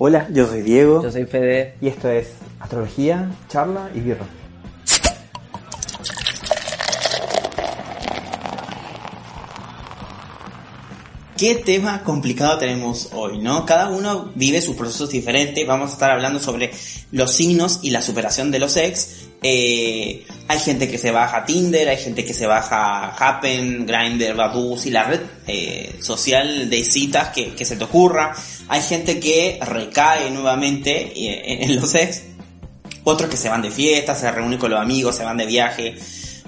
Hola, 0.00 0.28
yo 0.30 0.46
soy 0.46 0.62
Diego 0.62 1.02
Yo 1.02 1.10
soy 1.10 1.24
Fede. 1.24 1.74
y 1.80 1.88
esto 1.88 2.08
es 2.08 2.28
Astrología, 2.60 3.32
Charla 3.48 3.90
y 3.92 3.98
Birra. 3.98 4.26
¿Qué 11.36 11.56
tema 11.56 12.04
complicado 12.04 12.58
tenemos 12.58 13.10
hoy, 13.12 13.38
no? 13.38 13.66
Cada 13.66 13.88
uno 13.88 14.30
vive 14.36 14.60
sus 14.60 14.76
procesos 14.76 15.10
diferentes. 15.10 15.66
Vamos 15.66 15.90
a 15.90 15.92
estar 15.94 16.10
hablando 16.12 16.38
sobre 16.38 16.70
los 17.10 17.32
signos 17.32 17.80
y 17.82 17.90
la 17.90 18.00
superación 18.00 18.52
de 18.52 18.60
los 18.60 18.76
ex. 18.76 19.27
Eh, 19.42 20.26
hay 20.48 20.58
gente 20.58 20.90
que 20.90 20.98
se 20.98 21.10
baja 21.10 21.44
Tinder, 21.44 21.88
hay 21.88 21.96
gente 21.96 22.24
que 22.24 22.34
se 22.34 22.46
baja 22.46 23.14
Happen, 23.16 23.86
Grindr, 23.86 24.34
Badoo 24.34 24.76
y 24.84 24.90
la 24.90 25.04
red 25.04 25.20
eh, 25.46 25.96
social 26.00 26.68
de 26.68 26.82
citas 26.84 27.28
que, 27.28 27.54
que 27.54 27.64
se 27.64 27.76
te 27.76 27.84
ocurra. 27.84 28.34
Hay 28.68 28.82
gente 28.82 29.20
que 29.20 29.60
recae 29.62 30.30
nuevamente 30.30 31.12
en 31.62 31.76
los 31.76 31.94
ex. 31.94 32.22
Otros 33.04 33.30
que 33.30 33.36
se 33.36 33.48
van 33.48 33.62
de 33.62 33.70
fiesta, 33.70 34.14
se 34.14 34.30
reúnen 34.30 34.58
con 34.58 34.70
los 34.70 34.80
amigos, 34.80 35.16
se 35.16 35.24
van 35.24 35.36
de 35.36 35.46
viaje. 35.46 35.94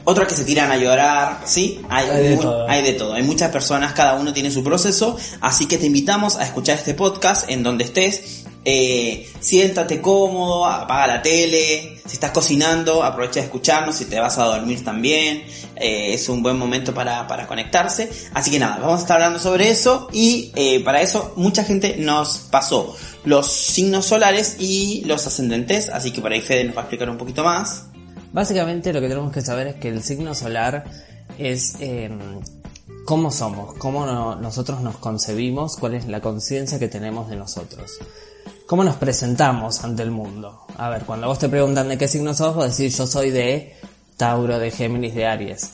Otros 0.05 0.29
que 0.29 0.35
se 0.35 0.45
tiran 0.45 0.71
a 0.71 0.77
llorar, 0.77 1.43
¿sí? 1.45 1.81
Hay, 1.89 2.09
Hay 2.09 2.23
de 2.23 2.39
hay 2.69 2.83
de 2.83 2.93
todo. 2.95 3.15
Hay 3.15 3.23
muchas 3.23 3.51
personas, 3.51 3.93
cada 3.93 4.15
uno 4.15 4.33
tiene 4.33 4.51
su 4.51 4.65
proceso. 4.65 5.17
Así 5.41 5.67
que 5.67 5.79
te 5.79 5.87
invitamos 5.87 6.37
a 6.37 6.45
escuchar 6.45 6.79
este 6.79 6.95
podcast 6.95 7.49
en 7.51 7.63
donde 7.63 7.85
estés. 7.85 8.45
Eh, 8.65 9.27
siéntate 9.41 10.01
cómodo, 10.03 10.67
apaga 10.67 11.07
la 11.07 11.23
tele. 11.23 11.99
Si 12.05 12.15
estás 12.15 12.31
cocinando, 12.33 13.03
aprovecha 13.03 13.41
de 13.41 13.47
escucharnos. 13.47 13.97
Si 13.97 14.05
te 14.05 14.21
vas 14.21 14.37
a 14.39 14.45
dormir 14.45 14.85
también, 14.85 15.45
eh, 15.77 16.13
es 16.13 16.29
un 16.29 16.43
buen 16.43 16.59
momento 16.59 16.93
para, 16.93 17.27
conectarse. 17.47 18.11
Así 18.35 18.51
que 18.51 18.59
nada, 18.59 18.79
vamos 18.79 18.99
a 18.99 19.03
estar 19.03 19.17
hablando 19.17 19.39
sobre 19.39 19.71
eso. 19.71 20.09
Y 20.13 20.53
eh, 20.57 20.83
para 20.85 21.01
eso, 21.01 21.33
mucha 21.37 21.65
gente 21.65 21.97
nos 21.99 22.39
pasó 22.51 22.95
los 23.25 23.51
signos 23.51 24.07
solares 24.07 24.57
y 24.59 25.05
los 25.07 25.27
ascendentes. 25.27 25.89
Así 25.89 26.11
que 26.13 26.21
por 26.21 26.33
ahí 26.33 26.41
Fede 26.41 26.65
nos 26.65 26.77
va 26.77 26.81
a 26.81 26.85
explicar 26.85 27.09
un 27.09 27.17
poquito 27.19 27.43
más. 27.45 27.85
Básicamente 28.33 28.93
lo 28.93 29.01
que 29.01 29.09
tenemos 29.09 29.33
que 29.33 29.41
saber 29.41 29.69
es 29.69 29.75
que 29.77 29.89
el 29.89 30.03
signo 30.03 30.35
solar 30.35 30.85
es 31.39 31.77
eh, 31.81 32.11
cómo 33.05 33.31
somos, 33.31 33.75
cómo 33.79 34.05
no- 34.07 34.37
nosotros 34.37 34.81
nos 34.83 34.99
concebimos, 34.99 35.77
cuál 35.77 35.95
es 35.95 36.07
la 36.07 36.21
conciencia 36.21 36.79
que 36.79 36.89
tenemos 36.89 37.29
de 37.31 37.37
nosotros. 37.37 37.93
¿Cómo 38.71 38.85
nos 38.85 38.95
presentamos 38.95 39.83
ante 39.83 40.05
el 40.05 40.13
mundo? 40.13 40.65
A 40.77 40.89
ver, 40.91 41.05
cuando 41.05 41.27
vos 41.27 41.41
te 41.41 41.49
preguntan 41.49 41.89
de 41.89 41.99
qué 41.99 42.07
signo 42.07 42.35
sos, 42.35 42.55
vos 42.55 42.79
decís 42.79 42.97
yo 42.97 43.05
soy 43.05 43.31
de 43.31 43.75
Tauro, 44.17 44.61
de 44.61 44.71
Géminis, 44.71 45.13
de 45.13 45.27
Aries. 45.27 45.73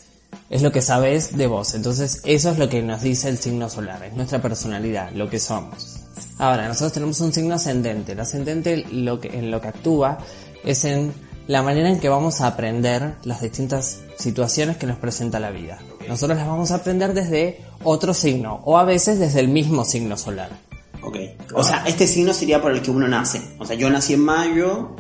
Es 0.48 0.62
lo 0.62 0.72
que 0.72 0.80
sabes 0.80 1.36
de 1.36 1.47
vos. 1.47 1.74
Entonces 1.74 2.22
eso 2.24 2.52
es 2.52 2.58
lo 2.58 2.70
que 2.70 2.80
nos 2.80 3.02
dice 3.02 3.28
el 3.28 3.36
signo 3.36 3.69
solar, 3.69 4.02
es 4.02 4.14
nuestra 4.14 4.41
personalidad, 4.41 5.11
lo 5.12 5.28
que 5.28 5.39
somos. 5.39 6.05
Ahora, 6.39 6.69
nosotros 6.69 6.94
tenemos 6.94 7.20
un 7.20 7.34
signo 7.34 7.56
ascendente. 7.56 8.12
El 8.12 8.20
ascendente 8.20 8.86
lo 8.91 9.20
que, 9.20 9.28
en 9.28 9.50
lo 9.50 9.61
que 9.61 9.69
actúa 9.69 10.17
es 10.64 10.86
en 10.86 11.12
la 11.48 11.62
manera 11.62 11.91
en 11.91 12.00
que 12.00 12.08
vamos 12.08 12.41
a 12.41 12.47
aprender 12.47 13.17
las 13.24 13.42
distintas 13.42 13.98
situaciones 14.17 14.78
que 14.78 14.86
nos 14.86 14.97
presenta 14.97 15.39
la 15.39 15.50
vida. 15.50 15.78
Nosotros 16.08 16.39
las 16.39 16.47
vamos 16.47 16.70
a 16.70 16.77
aprender 16.77 17.12
desde 17.12 17.61
otro 17.84 18.14
signo 18.14 18.62
o 18.64 18.78
a 18.78 18.84
veces 18.84 19.19
desde 19.19 19.41
el 19.41 19.48
mismo 19.48 19.84
signo 19.84 20.17
solar. 20.17 20.66
Ok. 21.06 21.16
O 21.54 21.62
sea, 21.62 21.84
este 21.86 22.06
signo 22.06 22.34
sería 22.34 22.60
por 22.60 22.72
el 22.72 22.82
que 22.82 22.90
uno 22.90 23.06
nace. 23.08 23.40
O 23.58 23.64
sea, 23.64 23.76
yo 23.76 23.88
nací 23.88 24.14
en 24.14 24.20
mayo 24.24 24.96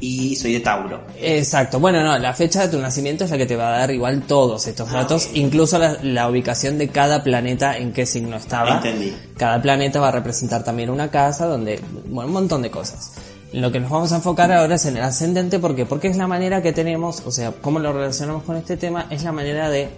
y 0.00 0.36
soy 0.36 0.52
de 0.54 0.60
Tauro. 0.60 1.00
Exacto. 1.20 1.80
Bueno, 1.80 2.02
no, 2.02 2.16
la 2.18 2.32
fecha 2.34 2.62
de 2.62 2.68
tu 2.68 2.78
nacimiento 2.78 3.24
es 3.24 3.30
la 3.30 3.38
que 3.38 3.46
te 3.46 3.56
va 3.56 3.68
a 3.74 3.78
dar 3.78 3.90
igual 3.90 4.22
todos 4.22 4.66
estos 4.66 4.88
Ah, 4.90 4.94
datos, 5.02 5.26
ok. 5.26 5.36
incluso 5.36 5.78
la, 5.78 5.96
la 6.02 6.28
ubicación 6.28 6.76
de 6.78 6.88
cada 6.88 7.22
planeta 7.22 7.76
en 7.76 7.92
qué 7.92 8.04
signo 8.06 8.36
estaba. 8.36 8.76
Entendí. 8.76 9.14
Cada 9.36 9.60
planeta 9.62 10.00
va 10.00 10.08
a 10.08 10.12
representar 10.12 10.62
también 10.64 10.90
una 10.90 11.10
casa 11.10 11.46
donde, 11.46 11.80
bueno, 12.06 12.26
un 12.28 12.32
montón 12.34 12.62
de 12.62 12.70
cosas. 12.70 13.12
Lo 13.52 13.72
que 13.72 13.80
nos 13.80 13.90
vamos 13.90 14.12
a 14.12 14.16
enfocar 14.16 14.52
ahora 14.52 14.74
es 14.74 14.84
en 14.86 14.96
el 14.98 15.02
ascendente, 15.02 15.58
¿por 15.58 15.74
qué? 15.74 15.86
Porque 15.86 16.08
es 16.08 16.16
la 16.16 16.26
manera 16.26 16.62
que 16.62 16.72
tenemos, 16.72 17.22
o 17.24 17.30
sea, 17.30 17.52
cómo 17.52 17.78
lo 17.78 17.92
relacionamos 17.92 18.42
con 18.42 18.56
este 18.56 18.76
tema, 18.76 19.06
es 19.10 19.22
la 19.24 19.32
manera 19.32 19.70
de 19.70 19.88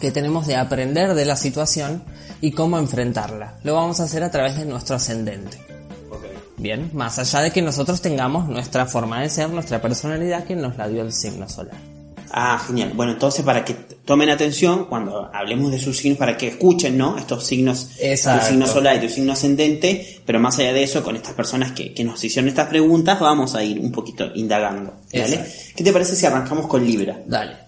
que 0.00 0.10
tenemos 0.12 0.46
de 0.46 0.54
aprender 0.56 1.14
de 1.14 1.24
la 1.24 1.34
situación 1.36 2.02
y 2.40 2.52
cómo 2.52 2.78
enfrentarla. 2.78 3.58
Lo 3.64 3.74
vamos 3.74 4.00
a 4.00 4.04
hacer 4.04 4.22
a 4.22 4.30
través 4.30 4.56
de 4.56 4.64
nuestro 4.64 4.96
ascendente. 4.96 5.58
Bien, 6.56 6.90
más 6.92 7.18
allá 7.18 7.40
de 7.42 7.52
que 7.52 7.62
nosotros 7.62 8.00
tengamos 8.00 8.48
nuestra 8.48 8.86
forma 8.86 9.22
de 9.22 9.30
ser, 9.30 9.48
nuestra 9.50 9.80
personalidad 9.80 10.44
que 10.44 10.56
nos 10.56 10.76
la 10.76 10.88
dio 10.88 11.02
el 11.02 11.12
signo 11.12 11.48
solar. 11.48 11.76
Ah, 12.30 12.62
genial. 12.66 12.92
Bueno, 12.94 13.12
entonces 13.12 13.44
para 13.44 13.64
que 13.64 13.74
tomen 13.74 14.28
atención 14.28 14.86
cuando 14.86 15.30
hablemos 15.32 15.70
de 15.70 15.78
sus 15.78 15.96
signos, 15.96 16.18
para 16.18 16.36
que 16.36 16.48
escuchen, 16.48 16.98
¿no? 16.98 17.16
Estos 17.16 17.46
signos, 17.46 17.90
Exacto. 18.00 18.44
tu 18.44 18.50
signo 18.50 18.66
solar 18.66 18.96
y 18.96 19.06
tu 19.06 19.08
signo 19.08 19.32
ascendente, 19.32 20.20
pero 20.26 20.38
más 20.40 20.58
allá 20.58 20.72
de 20.72 20.82
eso, 20.82 21.02
con 21.02 21.16
estas 21.16 21.34
personas 21.34 21.72
que, 21.72 21.94
que 21.94 22.04
nos 22.04 22.22
hicieron 22.22 22.48
estas 22.48 22.68
preguntas, 22.68 23.18
vamos 23.20 23.54
a 23.54 23.62
ir 23.62 23.78
un 23.80 23.92
poquito 23.92 24.30
indagando. 24.34 24.94
¿Qué 25.10 25.84
te 25.84 25.92
parece 25.92 26.16
si 26.16 26.26
arrancamos 26.26 26.66
con 26.66 26.84
Libra? 26.84 27.18
Dale. 27.26 27.67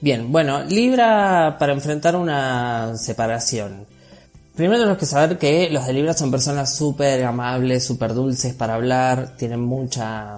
Bien, 0.00 0.30
bueno, 0.30 0.62
Libra 0.62 1.56
para 1.58 1.72
enfrentar 1.72 2.14
una 2.14 2.96
separación. 2.96 3.84
Primero 4.54 4.78
tenemos 4.78 4.98
que 4.98 5.06
saber 5.06 5.38
que 5.38 5.70
los 5.70 5.86
de 5.86 5.92
Libra 5.92 6.14
son 6.14 6.30
personas 6.30 6.74
súper 6.74 7.24
amables, 7.24 7.84
súper 7.84 8.14
dulces 8.14 8.54
para 8.54 8.74
hablar, 8.74 9.36
tienen 9.36 9.60
mucha, 9.60 10.36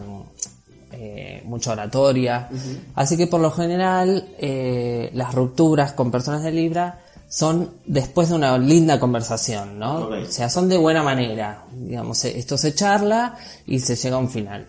eh, 0.92 1.42
mucha 1.44 1.72
oratoria. 1.72 2.48
Así 2.94 3.18
que 3.18 3.26
por 3.26 3.40
lo 3.40 3.50
general 3.50 4.28
eh, 4.38 5.10
las 5.12 5.34
rupturas 5.34 5.92
con 5.92 6.10
personas 6.10 6.42
de 6.42 6.52
Libra 6.52 7.00
son 7.28 7.70
después 7.84 8.30
de 8.30 8.36
una 8.36 8.56
linda 8.56 8.98
conversación, 8.98 9.78
¿no? 9.78 10.08
O 10.08 10.26
sea, 10.26 10.48
son 10.48 10.70
de 10.70 10.78
buena 10.78 11.02
manera. 11.02 11.64
Digamos, 11.72 12.24
esto 12.24 12.56
se 12.56 12.74
charla 12.74 13.36
y 13.66 13.78
se 13.78 13.94
llega 13.94 14.16
a 14.16 14.20
un 14.20 14.30
final. 14.30 14.66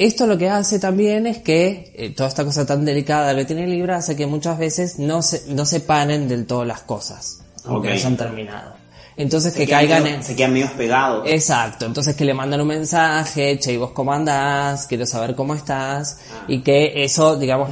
Esto 0.00 0.26
lo 0.26 0.38
que 0.38 0.48
hace 0.48 0.78
también 0.78 1.26
es 1.26 1.38
que 1.38 1.92
eh, 1.94 2.10
toda 2.16 2.28
esta 2.30 2.44
cosa 2.44 2.64
tan 2.64 2.84
delicada 2.86 3.34
que 3.36 3.44
tiene 3.44 3.66
Libra 3.66 3.96
hace 3.98 4.16
que 4.16 4.26
muchas 4.26 4.58
veces 4.58 4.98
no 4.98 5.20
se, 5.20 5.42
no 5.48 5.66
se 5.66 5.80
paren 5.80 6.26
del 6.26 6.46
todo 6.46 6.64
las 6.64 6.80
cosas, 6.80 7.42
aunque 7.66 7.88
Ok. 7.88 7.92
no 7.94 7.98
hayan 8.00 8.16
terminado. 8.16 8.72
Entonces 9.18 9.52
Se 9.52 9.58
que 9.58 9.66
caigan 9.68 10.02
medio- 10.04 10.16
en... 10.16 10.24
Se 10.24 10.34
quedan 10.34 10.54
medio 10.54 10.70
pegados. 10.74 11.24
Exacto, 11.28 11.84
entonces 11.84 12.16
que 12.16 12.24
le 12.24 12.32
mandan 12.32 12.62
un 12.62 12.68
mensaje, 12.68 13.58
che, 13.58 13.74
¿y 13.74 13.76
vos 13.76 13.90
cómo 13.90 14.14
andás? 14.14 14.86
Quiero 14.86 15.04
saber 15.04 15.34
cómo 15.34 15.54
estás. 15.54 16.18
Y 16.48 16.60
que 16.62 17.04
eso, 17.04 17.36
digamos, 17.36 17.68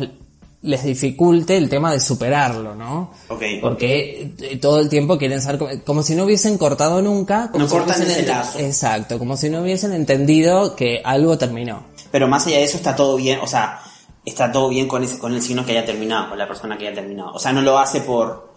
les 0.61 0.85
dificulte 0.85 1.57
el 1.57 1.71
tema 1.71 1.93
de 1.93 2.01
superarlo, 2.01 2.75
¿no? 2.75 3.13
Ok. 3.29 3.43
Porque 3.63 4.35
eh, 4.39 4.59
todo 4.61 4.81
el 4.81 4.91
tiempo 4.91 5.17
quieren 5.17 5.41
ser 5.41 5.57
como, 5.57 5.71
como 5.87 6.03
si 6.03 6.15
no 6.15 6.25
hubiesen 6.25 6.59
cortado 6.59 7.01
nunca. 7.01 7.49
Como 7.51 7.65
No 7.65 7.71
si 7.71 7.77
cortan 7.77 8.03
ese 8.03 8.27
lazo. 8.27 8.59
Exacto, 8.59 9.19
como 9.19 9.35
si 9.39 9.49
no 9.49 9.63
hubiesen 9.63 9.95
entendido 9.95 10.77
que 10.77 11.01
algo 11.03 11.39
terminó. 11.39 11.88
Pero 12.11 12.29
más 12.29 12.47
allá 12.47 12.59
de 12.59 12.65
eso 12.65 12.77
está 12.77 12.95
todo 12.97 13.17
bien, 13.17 13.41
o 13.43 13.47
sea, 13.47 13.81
está 14.25 14.51
todo 14.53 14.69
bien 14.69 14.89
con 14.89 15.03
ese, 15.05 15.19
con 15.19 15.35
el 15.35 15.43
signo 15.43 15.65
que 15.65 15.73
haya 15.73 15.85
terminado, 15.87 16.31
con 16.31 16.39
la 16.39 16.47
persona 16.49 16.77
que 16.79 16.87
haya 16.87 16.95
terminado. 16.97 17.33
O 17.33 17.39
sea, 17.39 17.53
no 17.53 17.61
lo 17.63 17.79
hace 17.79 18.01
por 18.01 18.49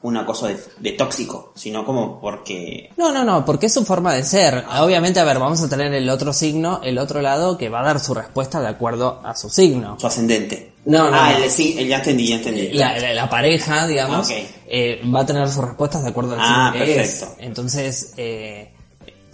una 0.00 0.24
cosa 0.24 0.46
de, 0.46 0.56
de 0.78 0.92
tóxico, 0.92 1.52
sino 1.56 1.84
como 1.84 2.20
porque... 2.20 2.90
No, 2.96 3.10
no, 3.12 3.24
no, 3.24 3.44
porque 3.44 3.66
es 3.66 3.74
su 3.74 3.84
forma 3.84 4.14
de 4.14 4.22
ser. 4.22 4.64
Obviamente, 4.80 5.18
a 5.18 5.24
ver, 5.24 5.38
vamos 5.40 5.60
a 5.62 5.68
tener 5.68 5.92
el 5.92 6.08
otro 6.08 6.32
signo, 6.32 6.80
el 6.84 6.98
otro 6.98 7.20
lado, 7.20 7.58
que 7.58 7.68
va 7.68 7.80
a 7.80 7.84
dar 7.84 7.98
su 8.00 8.14
respuesta 8.14 8.60
de 8.60 8.68
acuerdo 8.68 9.20
a 9.24 9.34
su 9.34 9.50
signo. 9.50 9.98
Su 9.98 10.06
ascendente. 10.06 10.72
No, 10.84 11.10
no, 11.10 11.16
Ah, 11.20 11.32
no. 11.36 11.44
el 11.44 11.50
sí, 11.50 11.74
el 11.78 11.88
ya 11.88 11.96
entendí, 11.98 12.28
ya 12.28 12.36
entendí. 12.36 12.68
La, 12.74 12.96
la- 12.98 13.12
la 13.12 13.28
pareja, 13.28 13.86
digamos, 13.88 14.26
Ok. 14.30 14.36
eh, 14.68 15.00
va 15.12 15.20
a 15.22 15.26
tener 15.26 15.48
sus 15.50 15.64
respuestas 15.64 16.02
de 16.04 16.10
acuerdo 16.10 16.34
al 16.34 16.40
Ah, 16.42 16.70
signo 16.72 16.86
que 16.86 16.92
perfecto. 16.94 17.34
es. 17.36 17.44
Entonces, 17.46 18.14
eh, 18.16 18.72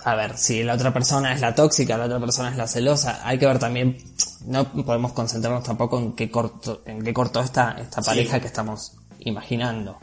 a 0.05 0.15
ver, 0.15 0.37
si 0.37 0.63
la 0.63 0.75
otra 0.75 0.93
persona 0.93 1.33
es 1.33 1.41
la 1.41 1.55
tóxica, 1.55 1.97
la 1.97 2.05
otra 2.05 2.21
persona 2.21 2.51
es 2.51 2.57
la 2.57 2.67
celosa, 2.67 3.21
hay 3.27 3.39
que 3.39 3.47
ver 3.47 3.59
también, 3.59 3.97
no 4.47 4.65
podemos 4.85 5.13
concentrarnos 5.13 5.65
tampoco 5.65 5.99
en 5.99 6.13
qué 6.13 6.31
corto, 6.31 6.83
en 6.87 7.03
qué 7.03 7.13
cortó 7.15 7.41
esta, 7.41 7.77
esta 7.81 8.03
pareja 8.03 8.39
que 8.41 8.47
estamos 8.47 8.93
imaginando. 9.21 9.99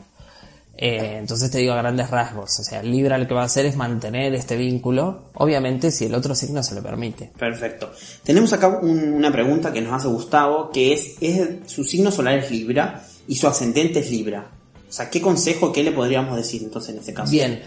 Eh, 0.74 1.18
entonces 1.18 1.50
te 1.50 1.58
digo 1.58 1.74
a 1.74 1.76
grandes 1.76 2.10
rasgos, 2.10 2.58
o 2.58 2.64
sea, 2.64 2.82
Libra 2.82 3.18
lo 3.18 3.28
que 3.28 3.34
va 3.34 3.42
a 3.42 3.44
hacer 3.44 3.66
es 3.66 3.76
mantener 3.76 4.34
este 4.34 4.56
vínculo, 4.56 5.24
obviamente 5.34 5.90
si 5.90 6.06
el 6.06 6.14
otro 6.14 6.34
signo 6.34 6.62
se 6.62 6.74
lo 6.74 6.82
permite. 6.82 7.30
Perfecto. 7.38 7.92
Tenemos 8.24 8.52
acá 8.54 8.68
un- 8.82 9.12
una 9.12 9.30
pregunta 9.30 9.72
que 9.72 9.82
nos 9.82 9.92
hace 9.92 10.08
Gustavo, 10.08 10.70
que 10.72 10.94
es, 10.94 11.16
es 11.20 11.70
su 11.70 11.84
signo 11.84 12.10
solar 12.10 12.38
es 12.38 12.50
Libra 12.50 13.04
y 13.28 13.36
su 13.36 13.46
ascendente 13.46 14.00
es 14.00 14.10
Libra. 14.10 14.46
O 14.88 14.92
sea, 14.92 15.08
¿qué 15.10 15.20
consejo, 15.20 15.72
qué 15.72 15.82
le 15.82 15.92
podríamos 15.92 16.36
decir 16.36 16.62
entonces 16.62 16.94
en 16.94 17.00
este 17.00 17.14
caso? 17.14 17.30
Bien, 17.30 17.62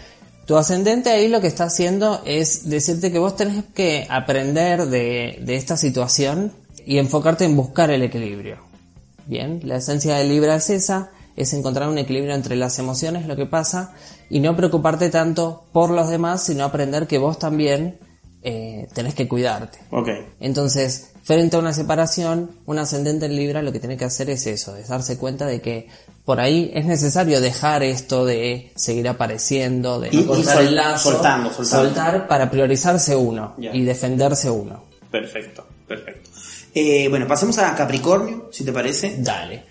tu 0.46 0.56
ascendente 0.56 1.10
ahí 1.10 1.28
lo 1.28 1.40
que 1.40 1.48
está 1.48 1.64
haciendo 1.64 2.22
es 2.24 2.68
decirte 2.68 3.12
que 3.12 3.18
vos 3.18 3.36
tenés 3.36 3.64
que 3.74 4.06
aprender 4.08 4.86
de, 4.86 5.40
de 5.42 5.56
esta 5.56 5.76
situación 5.76 6.52
y 6.86 6.98
enfocarte 6.98 7.44
en 7.44 7.56
buscar 7.56 7.90
el 7.90 8.02
equilibrio. 8.02 8.58
Bien, 9.26 9.60
la 9.64 9.76
esencia 9.76 10.16
de 10.16 10.24
Libra 10.24 10.54
es 10.54 10.70
esa, 10.70 11.10
es 11.34 11.52
encontrar 11.52 11.88
un 11.88 11.98
equilibrio 11.98 12.34
entre 12.34 12.54
las 12.54 12.78
emociones, 12.78 13.26
lo 13.26 13.34
que 13.34 13.46
pasa, 13.46 13.92
y 14.30 14.38
no 14.38 14.56
preocuparte 14.56 15.10
tanto 15.10 15.64
por 15.72 15.90
los 15.90 16.08
demás, 16.08 16.44
sino 16.44 16.64
aprender 16.64 17.08
que 17.08 17.18
vos 17.18 17.38
también 17.38 17.98
eh, 18.42 18.86
tenés 18.94 19.14
que 19.14 19.26
cuidarte. 19.26 19.78
Ok. 19.90 20.08
Entonces, 20.38 21.10
frente 21.24 21.56
a 21.56 21.58
una 21.58 21.72
separación, 21.72 22.52
un 22.66 22.78
ascendente 22.78 23.26
en 23.26 23.34
Libra 23.34 23.62
lo 23.62 23.72
que 23.72 23.80
tiene 23.80 23.96
que 23.96 24.04
hacer 24.04 24.30
es 24.30 24.46
eso, 24.46 24.76
es 24.76 24.86
darse 24.86 25.18
cuenta 25.18 25.46
de 25.46 25.60
que 25.60 25.88
por 26.26 26.40
ahí 26.40 26.70
es 26.74 26.84
necesario 26.84 27.40
dejar 27.40 27.82
esto 27.82 28.26
de 28.26 28.72
seguir 28.74 29.08
apareciendo, 29.08 29.98
de 30.00 30.08
Y- 30.12 30.16
no 30.16 30.22
y 30.22 30.24
cortar 30.26 30.56
sol- 30.56 30.66
el 30.66 30.74
lazo, 30.76 31.12
soltando, 31.12 31.52
soltando. 31.54 31.84
soltar 31.86 32.26
para 32.28 32.50
priorizarse 32.50 33.16
uno 33.16 33.54
Ya. 33.56 33.74
y 33.74 33.82
defenderse 33.84 34.50
uno. 34.50 34.84
Perfecto, 35.10 35.64
perfecto. 35.88 36.28
Eh, 36.74 37.06
bueno, 37.08 37.26
pasemos 37.26 37.56
a 37.58 37.74
Capricornio, 37.74 38.48
si 38.52 38.64
te 38.64 38.72
parece. 38.72 39.14
Dale. 39.18 39.64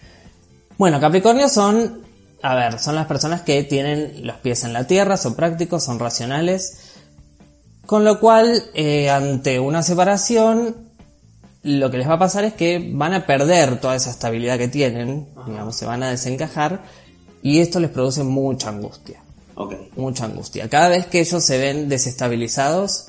Bueno, 0.78 1.00
Capricornio 1.00 1.48
son, 1.50 2.02
a 2.42 2.56
ver, 2.56 2.80
son 2.80 2.96
las 2.96 3.06
personas 3.06 3.42
que 3.42 3.64
tienen 3.64 4.26
los 4.26 4.38
pies 4.38 4.64
en 4.64 4.74
la 4.74 4.88
tierra, 4.88 5.18
son 5.18 5.36
prácticos, 5.36 5.84
son 5.84 6.00
racionales, 6.00 6.80
con 7.86 8.04
lo 8.06 8.20
cual, 8.20 8.64
eh, 8.74 9.10
ante 9.10 9.60
una 9.60 9.84
separación, 9.84 10.85
lo 11.66 11.90
que 11.90 11.98
les 11.98 12.08
va 12.08 12.14
a 12.14 12.20
pasar 12.20 12.44
es 12.46 12.54
que 12.54 12.92
van 12.94 13.14
a 13.14 13.26
perder 13.26 13.80
toda 13.82 13.96
esa 13.96 14.12
estabilidad 14.12 14.58
que 14.58 14.68
tienen, 14.68 15.28
digamos, 15.48 15.76
se 15.76 15.86
van 15.86 16.04
a 16.04 16.10
desencajar, 16.10 16.84
y 17.42 17.60
esto 17.60 17.80
les 17.80 17.90
produce 17.90 18.24
mucha 18.24 18.70
angustia, 18.70 19.20
Ok. 19.56 19.74
mucha 19.98 20.26
angustia. 20.26 20.70
Cada 20.70 20.90
vez 20.90 21.08
que 21.08 21.20
ellos 21.22 21.44
se 21.44 21.58
ven 21.58 21.90
desestabilizados, 21.90 23.08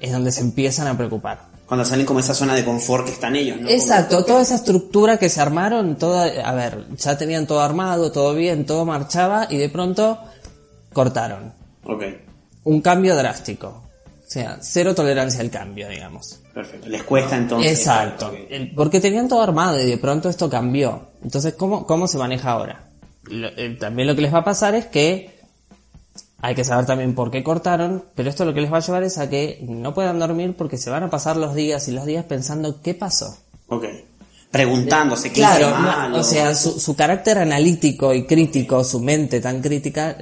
es 0.00 0.12
donde 0.12 0.32
se 0.32 0.40
empiezan 0.40 0.88
a 0.88 0.96
preocupar. 0.96 1.46
Cuando 1.66 1.84
salen 1.84 2.06
como 2.06 2.20
esa 2.20 2.34
zona 2.34 2.54
de 2.54 2.64
confort 2.64 3.06
que 3.06 3.12
están 3.12 3.34
ellos, 3.34 3.60
¿no? 3.60 3.68
Exacto, 3.68 4.24
toda 4.24 4.42
esa 4.42 4.54
estructura 4.56 5.16
que 5.18 5.28
se 5.28 5.40
armaron, 5.40 5.96
toda, 5.96 6.24
a 6.48 6.54
ver, 6.54 6.86
ya 6.96 7.16
tenían 7.18 7.46
todo 7.46 7.60
armado, 7.60 8.12
todo 8.12 8.34
bien, 8.34 8.66
todo 8.66 8.84
marchaba 8.84 9.46
y 9.50 9.56
de 9.58 9.68
pronto 9.68 10.18
cortaron. 10.92 11.52
Ok, 11.84 12.02
Un 12.64 12.80
cambio 12.80 13.14
drástico. 13.16 13.82
O 14.26 14.28
sea, 14.28 14.58
cero 14.60 14.92
tolerancia 14.94 15.40
al 15.40 15.50
cambio, 15.50 15.88
digamos. 15.88 16.40
perfecto. 16.52 16.88
Les 16.88 17.04
cuesta 17.04 17.36
entonces. 17.36 17.70
Exacto. 17.70 18.34
Porque 18.74 19.00
tenían 19.00 19.28
todo 19.28 19.40
armado 19.40 19.80
y 19.80 19.86
de 19.88 19.98
pronto 19.98 20.28
esto 20.28 20.50
cambió. 20.50 21.10
Entonces, 21.22 21.54
¿cómo, 21.54 21.86
cómo 21.86 22.08
se 22.08 22.18
maneja 22.18 22.50
ahora? 22.50 22.88
Lo- 23.24 23.48
eh, 23.56 23.76
también 23.78 24.08
lo 24.08 24.16
que 24.16 24.22
les 24.22 24.34
va 24.34 24.38
a 24.38 24.44
pasar 24.44 24.74
es 24.74 24.86
que 24.86 25.36
hay 26.40 26.54
que 26.56 26.64
saber 26.64 26.86
también 26.86 27.14
por 27.14 27.30
qué 27.30 27.44
cortaron, 27.44 28.04
pero 28.16 28.28
esto 28.28 28.44
lo 28.44 28.52
que 28.52 28.60
les 28.60 28.72
va 28.72 28.78
a 28.78 28.80
llevar 28.80 29.04
es 29.04 29.16
a 29.18 29.30
que 29.30 29.60
no 29.68 29.94
puedan 29.94 30.18
dormir 30.18 30.54
porque 30.56 30.76
se 30.76 30.90
van 30.90 31.04
a 31.04 31.10
pasar 31.10 31.36
los 31.36 31.54
días 31.54 31.86
y 31.86 31.92
los 31.92 32.04
días 32.04 32.24
pensando 32.24 32.80
qué 32.82 32.94
pasó. 32.94 33.36
Ok. 33.68 33.84
Preguntándose 34.50 35.28
qué 35.30 35.40
Claro, 35.40 35.68
hice 35.70 36.08
no, 36.10 36.16
o 36.18 36.22
sea, 36.22 36.54
su, 36.54 36.78
su 36.80 36.94
carácter 36.96 37.38
analítico 37.38 38.14
y 38.14 38.26
crítico, 38.26 38.82
su 38.84 39.00
mente 39.00 39.40
tan 39.40 39.60
crítica, 39.60 40.16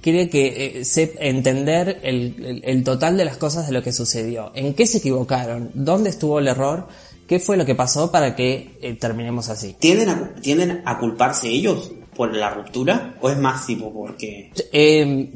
quiere 0.00 0.28
que 0.30 0.80
eh, 0.80 0.84
se 0.84 1.14
entender 1.20 2.00
el, 2.02 2.36
el- 2.44 2.62
el 2.64 2.84
total 2.84 3.16
de 3.16 3.24
las 3.24 3.36
cosas 3.36 3.66
de 3.66 3.72
lo 3.72 3.82
que 3.82 3.92
sucedió. 3.92 4.50
¿En 4.54 4.74
qué 4.74 4.86
se 4.86 4.98
equivocaron? 4.98 5.70
¿Dónde 5.74 6.10
estuvo 6.10 6.38
el 6.38 6.48
error? 6.48 6.88
¿Qué 7.26 7.38
fue 7.38 7.56
lo 7.56 7.64
que 7.64 7.74
pasó 7.74 8.10
para 8.10 8.34
que 8.34 8.76
eh, 8.82 8.94
terminemos 8.94 9.48
así? 9.48 9.76
¿Tienden 9.78 10.08
a, 10.08 10.34
¿Tienden 10.42 10.82
a 10.84 10.98
culparse 10.98 11.48
ellos 11.48 11.92
por 12.16 12.34
la 12.34 12.50
ruptura? 12.50 13.14
¿O 13.20 13.30
es 13.30 13.38
más 13.38 13.66
tipo 13.66 13.92
porque.? 13.92 14.50
Eh, 14.72 15.30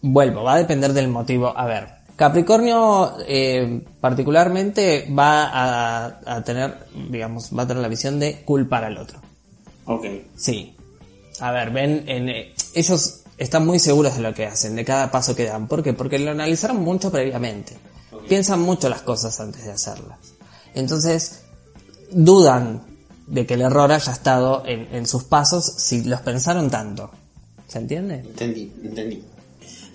vuelvo, 0.00 0.42
va 0.44 0.54
a 0.54 0.58
depender 0.58 0.92
del 0.94 1.08
motivo. 1.08 1.52
A 1.56 1.66
ver, 1.66 1.86
Capricornio 2.16 3.12
eh, 3.26 3.82
particularmente 4.00 5.06
va 5.16 5.44
a, 5.52 6.20
a 6.36 6.42
tener, 6.44 6.78
digamos, 7.10 7.50
va 7.56 7.64
a 7.64 7.66
tener 7.68 7.82
la 7.82 7.88
visión 7.88 8.18
de 8.18 8.42
culpar 8.44 8.84
al 8.84 8.96
otro. 8.96 9.20
Ok. 9.84 10.06
Sí. 10.36 10.74
A 11.40 11.52
ver, 11.52 11.70
ven, 11.70 12.04
en, 12.06 12.28
eh, 12.28 12.52
ellos 12.74 13.20
están 13.38 13.66
muy 13.66 13.78
seguros 13.78 14.16
de 14.16 14.22
lo 14.22 14.34
que 14.34 14.46
hacen, 14.46 14.76
de 14.76 14.84
cada 14.84 15.10
paso 15.10 15.34
que 15.34 15.44
dan. 15.44 15.68
¿Por 15.68 15.82
qué? 15.82 15.92
Porque 15.92 16.18
lo 16.18 16.30
analizaron 16.30 16.82
mucho 16.82 17.10
previamente. 17.10 17.76
Piensan 18.28 18.60
mucho 18.60 18.88
las 18.88 19.02
cosas 19.02 19.38
antes 19.40 19.64
de 19.64 19.72
hacerlas. 19.72 20.18
Entonces, 20.74 21.40
dudan 22.10 22.82
de 23.26 23.46
que 23.46 23.54
el 23.54 23.62
error 23.62 23.90
haya 23.92 24.12
estado 24.12 24.62
en, 24.66 24.94
en 24.94 25.06
sus 25.06 25.24
pasos 25.24 25.64
si 25.64 26.04
los 26.04 26.20
pensaron 26.20 26.70
tanto. 26.70 27.10
¿Se 27.68 27.78
entiende? 27.78 28.16
Entendí, 28.16 28.72
entendí. 28.82 29.22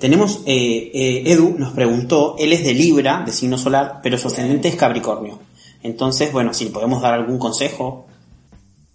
Tenemos, 0.04 0.42
eh, 0.46 0.92
eh, 0.94 1.32
Edu 1.32 1.56
nos 1.58 1.74
preguntó, 1.74 2.36
él 2.38 2.52
es 2.52 2.64
de 2.64 2.74
Libra, 2.74 3.24
de 3.26 3.32
signo 3.32 3.58
solar, 3.58 4.02
pero 4.04 4.18
su 4.18 4.28
ascendente 4.28 4.68
es 4.68 4.76
Capricornio. 4.76 5.40
Entonces, 5.82 6.32
bueno, 6.32 6.54
si 6.54 6.66
podemos 6.66 7.02
dar 7.02 7.14
algún 7.14 7.40
consejo. 7.40 8.06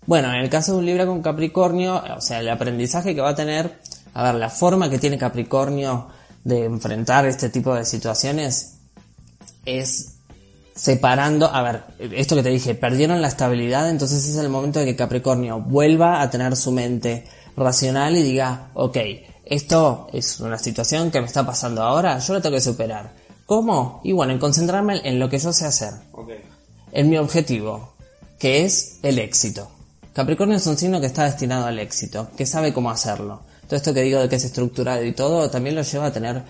Bueno, 0.07 0.29
en 0.29 0.41
el 0.41 0.51
caso 0.51 0.73
de 0.73 0.79
un 0.79 0.87
Libra 0.87 1.07
con 1.07 1.23
Capricornio, 1.23 2.03
o 2.17 2.21
sea, 2.21 2.41
el 2.41 2.49
aprendizaje 2.51 3.15
que 3.15 3.21
va 3.21 3.31
a 3.31 3.35
tener, 3.35 3.81
a 4.19 4.23
ver, 4.25 4.35
la 4.35 4.51
forma 4.51 4.91
que 4.91 4.99
tiene 4.99 5.17
Capricornio 5.17 6.09
de 6.43 6.65
enfrentar 6.65 7.25
este 7.25 7.51
tipo 7.51 7.73
de 7.73 7.85
situaciones 7.85 8.79
es 9.65 10.17
separando, 10.75 11.47
a 11.47 11.63
ver, 11.63 11.85
esto 12.01 12.35
que 12.35 12.43
te 12.43 12.49
dije, 12.49 12.75
perdieron 12.75 13.23
la 13.23 13.29
estabilidad, 13.29 13.89
entonces 13.89 14.27
es 14.27 14.37
el 14.39 14.49
momento 14.49 14.81
de 14.81 14.87
que 14.87 14.97
Capricornio 14.97 15.61
vuelva 15.61 16.21
a 16.21 16.29
tener 16.31 16.57
su 16.57 16.73
mente 16.73 17.29
racional 17.57 18.17
y 18.17 18.25
diga, 18.25 18.71
ok, 18.75 18.97
esto 19.45 20.09
es 20.13 20.41
una 20.41 20.59
situación 20.59 21.13
que 21.13 21.21
me 21.21 21.27
está 21.29 21.47
pasando 21.47 21.85
ahora, 21.85 22.19
yo 22.19 22.35
la 22.35 22.41
tengo 22.41 22.57
que 22.57 22.61
superar. 22.61 23.13
¿Cómo? 23.47 24.01
Y 24.03 24.11
bueno, 24.11 24.33
en 24.33 24.41
concentrarme 24.41 25.01
en 25.05 25.21
lo 25.21 25.29
que 25.29 25.39
yo 25.39 25.53
sé 25.53 25.65
hacer 25.65 25.93
en 26.91 27.09
mi 27.09 27.19
objetivo, 27.19 27.93
que 28.37 28.65
es 28.65 28.99
el 29.05 29.21
éxito. 29.21 29.71
Capricornio 30.13 30.57
es 30.57 30.67
un 30.67 30.77
signo 30.77 31.01
que 31.01 31.07
está 31.07 31.23
destinado 31.23 31.67
al 31.67 31.79
éxito, 31.79 32.31
que 32.37 32.47
sabe 32.47 32.73
cómo 32.73 32.91
hacerlo. 32.91 33.43
Todo 33.69 33.77
esto 33.77 33.95
que 33.95 34.01
digo 34.01 34.19
de 34.19 34.29
que 34.29 34.37
es 34.37 34.45
estructurado 34.45 35.05
y 35.05 35.13
todo, 35.13 35.51
también 35.51 35.77
lo 35.77 35.83
lleva 35.83 36.07
a 36.07 36.13
tener 36.13 36.43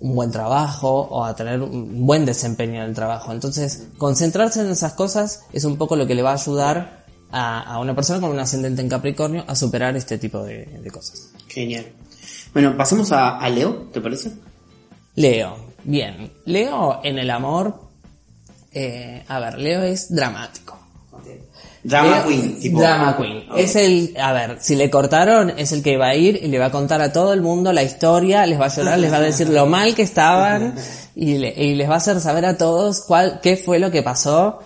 un 0.00 0.14
buen 0.14 0.30
trabajo 0.30 0.88
o 0.88 1.24
a 1.24 1.34
tener 1.36 1.60
un 1.60 2.06
buen 2.06 2.24
desempeño 2.24 2.82
en 2.82 2.88
el 2.88 2.94
trabajo. 2.94 3.32
Entonces, 3.32 3.88
concentrarse 3.98 4.60
en 4.60 4.70
esas 4.70 4.94
cosas 4.94 5.44
es 5.52 5.64
un 5.64 5.76
poco 5.76 5.96
lo 5.96 6.06
que 6.06 6.14
le 6.14 6.22
va 6.22 6.30
a 6.30 6.34
ayudar 6.34 7.04
a, 7.30 7.62
a 7.62 7.80
una 7.80 7.94
persona 7.94 8.20
con 8.20 8.30
un 8.30 8.38
ascendente 8.38 8.80
en 8.80 8.88
Capricornio 8.88 9.44
a 9.46 9.54
superar 9.54 9.96
este 9.96 10.18
tipo 10.18 10.42
de, 10.44 10.66
de 10.66 10.90
cosas. 10.90 11.30
Genial. 11.48 11.86
Bueno, 12.52 12.76
pasemos 12.76 13.12
a, 13.12 13.38
a 13.38 13.48
Leo, 13.48 13.88
¿te 13.92 14.00
parece? 14.00 14.32
Leo, 15.14 15.56
bien. 15.84 16.32
Leo 16.46 17.00
en 17.02 17.18
el 17.18 17.30
amor, 17.30 17.80
eh, 18.72 19.24
a 19.26 19.40
ver, 19.40 19.58
Leo 19.58 19.82
es 19.82 20.14
dramático. 20.14 20.78
Drama 21.84 22.10
Leo- 22.18 22.26
Queen, 22.28 22.60
tipo. 22.60 22.78
Drama 22.80 23.16
Queen. 23.16 23.44
Es 23.56 23.74
el, 23.76 24.14
a 24.20 24.32
ver, 24.32 24.58
si 24.60 24.76
le 24.76 24.88
cortaron, 24.90 25.50
es 25.58 25.72
el 25.72 25.82
que 25.82 25.96
va 25.96 26.08
a 26.08 26.14
ir 26.14 26.38
y 26.42 26.46
le 26.48 26.58
va 26.58 26.66
a 26.66 26.70
contar 26.70 27.00
a 27.00 27.12
todo 27.12 27.32
el 27.32 27.42
mundo 27.42 27.72
la 27.72 27.82
historia, 27.82 28.46
les 28.46 28.60
va 28.60 28.66
a 28.66 28.68
llorar, 28.68 28.98
les 28.98 29.12
va 29.12 29.16
a 29.16 29.20
decir 29.20 29.48
lo 29.48 29.66
mal 29.66 29.94
que 29.94 30.02
estaban 30.02 30.74
y, 31.16 31.38
le- 31.38 31.54
y 31.56 31.74
les 31.74 31.88
va 31.90 31.94
a 31.94 31.96
hacer 31.98 32.20
saber 32.20 32.44
a 32.46 32.56
todos 32.56 33.00
cuál, 33.06 33.40
qué 33.42 33.56
fue 33.56 33.78
lo 33.80 33.90
que 33.90 34.02
pasó, 34.02 34.60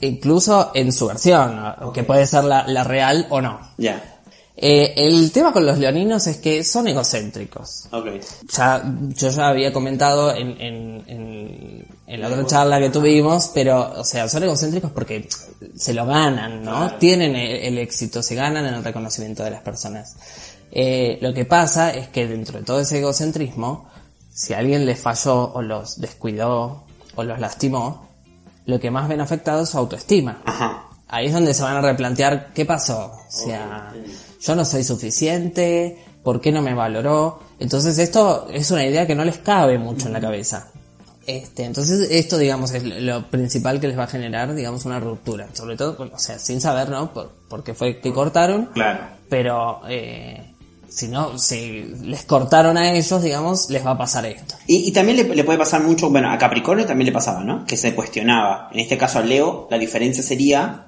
incluso 0.00 0.70
en 0.74 0.92
su 0.92 1.06
versión, 1.06 1.56
¿no? 1.56 1.92
que 1.92 2.02
puede 2.02 2.26
ser 2.26 2.44
la, 2.44 2.66
la 2.66 2.84
real 2.84 3.26
o 3.30 3.40
no. 3.40 3.60
Ya. 3.78 4.12
Eh, 4.58 4.94
el 4.96 5.30
tema 5.32 5.52
con 5.52 5.66
los 5.66 5.76
leoninos 5.78 6.26
es 6.26 6.38
que 6.38 6.64
son 6.64 6.88
egocéntricos. 6.88 7.88
Ok. 7.92 8.06
Ya, 8.56 8.82
yo 9.14 9.28
ya 9.28 9.48
había 9.48 9.70
comentado 9.70 10.34
en, 10.34 10.58
en, 10.58 11.04
en, 11.06 11.86
en 12.06 12.20
la 12.22 12.28
otra 12.28 12.46
charla 12.46 12.78
que 12.78 12.88
tuvimos, 12.88 13.50
pero, 13.52 13.92
o 13.98 14.04
sea, 14.04 14.26
son 14.30 14.44
egocéntricos 14.44 14.90
porque 14.92 15.28
se 15.76 15.94
lo 15.94 16.06
ganan, 16.06 16.62
¿no? 16.64 16.94
Tienen 16.94 17.36
el, 17.36 17.50
el 17.52 17.78
éxito, 17.78 18.22
se 18.22 18.34
ganan 18.34 18.66
en 18.66 18.74
el 18.74 18.84
reconocimiento 18.84 19.44
de 19.44 19.50
las 19.50 19.62
personas. 19.62 20.16
Eh, 20.72 21.18
lo 21.20 21.32
que 21.32 21.44
pasa 21.44 21.90
es 21.90 22.08
que 22.08 22.26
dentro 22.26 22.58
de 22.58 22.64
todo 22.64 22.80
ese 22.80 22.98
egocentrismo, 22.98 23.88
si 24.32 24.54
alguien 24.54 24.86
les 24.86 24.98
falló 24.98 25.52
o 25.54 25.62
los 25.62 26.00
descuidó 26.00 26.84
o 27.14 27.22
los 27.24 27.38
lastimó, 27.38 28.08
lo 28.66 28.80
que 28.80 28.90
más 28.90 29.08
ven 29.08 29.20
afectado 29.20 29.62
es 29.62 29.70
su 29.70 29.78
autoestima. 29.78 30.42
Ajá. 30.44 30.88
Ahí 31.08 31.26
es 31.26 31.32
donde 31.32 31.54
se 31.54 31.62
van 31.62 31.76
a 31.76 31.80
replantear 31.80 32.52
qué 32.52 32.64
pasó. 32.64 33.12
O 33.12 33.30
sea, 33.30 33.92
yo 34.40 34.54
no 34.56 34.64
soy 34.64 34.82
suficiente, 34.82 36.04
¿por 36.22 36.40
qué 36.40 36.50
no 36.50 36.62
me 36.62 36.74
valoró? 36.74 37.40
Entonces 37.60 37.96
esto 37.98 38.48
es 38.50 38.70
una 38.70 38.84
idea 38.84 39.06
que 39.06 39.14
no 39.14 39.24
les 39.24 39.38
cabe 39.38 39.78
mucho 39.78 40.08
en 40.08 40.14
la 40.14 40.20
cabeza. 40.20 40.68
Este, 41.26 41.64
entonces 41.64 42.08
esto, 42.10 42.38
digamos, 42.38 42.72
es 42.72 42.84
lo 42.84 43.28
principal 43.28 43.80
que 43.80 43.88
les 43.88 43.98
va 43.98 44.04
a 44.04 44.08
generar, 44.08 44.54
digamos, 44.54 44.84
una 44.84 45.00
ruptura. 45.00 45.48
Sobre 45.52 45.76
todo, 45.76 46.10
o 46.12 46.18
sea, 46.18 46.38
sin 46.38 46.60
saber, 46.60 46.88
¿no? 46.88 47.12
Por, 47.12 47.30
por 47.48 47.64
qué 47.64 47.74
fue 47.74 47.98
que 47.98 48.12
cortaron. 48.12 48.66
Claro. 48.66 49.00
Pero, 49.28 49.80
eh, 49.88 50.54
si 50.88 51.08
no, 51.08 51.36
si 51.36 51.82
les 52.02 52.22
cortaron 52.24 52.76
a 52.78 52.92
ellos, 52.92 53.22
digamos, 53.22 53.70
les 53.70 53.84
va 53.84 53.90
a 53.90 53.98
pasar 53.98 54.24
esto. 54.24 54.54
Y, 54.66 54.88
y 54.88 54.92
también 54.92 55.16
le, 55.16 55.34
le 55.34 55.44
puede 55.44 55.58
pasar 55.58 55.82
mucho, 55.82 56.10
bueno, 56.10 56.30
a 56.30 56.38
Capricornio 56.38 56.86
también 56.86 57.06
le 57.06 57.12
pasaba, 57.12 57.42
¿no? 57.42 57.64
Que 57.66 57.76
se 57.76 57.94
cuestionaba. 57.94 58.70
En 58.72 58.78
este 58.78 58.96
caso 58.96 59.18
a 59.18 59.22
Leo, 59.22 59.66
la 59.70 59.78
diferencia 59.78 60.22
sería, 60.22 60.85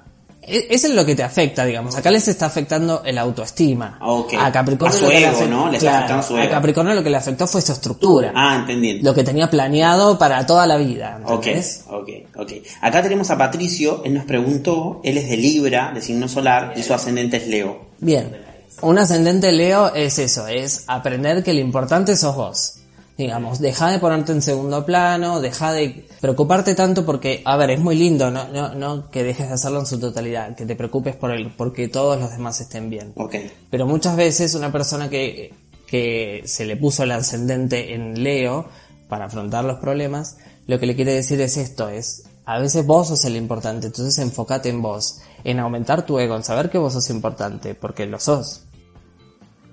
Eso 0.49 0.87
es 0.87 0.93
lo 0.93 1.05
que 1.05 1.15
te 1.15 1.23
afecta, 1.23 1.63
digamos. 1.65 1.95
Acá 1.95 2.09
les 2.11 2.27
está 2.27 2.47
afectando 2.47 3.01
el 3.05 3.17
autoestima. 3.17 3.99
Ok. 4.01 4.33
A 4.39 4.51
Capricornio 4.51 4.95
A 4.97 4.99
su 4.99 5.05
ego, 5.11 5.31
afect- 5.39 5.47
¿no? 5.49 5.69
Le 5.69 5.77
está 5.77 5.89
Claro, 5.89 5.97
afectando 5.97 6.23
su 6.27 6.35
A 6.37 6.43
ego. 6.43 6.51
Capricornio 6.51 6.93
lo 6.95 7.03
que 7.03 7.09
le 7.09 7.17
afectó 7.17 7.47
fue 7.47 7.61
su 7.61 7.71
estructura. 7.71 8.31
ah, 8.35 8.55
entendiendo. 8.59 9.09
Lo 9.09 9.13
que 9.15 9.23
tenía 9.23 9.49
planeado 9.49 10.17
para 10.17 10.45
toda 10.45 10.65
la 10.65 10.77
vida. 10.77 11.19
Ok, 11.25 11.45
¿entendés? 11.47 11.83
ok, 11.89 12.09
ok. 12.37 12.51
Acá 12.81 13.01
tenemos 13.03 13.29
a 13.29 13.37
Patricio, 13.37 14.01
él 14.03 14.13
nos 14.13 14.25
preguntó, 14.25 15.01
él 15.03 15.17
es 15.17 15.29
de 15.29 15.37
Libra, 15.37 15.91
de 15.93 16.01
signo 16.01 16.27
solar, 16.27 16.73
y 16.75 16.83
su 16.83 16.93
ascendente 16.93 17.37
es 17.37 17.47
Leo. 17.47 17.79
Bien. 17.99 18.35
Un 18.81 18.97
ascendente 18.97 19.51
Leo 19.51 19.93
es 19.93 20.19
eso, 20.19 20.47
es 20.47 20.85
aprender 20.87 21.43
que 21.43 21.53
lo 21.53 21.59
importante 21.59 22.15
sos 22.15 22.35
vos. 22.35 22.73
Digamos, 23.19 23.59
deja 23.59 23.91
de 23.91 23.99
ponerte 23.99 24.31
en 24.31 24.41
segundo 24.41 24.85
plano, 24.85 25.41
deja 25.41 25.73
de 25.73 26.07
preocuparte 26.21 26.73
tanto 26.73 27.05
porque, 27.05 27.41
a 27.43 27.57
ver, 27.57 27.71
es 27.71 27.79
muy 27.81 27.97
lindo, 27.97 28.31
no, 28.31 28.47
no, 28.47 28.73
no 28.75 29.09
que 29.09 29.25
dejes 29.25 29.49
de 29.49 29.55
hacerlo 29.55 29.81
en 29.81 29.87
su 29.87 29.99
totalidad, 29.99 30.55
que 30.55 30.65
te 30.65 30.73
preocupes 30.73 31.17
por 31.17 31.31
el, 31.31 31.51
porque 31.51 31.89
todos 31.89 32.17
los 32.17 32.31
demás 32.31 32.61
estén 32.61 32.89
bien. 32.89 33.11
Ok. 33.17 33.35
Pero 33.69 33.85
muchas 33.85 34.15
veces 34.15 34.55
una 34.55 34.71
persona 34.71 35.09
que, 35.09 35.53
que 35.85 36.43
se 36.45 36.63
le 36.63 36.77
puso 36.77 37.03
el 37.03 37.11
ascendente 37.11 37.93
en 37.93 38.23
Leo 38.23 38.69
para 39.09 39.25
afrontar 39.25 39.65
los 39.65 39.79
problemas, 39.79 40.37
lo 40.67 40.79
que 40.79 40.85
le 40.85 40.95
quiere 40.95 41.11
decir 41.11 41.41
es 41.41 41.57
esto, 41.57 41.89
es, 41.89 42.23
a 42.45 42.57
veces 42.57 42.85
vos 42.85 43.09
sos 43.09 43.25
el 43.25 43.35
importante, 43.35 43.87
entonces 43.87 44.17
enfócate 44.19 44.69
en 44.69 44.81
vos, 44.81 45.19
en 45.43 45.59
aumentar 45.59 46.05
tu 46.05 46.19
ego, 46.19 46.37
en 46.37 46.45
saber 46.45 46.69
que 46.69 46.77
vos 46.77 46.93
sos 46.93 47.09
importante, 47.09 47.75
porque 47.75 48.05
lo 48.05 48.17
sos. 48.17 48.61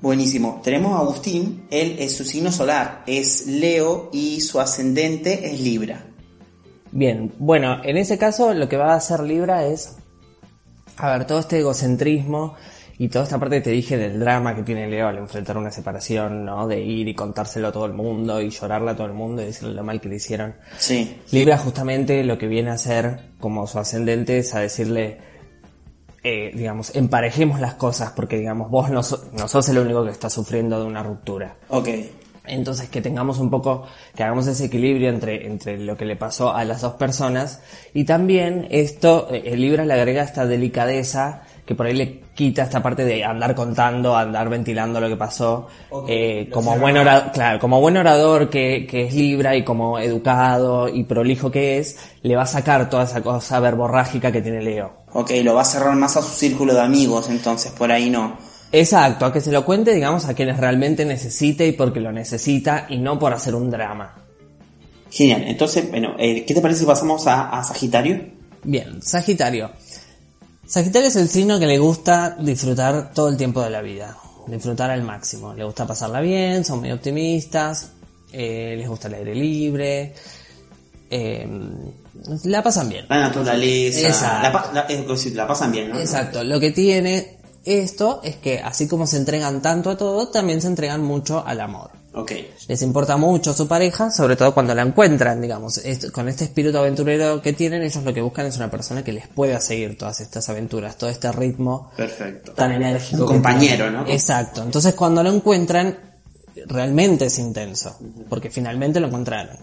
Buenísimo. 0.00 0.60
Tenemos 0.62 0.92
a 0.92 0.98
Agustín, 0.98 1.66
él 1.70 1.96
es 1.98 2.16
su 2.16 2.24
signo 2.24 2.52
solar, 2.52 3.02
es 3.06 3.46
Leo 3.46 4.10
y 4.12 4.40
su 4.40 4.60
ascendente 4.60 5.46
es 5.46 5.60
Libra. 5.60 6.04
Bien, 6.92 7.32
bueno, 7.38 7.82
en 7.82 7.96
ese 7.96 8.18
caso 8.18 8.54
lo 8.54 8.68
que 8.68 8.76
va 8.76 8.92
a 8.92 8.96
hacer 8.96 9.20
Libra 9.20 9.66
es, 9.66 9.96
a 10.96 11.10
ver, 11.10 11.26
todo 11.26 11.40
este 11.40 11.58
egocentrismo 11.58 12.54
y 12.98 13.08
toda 13.08 13.24
esta 13.24 13.38
parte 13.38 13.56
que 13.56 13.62
te 13.62 13.70
dije 13.70 13.96
del 13.96 14.18
drama 14.18 14.54
que 14.54 14.62
tiene 14.62 14.86
Leo 14.86 15.08
al 15.08 15.18
enfrentar 15.18 15.58
una 15.58 15.70
separación, 15.70 16.44
¿no? 16.44 16.66
De 16.66 16.80
ir 16.80 17.08
y 17.08 17.14
contárselo 17.14 17.68
a 17.68 17.72
todo 17.72 17.86
el 17.86 17.92
mundo 17.92 18.40
y 18.40 18.50
llorarle 18.50 18.92
a 18.92 18.96
todo 18.96 19.06
el 19.06 19.12
mundo 19.12 19.42
y 19.42 19.46
decirle 19.46 19.74
lo 19.74 19.84
mal 19.84 20.00
que 20.00 20.08
le 20.08 20.16
hicieron. 20.16 20.54
Sí. 20.78 21.20
Libra 21.32 21.58
justamente 21.58 22.22
lo 22.24 22.38
que 22.38 22.46
viene 22.46 22.70
a 22.70 22.74
hacer 22.74 23.20
como 23.38 23.66
su 23.66 23.78
ascendente 23.78 24.38
es 24.38 24.54
a 24.54 24.60
decirle, 24.60 25.18
eh, 26.28 26.50
digamos, 26.54 26.94
emparejemos 26.96 27.60
las 27.60 27.74
cosas 27.74 28.10
porque, 28.16 28.36
digamos, 28.38 28.68
vos 28.68 28.90
no, 28.90 29.02
so- 29.04 29.26
no 29.32 29.46
sos 29.46 29.68
el 29.68 29.78
único 29.78 30.04
que 30.04 30.10
está 30.10 30.28
sufriendo 30.28 30.80
de 30.80 30.84
una 30.86 31.00
ruptura. 31.02 31.54
Ok. 31.68 31.88
Entonces 32.48 32.88
que 32.88 33.00
tengamos 33.00 33.38
un 33.38 33.48
poco, 33.48 33.84
que 34.14 34.24
hagamos 34.24 34.46
ese 34.48 34.64
equilibrio 34.64 35.08
entre, 35.08 35.46
entre 35.46 35.78
lo 35.78 35.96
que 35.96 36.04
le 36.04 36.16
pasó 36.16 36.52
a 36.52 36.64
las 36.64 36.80
dos 36.80 36.94
personas 36.94 37.60
y 37.94 38.04
también 38.04 38.66
esto, 38.70 39.28
eh, 39.32 39.42
el 39.46 39.60
Libra 39.60 39.84
le 39.84 39.94
agrega 39.94 40.22
esta 40.24 40.46
delicadeza 40.46 41.42
que 41.66 41.74
por 41.74 41.86
ahí 41.86 41.94
le 41.94 42.20
quita 42.32 42.62
esta 42.62 42.80
parte 42.80 43.04
de 43.04 43.24
andar 43.24 43.54
contando, 43.56 44.16
andar 44.16 44.48
ventilando 44.48 45.00
lo 45.00 45.08
que 45.08 45.16
pasó, 45.16 45.66
eh, 46.06 46.48
como 46.52 46.78
buen 46.78 46.96
orador, 46.96 47.32
claro, 47.32 47.58
como 47.58 47.80
buen 47.80 47.96
orador 47.96 48.48
que, 48.48 48.86
que 48.88 49.06
es 49.06 49.14
Libra 49.14 49.56
y 49.56 49.64
como 49.64 49.98
educado 49.98 50.88
y 50.88 51.02
prolijo 51.02 51.50
que 51.50 51.78
es, 51.78 51.98
le 52.22 52.36
va 52.36 52.42
a 52.42 52.46
sacar 52.46 52.88
toda 52.88 53.02
esa 53.02 53.20
cosa 53.20 53.58
verborrágica 53.58 54.30
que 54.30 54.40
tiene 54.40 54.62
Leo. 54.62 54.92
Ok, 55.12 55.32
lo 55.42 55.54
va 55.54 55.62
a 55.62 55.64
cerrar 55.64 55.96
más 55.96 56.16
a 56.16 56.22
su 56.22 56.30
círculo 56.30 56.72
de 56.72 56.82
amigos, 56.82 57.28
entonces 57.28 57.72
por 57.72 57.90
ahí 57.90 58.10
no. 58.10 58.36
Exacto, 58.70 59.26
a 59.26 59.32
que 59.32 59.40
se 59.40 59.50
lo 59.50 59.64
cuente, 59.64 59.92
digamos, 59.92 60.26
a 60.26 60.34
quienes 60.34 60.58
realmente 60.58 61.04
necesite 61.04 61.66
y 61.66 61.72
porque 61.72 61.98
lo 61.98 62.12
necesita 62.12 62.86
y 62.88 62.98
no 62.98 63.18
por 63.18 63.32
hacer 63.32 63.56
un 63.56 63.70
drama. 63.70 64.14
Genial. 65.10 65.44
Entonces, 65.46 65.90
bueno, 65.90 66.14
eh, 66.18 66.44
¿qué 66.44 66.54
te 66.54 66.60
parece 66.60 66.80
si 66.80 66.86
pasamos 66.86 67.26
a, 67.26 67.50
a 67.50 67.64
Sagitario? 67.64 68.20
Bien, 68.62 69.00
Sagitario. 69.02 69.70
Sagitario 70.66 71.08
es 71.08 71.16
el 71.16 71.28
signo 71.28 71.58
que 71.58 71.66
le 71.66 71.78
gusta 71.78 72.36
disfrutar 72.40 73.12
todo 73.12 73.28
el 73.28 73.36
tiempo 73.36 73.62
de 73.62 73.70
la 73.70 73.82
vida, 73.82 74.16
disfrutar 74.46 74.90
al 74.90 75.02
máximo. 75.02 75.54
Le 75.54 75.64
gusta 75.64 75.86
pasarla 75.86 76.20
bien, 76.20 76.64
son 76.64 76.80
muy 76.80 76.90
optimistas, 76.92 77.90
eh, 78.32 78.74
les 78.76 78.88
gusta 78.88 79.08
el 79.08 79.14
aire 79.14 79.34
libre, 79.34 80.14
eh, 81.10 81.48
la 82.44 82.62
pasan 82.62 82.88
bien. 82.88 83.06
La 83.08 83.20
naturaleza. 83.20 84.08
Exacto. 84.08 84.42
La, 84.42 84.52
pa- 84.52 84.70
la- 84.72 85.34
la 85.34 85.46
pasan 85.46 85.70
bien, 85.72 85.90
¿no? 85.90 86.00
Exacto, 86.00 86.42
lo 86.42 86.58
que 86.58 86.72
tiene 86.72 87.36
esto 87.64 88.20
es 88.24 88.36
que 88.36 88.58
así 88.58 88.88
como 88.88 89.06
se 89.06 89.16
entregan 89.18 89.62
tanto 89.62 89.90
a 89.90 89.96
todo, 89.96 90.28
también 90.28 90.60
se 90.60 90.66
entregan 90.68 91.02
mucho 91.02 91.44
al 91.46 91.60
amor. 91.60 91.90
Ok. 92.16 92.32
Les 92.68 92.80
importa 92.80 93.18
mucho 93.18 93.52
su 93.52 93.68
pareja, 93.68 94.10
sobre 94.10 94.36
todo 94.36 94.54
cuando 94.54 94.74
la 94.74 94.80
encuentran, 94.80 95.38
digamos. 95.38 95.82
Con 96.12 96.28
este 96.30 96.44
espíritu 96.44 96.78
aventurero 96.78 97.42
que 97.42 97.52
tienen, 97.52 97.82
ellos 97.82 98.02
lo 98.04 98.14
que 98.14 98.22
buscan 98.22 98.46
es 98.46 98.56
una 98.56 98.70
persona 98.70 99.04
que 99.04 99.12
les 99.12 99.28
pueda 99.28 99.60
seguir 99.60 99.98
todas 99.98 100.20
estas 100.20 100.48
aventuras, 100.48 100.96
todo 100.96 101.10
este 101.10 101.30
ritmo 101.30 101.90
Perfecto. 101.94 102.52
tan 102.52 102.72
enérgico. 102.72 103.24
Un 103.24 103.28
compañero. 103.28 103.90
¿no? 103.90 104.06
Exacto. 104.08 104.62
Entonces 104.62 104.94
cuando 104.94 105.22
lo 105.22 105.30
encuentran, 105.30 105.94
realmente 106.64 107.26
es 107.26 107.38
intenso, 107.38 107.98
porque 108.30 108.48
finalmente 108.48 108.98
lo 108.98 109.08
encontraron. 109.08 109.58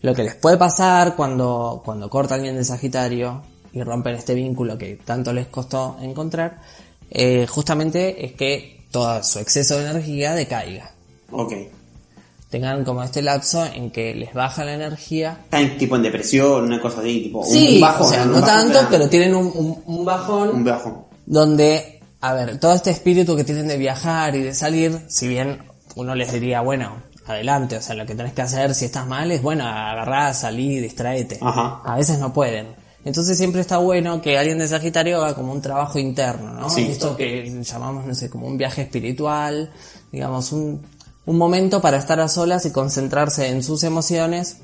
Lo 0.00 0.14
que 0.14 0.22
les 0.22 0.36
puede 0.36 0.56
pasar 0.56 1.16
cuando, 1.16 1.82
cuando 1.84 2.08
corta 2.08 2.36
alguien 2.36 2.54
de 2.54 2.64
Sagitario 2.64 3.42
y 3.72 3.82
rompen 3.82 4.14
este 4.14 4.34
vínculo 4.34 4.78
que 4.78 5.00
tanto 5.04 5.32
les 5.32 5.48
costó 5.48 5.96
encontrar, 6.00 6.60
eh, 7.10 7.48
justamente 7.48 8.24
es 8.24 8.34
que 8.34 8.86
todo 8.92 9.24
su 9.24 9.40
exceso 9.40 9.76
de 9.76 9.90
energía 9.90 10.34
decaiga 10.34 10.93
Ok. 11.36 11.52
tengan 12.50 12.84
como 12.84 13.02
este 13.02 13.20
lapso 13.20 13.64
en 13.66 13.90
que 13.90 14.14
les 14.14 14.32
baja 14.32 14.64
la 14.64 14.74
energía. 14.74 15.38
Está 15.44 15.60
en, 15.60 15.76
tipo 15.76 15.96
en 15.96 16.02
depresión, 16.02 16.64
una 16.64 16.80
cosa 16.80 17.00
así, 17.00 17.22
tipo 17.22 17.40
un- 17.40 17.46
Sí, 17.46 17.74
un 17.76 17.80
bajón. 17.80 18.06
o 18.06 18.10
sea, 18.10 18.24
no 18.26 18.32
bajón, 18.40 18.46
tanto, 18.72 18.78
pero 18.90 19.08
tienen 19.08 19.34
un, 19.34 19.46
un- 19.54 19.82
un 19.86 20.04
bajón 20.04 20.48
Un 20.50 20.64
bajón. 20.64 20.98
donde, 21.26 22.00
a 22.20 22.32
ver, 22.34 22.58
todo 22.60 22.74
este 22.74 22.90
espíritu 22.90 23.34
que 23.34 23.42
tienen 23.44 23.66
de 23.66 23.76
viajar 23.76 24.36
y 24.36 24.42
de 24.42 24.54
salir, 24.54 25.00
si 25.08 25.26
bien 25.26 25.58
uno 25.96 26.14
les 26.14 26.32
diría, 26.32 26.60
bueno, 26.60 27.02
adelante, 27.26 27.76
o 27.76 27.82
sea, 27.82 27.96
lo 27.96 28.06
que 28.06 28.14
tenés 28.14 28.34
que 28.34 28.42
hacer 28.42 28.72
si 28.74 28.84
estás 28.84 29.06
mal 29.06 29.32
es, 29.32 29.42
bueno, 29.42 29.64
agarrá, 29.66 30.32
salí, 30.32 30.78
distraete. 30.78 31.38
Ajá. 31.40 31.80
A 31.84 31.96
veces 31.96 32.18
no 32.20 32.32
pueden. 32.32 32.68
Entonces 33.04 33.36
siempre 33.36 33.60
está 33.62 33.78
bueno 33.78 34.22
que 34.22 34.38
alguien 34.38 34.58
de 34.58 34.68
Sagitario 34.68 35.22
haga 35.22 35.34
como 35.34 35.52
un 35.52 35.60
trabajo 35.60 35.98
interno, 35.98 36.52
¿no? 36.52 36.70
Sí. 36.70 36.86
Esto 36.90 37.16
que 37.16 37.50
llamamos, 37.64 38.06
no 38.06 38.14
sé, 38.14 38.30
como 38.30 38.46
un 38.46 38.56
viaje 38.56 38.82
espiritual, 38.82 39.70
digamos, 40.12 40.52
un, 40.52 40.80
un 41.26 41.38
momento 41.38 41.80
para 41.80 41.96
estar 41.96 42.20
a 42.20 42.28
solas 42.28 42.66
y 42.66 42.70
concentrarse 42.70 43.48
en 43.48 43.62
sus 43.62 43.82
emociones 43.84 44.58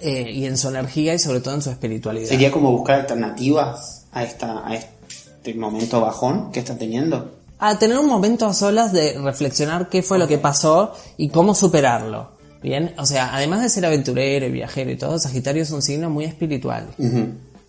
eh, 0.00 0.30
y 0.30 0.46
en 0.46 0.56
su 0.56 0.68
energía 0.68 1.14
y 1.14 1.18
sobre 1.18 1.40
todo 1.40 1.54
en 1.54 1.62
su 1.62 1.70
espiritualidad. 1.70 2.28
Sería 2.28 2.52
como 2.52 2.70
buscar 2.72 3.00
alternativas 3.00 4.06
a 4.12 4.22
esta 4.22 4.66
a 4.66 4.74
este 4.74 5.54
momento 5.54 6.00
bajón 6.00 6.52
que 6.52 6.60
está 6.60 6.76
teniendo. 6.76 7.32
a 7.58 7.78
tener 7.78 7.98
un 7.98 8.06
momento 8.06 8.46
a 8.46 8.54
solas 8.54 8.92
de 8.92 9.18
reflexionar 9.18 9.88
qué 9.88 10.02
fue 10.02 10.18
lo 10.18 10.28
que 10.28 10.38
pasó 10.38 10.94
y 11.16 11.30
cómo 11.30 11.54
superarlo. 11.54 12.38
Bien, 12.62 12.94
o 12.98 13.06
sea, 13.06 13.34
además 13.34 13.62
de 13.62 13.68
ser 13.68 13.86
aventurero 13.86 14.46
y 14.46 14.50
viajero 14.50 14.90
y 14.90 14.96
todo, 14.96 15.18
Sagitario 15.18 15.62
es 15.62 15.70
un 15.70 15.82
signo 15.82 16.10
muy 16.10 16.24
espiritual. 16.24 16.88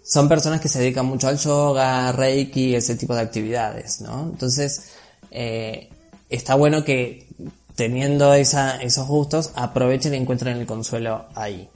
Son 0.03 0.27
personas 0.27 0.62
que 0.62 0.67
se 0.67 0.79
dedican 0.79 1.05
mucho 1.05 1.27
al 1.27 1.38
yoga, 1.38 2.12
reiki, 2.12 2.74
ese 2.74 2.96
tipo 2.96 3.13
de 3.13 3.22
actividades, 3.22 4.01
¿no? 4.01 4.29
Entonces, 4.31 4.89
eh, 5.29 5.89
está 6.29 6.55
bueno 6.55 6.84
que 6.84 7.27
teniendo 7.79 8.33
esa, 8.33 8.75
esos 8.81 9.07
gustos, 9.07 9.53
aprovechen 9.55 10.13
y 10.13 10.17
encuentren 10.17 10.57
el 10.57 10.65
consuelo 10.65 11.27
ahí. 11.33 11.69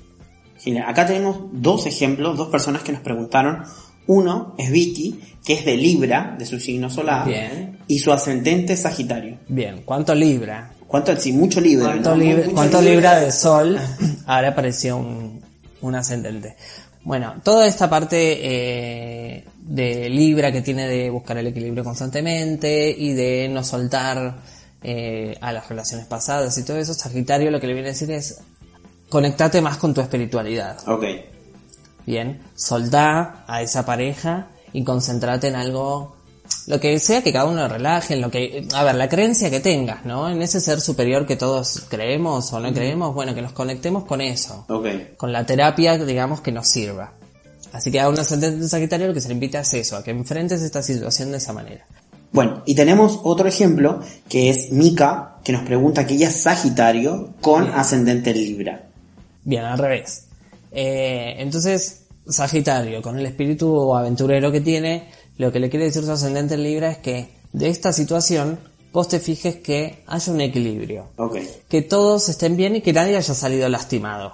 Genial. 0.60 0.90
Acá 0.90 1.06
tenemos 1.06 1.38
dos 1.54 1.86
ejemplos, 1.86 2.36
dos 2.36 2.50
personas 2.50 2.84
que 2.84 2.92
nos 2.92 3.00
preguntaron. 3.00 3.64
Uno 4.08 4.54
es 4.58 4.70
Vicky, 4.70 5.22
que 5.46 5.54
es 5.54 5.64
de 5.64 5.78
Libra, 5.78 6.36
de 6.38 6.46
su 6.46 6.60
signo 6.60 6.90
solar. 6.90 7.26
Bien. 7.26 7.80
Y 7.88 8.00
su 8.00 8.12
ascendente 8.12 8.74
es 8.74 8.82
Sagitario. 8.82 9.38
Bien, 9.48 9.84
¿cuánto 9.86 10.14
libra? 10.14 10.74
¿Cuánto? 10.86 11.16
Sí, 11.16 11.32
mucho 11.32 11.62
Libra. 11.62 11.86
¿Cuánto, 11.86 12.10
¿no? 12.10 12.18
libra, 12.18 12.44
Mucho 12.44 12.54
cuánto 12.54 12.82
Libra. 12.82 12.96
libra 12.96 13.20
de 13.22 13.32
sol? 13.32 13.80
Ahora 14.26 14.50
apareció 14.50 14.98
un, 14.98 15.40
un 15.80 15.96
ascendente. 15.96 16.58
Bueno, 17.06 17.36
toda 17.46 17.66
esta 17.66 17.90
parte 17.90 18.18
eh, 18.18 19.46
de 19.58 20.10
Libra 20.10 20.52
que 20.52 20.62
tiene 20.62 20.86
de 20.86 21.10
buscar 21.10 21.38
el 21.38 21.48
equilibrio 21.48 21.86
constantemente 21.86 22.90
y 22.92 23.14
de 23.14 23.48
no 23.48 23.64
soltar 23.64 24.36
eh, 24.84 25.38
a 25.42 25.52
las 25.54 25.70
relaciones 25.70 26.06
pasadas 26.08 26.58
y 26.58 26.64
todo 26.64 26.78
eso, 26.78 26.94
Sagitario 26.94 27.52
lo 27.52 27.60
que 27.60 27.68
le 27.68 27.74
viene 27.74 27.90
a 27.90 27.92
decir 27.92 28.12
es 28.12 28.40
conectate 29.10 29.62
más 29.62 29.78
con 29.78 29.94
tu 29.94 30.02
espiritualidad. 30.02 30.78
Ok. 30.88 31.04
Bien, 32.06 32.42
soltá 32.56 33.46
a 33.48 33.62
esa 33.62 33.86
pareja 33.86 34.48
y 34.74 34.84
concentrate 34.84 35.48
en 35.48 35.56
algo, 35.56 36.18
lo 36.68 36.80
que 36.80 37.00
sea 37.00 37.22
que 37.24 37.32
cada 37.32 37.46
uno 37.46 37.68
relaje, 37.68 38.16
en 38.16 38.22
lo 38.22 38.30
que, 38.30 38.68
a 38.74 38.84
ver, 38.84 38.96
la 38.96 39.08
creencia 39.08 39.50
que 39.50 39.60
tengas, 39.60 40.06
¿no? 40.06 40.30
En 40.30 40.42
ese 40.42 40.60
ser 40.60 40.82
superior 40.82 41.26
que 41.26 41.36
todos 41.36 41.86
creemos 41.90 42.52
o 42.52 42.60
no 42.60 42.74
creemos, 42.74 43.14
bueno, 43.14 43.34
que 43.34 43.42
nos 43.42 43.54
conectemos 43.54 44.04
con 44.04 44.20
eso, 44.20 44.66
Ok. 44.68 44.88
con 45.16 45.32
la 45.32 45.46
terapia, 45.46 45.98
digamos, 45.98 46.42
que 46.42 46.52
nos 46.52 46.68
sirva. 46.68 47.14
Así 47.72 47.92
que 47.92 48.00
a 48.00 48.10
un 48.10 48.20
ascendente 48.20 48.68
sagitario 48.68 49.08
lo 49.08 49.14
que 49.14 49.22
se 49.22 49.30
le 49.30 49.36
invita 49.36 49.62
es 49.62 49.74
eso, 49.74 49.96
a 49.96 50.04
que 50.04 50.12
enfrentes 50.12 50.62
esta 50.62 50.84
situación 50.84 51.32
de 51.32 51.38
esa 51.38 51.54
manera. 51.54 51.86
Bueno, 52.34 52.64
y 52.66 52.76
tenemos 52.76 53.20
otro 53.24 53.48
ejemplo 53.48 54.00
que 54.28 54.50
es 54.50 54.72
Mika, 54.72 55.38
que 55.44 55.54
nos 55.54 55.62
pregunta 55.64 56.06
que 56.06 56.16
ella 56.16 56.28
es 56.30 56.42
Sagitario 56.42 57.30
con 57.42 57.68
ascendente 57.70 58.32
en 58.32 58.38
Libra. 58.38 58.88
Bien, 59.44 59.64
al 59.64 59.78
revés. 59.78 60.26
Eh, 60.72 61.36
entonces, 61.38 62.06
Sagitario, 62.28 63.02
con 63.02 63.20
el 63.20 63.26
espíritu 63.26 63.96
aventurero 63.96 64.52
que 64.52 64.62
tiene, 64.62 65.10
lo 65.38 65.52
que 65.52 65.60
le 65.60 65.70
quiere 65.70 65.86
decir 65.86 66.04
su 66.04 66.12
ascendente 66.12 66.56
en 66.56 66.64
Libra 66.64 66.90
es 66.92 66.98
que 66.98 67.30
de 67.52 67.70
esta 67.70 67.94
situación 67.94 68.58
vos 68.92 69.08
te 69.08 69.20
fijes 69.20 69.58
que 69.58 70.04
haya 70.08 70.32
un 70.34 70.42
equilibrio. 70.42 71.08
Que 71.70 71.82
todos 71.84 72.30
estén 72.30 72.56
bien 72.58 72.76
y 72.78 72.82
que 72.82 72.94
nadie 72.94 73.16
haya 73.18 73.34
salido 73.34 73.68
lastimado. 73.70 74.34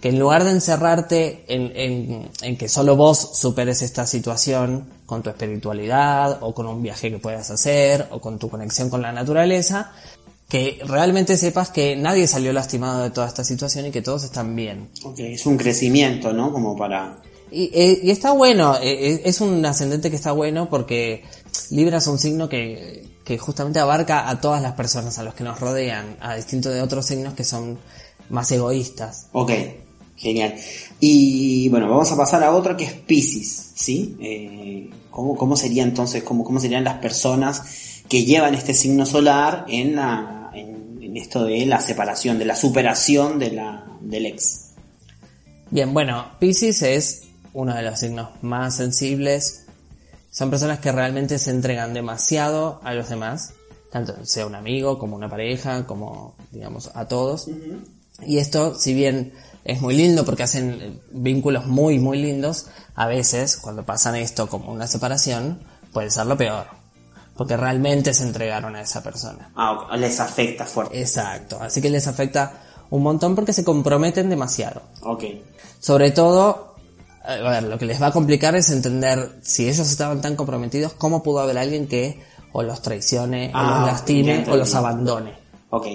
Que 0.00 0.08
en 0.10 0.18
lugar 0.18 0.44
de 0.44 0.50
encerrarte 0.50 1.44
en, 1.48 1.72
en- 1.76 2.28
en 2.42 2.56
que 2.56 2.68
solo 2.68 2.96
vos 2.96 3.18
superes 3.34 3.82
esta 3.82 4.04
situación 4.06 4.86
con 5.12 5.22
tu 5.22 5.28
espiritualidad 5.28 6.38
o 6.40 6.54
con 6.54 6.66
un 6.66 6.82
viaje 6.82 7.10
que 7.10 7.18
puedas 7.18 7.50
hacer 7.50 8.08
o 8.12 8.18
con 8.18 8.38
tu 8.38 8.48
conexión 8.48 8.88
con 8.88 9.02
la 9.02 9.12
naturaleza, 9.12 9.92
que 10.48 10.80
realmente 10.86 11.36
sepas 11.36 11.68
que 11.68 11.96
nadie 11.96 12.26
salió 12.26 12.50
lastimado 12.54 13.02
de 13.02 13.10
toda 13.10 13.26
esta 13.26 13.44
situación 13.44 13.84
y 13.84 13.90
que 13.90 14.00
todos 14.00 14.24
están 14.24 14.56
bien. 14.56 14.88
Ok, 15.04 15.18
es 15.18 15.44
un 15.44 15.58
crecimiento, 15.58 16.32
¿no? 16.32 16.50
Como 16.50 16.74
para... 16.78 17.18
Y, 17.50 17.64
eh, 17.74 18.00
y 18.02 18.10
está 18.10 18.32
bueno, 18.32 18.76
eh, 18.76 19.12
eh, 19.12 19.22
es 19.26 19.42
un 19.42 19.62
ascendente 19.66 20.08
que 20.08 20.16
está 20.16 20.32
bueno 20.32 20.70
porque 20.70 21.24
Libra 21.68 21.98
es 21.98 22.06
un 22.06 22.18
signo 22.18 22.48
que, 22.48 23.04
que 23.22 23.36
justamente 23.36 23.80
abarca 23.80 24.30
a 24.30 24.40
todas 24.40 24.62
las 24.62 24.72
personas, 24.72 25.18
a 25.18 25.24
los 25.24 25.34
que 25.34 25.44
nos 25.44 25.60
rodean, 25.60 26.16
a 26.22 26.36
distinto 26.36 26.70
de 26.70 26.80
otros 26.80 27.04
signos 27.04 27.34
que 27.34 27.44
son 27.44 27.78
más 28.30 28.50
egoístas. 28.50 29.26
Ok, 29.32 29.50
genial. 30.16 30.54
Y 31.00 31.68
bueno, 31.68 31.90
vamos 31.90 32.10
a 32.12 32.16
pasar 32.16 32.42
a 32.44 32.54
otro 32.54 32.74
que 32.78 32.84
es 32.84 32.92
Pisces, 32.92 33.72
¿sí? 33.74 34.16
Eh, 34.20 34.90
¿cómo, 35.12 35.36
¿Cómo 35.36 35.56
sería 35.56 35.84
entonces, 35.84 36.24
cómo, 36.24 36.42
cómo 36.42 36.58
serían 36.58 36.82
las 36.82 36.98
personas 36.98 38.02
que 38.08 38.24
llevan 38.24 38.56
este 38.56 38.74
signo 38.74 39.06
solar 39.06 39.64
en, 39.68 39.94
la, 39.94 40.50
en, 40.52 40.98
en 41.00 41.16
esto 41.16 41.44
de 41.44 41.64
la 41.66 41.80
separación, 41.80 42.38
de 42.38 42.46
la 42.46 42.56
superación 42.56 43.38
de 43.38 43.52
la, 43.52 43.86
del 44.00 44.26
ex? 44.26 44.72
Bien, 45.70 45.94
bueno, 45.94 46.26
Pisces 46.40 46.82
es 46.82 47.22
uno 47.52 47.74
de 47.74 47.82
los 47.82 47.98
signos 47.98 48.30
más 48.42 48.76
sensibles. 48.76 49.66
Son 50.30 50.50
personas 50.50 50.80
que 50.80 50.90
realmente 50.90 51.38
se 51.38 51.50
entregan 51.50 51.94
demasiado 51.94 52.80
a 52.82 52.94
los 52.94 53.08
demás, 53.08 53.54
tanto 53.90 54.24
sea 54.24 54.46
un 54.46 54.54
amigo 54.54 54.98
como 54.98 55.14
una 55.14 55.28
pareja, 55.28 55.86
como 55.86 56.34
digamos 56.50 56.90
a 56.94 57.06
todos. 57.06 57.48
Y 58.26 58.38
esto, 58.38 58.74
si 58.74 58.94
bien 58.94 59.32
es 59.64 59.80
muy 59.80 59.94
lindo 59.94 60.24
porque 60.24 60.42
hacen 60.42 60.78
eh, 60.80 61.00
vínculos 61.12 61.66
muy, 61.66 61.98
muy 61.98 62.20
lindos, 62.20 62.66
a 62.94 63.06
veces 63.06 63.56
cuando 63.56 63.84
pasan 63.84 64.16
esto 64.16 64.48
como 64.48 64.72
una 64.72 64.86
separación, 64.86 65.60
puede 65.92 66.10
ser 66.10 66.26
lo 66.26 66.36
peor. 66.36 66.66
Porque 67.36 67.56
realmente 67.56 68.12
se 68.12 68.24
entregaron 68.24 68.76
a 68.76 68.82
esa 68.82 69.02
persona. 69.02 69.50
Ah, 69.56 69.96
les 69.96 70.20
afecta 70.20 70.66
fuerte. 70.66 71.00
Exacto. 71.00 71.58
Así 71.60 71.80
que 71.80 71.88
les 71.88 72.06
afecta 72.06 72.60
un 72.90 73.02
montón 73.02 73.34
porque 73.34 73.54
se 73.54 73.64
comprometen 73.64 74.28
demasiado. 74.28 74.82
Ok. 75.02 75.24
Sobre 75.80 76.10
todo, 76.10 76.76
a 77.24 77.36
ver, 77.36 77.62
lo 77.62 77.78
que 77.78 77.86
les 77.86 78.00
va 78.02 78.08
a 78.08 78.12
complicar 78.12 78.54
es 78.54 78.70
entender 78.70 79.38
si 79.42 79.66
ellos 79.66 79.90
estaban 79.90 80.20
tan 80.20 80.36
comprometidos, 80.36 80.92
cómo 80.92 81.22
pudo 81.22 81.40
haber 81.40 81.56
alguien 81.56 81.86
que 81.88 82.22
o 82.52 82.62
los 82.62 82.82
traicione, 82.82 83.48
o 83.48 83.52
Ah, 83.54 83.62
los 83.62 83.86
ya 83.86 83.92
lastime, 83.92 84.44
o 84.50 84.56
los 84.56 84.74
abandone. 84.74 85.32
Ok. 85.70 85.86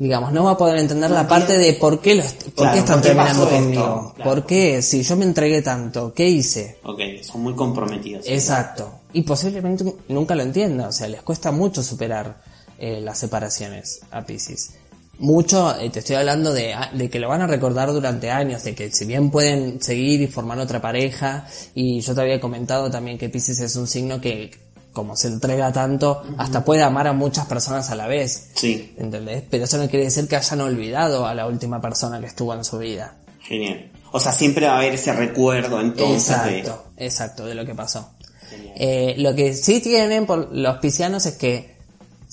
Digamos, 0.00 0.32
no 0.32 0.44
va 0.44 0.52
a 0.52 0.56
poder 0.56 0.78
entender 0.78 1.10
la 1.10 1.28
parte 1.28 1.58
de 1.58 1.74
por 1.74 2.00
qué, 2.00 2.14
los, 2.14 2.32
por 2.32 2.54
Claro, 2.54 2.72
qué 2.72 2.78
están 2.78 2.94
¿por 2.96 3.02
terminando 3.02 3.48
conmigo. 3.50 4.12
Claro. 4.16 4.30
¿Por 4.30 4.46
qué? 4.46 4.80
Si 4.80 5.02
yo 5.02 5.14
me 5.14 5.26
entregué 5.26 5.60
tanto, 5.60 6.14
¿qué 6.14 6.26
hice? 6.26 6.78
Ok, 6.84 7.00
son 7.22 7.42
muy 7.42 7.54
comprometidos. 7.54 8.24
Exacto. 8.26 9.00
Y 9.12 9.20
posiblemente 9.22 9.84
nunca 10.08 10.34
lo 10.34 10.42
entienda, 10.42 10.88
o 10.88 10.92
sea, 10.92 11.06
les 11.06 11.20
cuesta 11.20 11.50
mucho 11.52 11.82
superar 11.82 12.40
eh, 12.78 13.02
las 13.02 13.18
separaciones 13.18 14.00
a 14.10 14.22
Pisces. 14.24 14.70
Mucho, 15.18 15.78
eh, 15.78 15.90
te 15.90 15.98
estoy 15.98 16.16
hablando 16.16 16.54
de, 16.54 16.72
a- 16.72 16.90
de 16.94 17.10
que 17.10 17.18
lo 17.20 17.28
van 17.28 17.42
a 17.42 17.46
recordar 17.46 17.92
durante 17.92 18.30
años, 18.30 18.64
de 18.64 18.74
que 18.74 18.90
si 18.90 19.04
bien 19.04 19.30
pueden 19.30 19.82
seguir 19.82 20.22
y 20.22 20.28
formar 20.28 20.58
otra 20.60 20.80
pareja, 20.80 21.46
y 21.74 22.00
yo 22.00 22.14
te 22.14 22.22
había 22.22 22.40
comentado 22.40 22.90
también 22.90 23.18
que 23.18 23.28
Pisces 23.28 23.60
es 23.60 23.76
un 23.76 23.86
signo 23.86 24.18
que, 24.18 24.50
como 24.92 25.16
se 25.16 25.28
entrega 25.28 25.72
tanto, 25.72 26.22
hasta 26.36 26.64
puede 26.64 26.82
amar 26.82 27.06
a 27.06 27.12
muchas 27.12 27.46
personas 27.46 27.90
a 27.90 27.94
la 27.94 28.06
vez. 28.06 28.50
Sí, 28.54 28.94
¿Entendés? 28.98 29.44
Pero 29.48 29.64
eso 29.64 29.78
no 29.78 29.88
quiere 29.88 30.06
decir 30.06 30.26
que 30.28 30.36
hayan 30.36 30.60
olvidado 30.60 31.26
a 31.26 31.34
la 31.34 31.46
última 31.46 31.80
persona 31.80 32.20
que 32.20 32.26
estuvo 32.26 32.54
en 32.54 32.64
su 32.64 32.78
vida. 32.78 33.16
genial. 33.40 33.90
O 34.12 34.18
sea, 34.18 34.32
siempre 34.32 34.66
va 34.66 34.74
a 34.74 34.78
haber 34.78 34.94
ese 34.94 35.12
recuerdo 35.12 35.80
entonces 35.80 36.30
Exacto, 36.30 36.84
exacto, 36.96 37.46
de 37.46 37.54
lo 37.54 37.64
que 37.64 37.74
pasó. 37.74 38.10
Eh, 38.76 39.14
lo 39.18 39.34
que 39.34 39.54
sí 39.54 39.80
tienen 39.80 40.26
por 40.26 40.52
los 40.52 40.78
piscianos 40.78 41.26
es 41.26 41.36
que, 41.36 41.76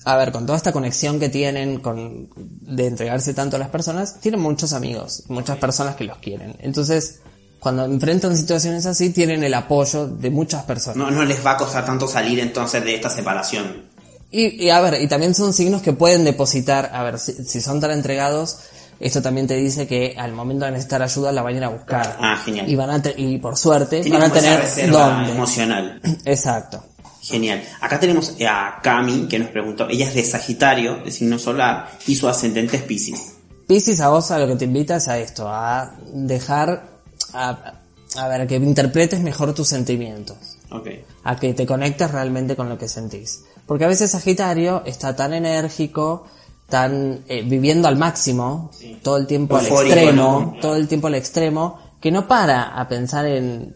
a 0.04 0.18
ver, 0.18 0.32
con 0.32 0.46
toda 0.48 0.58
esta 0.58 0.72
conexión 0.72 1.20
que 1.20 1.30
tienen 1.30 1.80
con, 1.80 2.30
de 2.36 2.88
entregarse 2.88 3.34
tanto 3.36 3.58
a 3.58 3.60
las 3.60 3.70
personas, 3.70 4.20
tienen 4.20 4.40
muchos 4.40 4.74
amigos, 4.74 5.24
muchas 5.28 5.58
personas 5.58 5.96
que 5.96 6.06
los 6.06 6.18
quieren. 6.18 6.56
Entonces, 6.60 7.20
cuando 7.60 7.86
enfrentan 7.86 8.38
situaciones 8.38 8.86
así, 8.86 9.10
tienen 9.10 9.44
el 9.44 9.54
apoyo 9.54 10.08
de 10.08 10.30
muchas 10.30 10.64
personas. 10.64 10.98
No, 10.98 11.12
no 11.12 11.26
les 11.26 11.46
va 11.46 11.52
a 11.52 11.58
costar 11.58 11.86
tanto 11.86 12.08
salir 12.08 12.40
entonces 12.40 12.84
de 12.84 12.96
esta 12.96 13.10
separación. 13.10 13.86
Y, 14.30 14.66
y 14.66 14.70
a 14.70 14.82
ver, 14.82 15.02
y 15.02 15.08
también 15.08 15.34
son 15.34 15.54
signos 15.54 15.82
que 15.82 15.94
pueden 15.94 16.24
depositar, 16.24 16.92
a 16.94 17.04
ver, 17.04 17.18
si, 17.18 17.34
si 17.46 17.62
son 17.62 17.80
tan 17.80 17.92
entregados, 17.92 18.60
esto 19.00 19.22
también 19.22 19.48
te 19.48 19.56
dice 19.56 19.88
que 19.88 20.16
al 20.18 20.34
momento 20.34 20.66
de 20.66 20.72
necesitar 20.72 21.02
ayuda 21.02 21.32
la 21.32 21.42
van 21.44 21.54
a 21.54 21.58
ir 21.58 21.64
a 21.64 21.70
buscar. 21.70 22.18
Ah, 22.20 22.38
genial. 22.44 22.70
Y 22.70 22.76
van 22.76 22.90
a 22.90 23.02
y 23.16 23.38
por 23.38 23.58
suerte 23.58 24.02
Tienen 24.02 24.20
van 24.20 24.32
a 24.32 24.34
tener 24.34 24.92
dónde. 24.92 25.32
emocional. 25.32 26.02
Exacto. 26.26 26.84
Genial. 27.22 27.64
Acá 27.82 28.00
tenemos 28.00 28.36
a 28.48 28.80
Cami 28.82 29.28
que 29.28 29.38
nos 29.38 29.50
preguntó, 29.50 29.88
ella 29.90 30.08
es 30.08 30.14
de 30.16 30.24
Sagitario, 30.24 30.98
de 31.04 31.12
signo 31.12 31.38
solar, 31.38 31.90
y 32.08 32.16
su 32.16 32.28
ascendente 32.28 32.78
es 32.78 32.84
Pisces. 32.84 33.34
Piscis 33.68 34.00
a 34.00 34.10
vos 34.10 34.32
a 34.32 34.40
lo 34.40 34.48
que 34.48 34.56
te 34.56 34.66
invita 34.66 34.96
es 34.96 35.10
a 35.10 35.18
esto, 35.20 35.48
a 35.50 35.94
dejar, 36.14 36.97
a, 37.34 37.74
a 38.16 38.28
ver, 38.28 38.48
que 38.48 38.56
interpretes 38.56 39.20
mejor 39.20 39.54
tus 39.54 39.68
sentimientos, 39.68 40.38
Ok. 40.72 40.88
a 41.24 41.36
que 41.36 41.54
te 41.54 41.66
conectes 41.66 42.12
realmente 42.12 42.56
con 42.56 42.70
lo 42.70 42.78
que 42.78 42.88
sentís. 42.88 43.44
Porque 43.66 43.86
a 43.86 43.88
veces 43.88 44.12
Sagitario 44.12 44.84
está 44.86 45.16
tan 45.16 45.34
enérgico, 45.34 46.26
tan 46.70 47.24
eh, 47.28 47.44
viviendo 47.44 47.88
al 47.88 47.98
máximo, 47.98 48.72
todo 49.02 49.18
el 49.18 49.28
tiempo 49.28 49.58
Eufórico, 49.58 49.94
al 49.94 50.00
extremo, 50.00 50.54
¿no? 50.56 50.62
todo 50.62 50.76
el 50.76 50.88
tiempo 50.88 51.08
al 51.08 51.16
extremo, 51.16 51.80
que 52.02 52.12
no 52.12 52.28
para 52.28 52.80
a 52.80 52.88
pensar 52.88 53.26
en, 53.26 53.76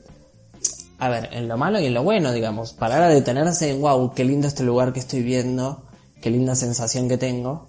a 0.99 1.09
ver, 1.09 1.29
en 1.33 1.47
lo 1.47 1.57
malo 1.57 1.79
y 1.79 1.85
en 1.85 1.93
lo 1.93 2.03
bueno, 2.03 2.31
digamos, 2.31 2.73
parar 2.73 3.01
a 3.03 3.09
detenerse 3.09 3.69
en, 3.71 3.81
wow, 3.81 4.13
qué 4.13 4.23
lindo 4.23 4.47
este 4.47 4.63
lugar 4.63 4.93
que 4.93 4.99
estoy 4.99 5.23
viendo, 5.23 5.83
qué 6.21 6.29
linda 6.29 6.55
sensación 6.55 7.09
que 7.09 7.17
tengo. 7.17 7.67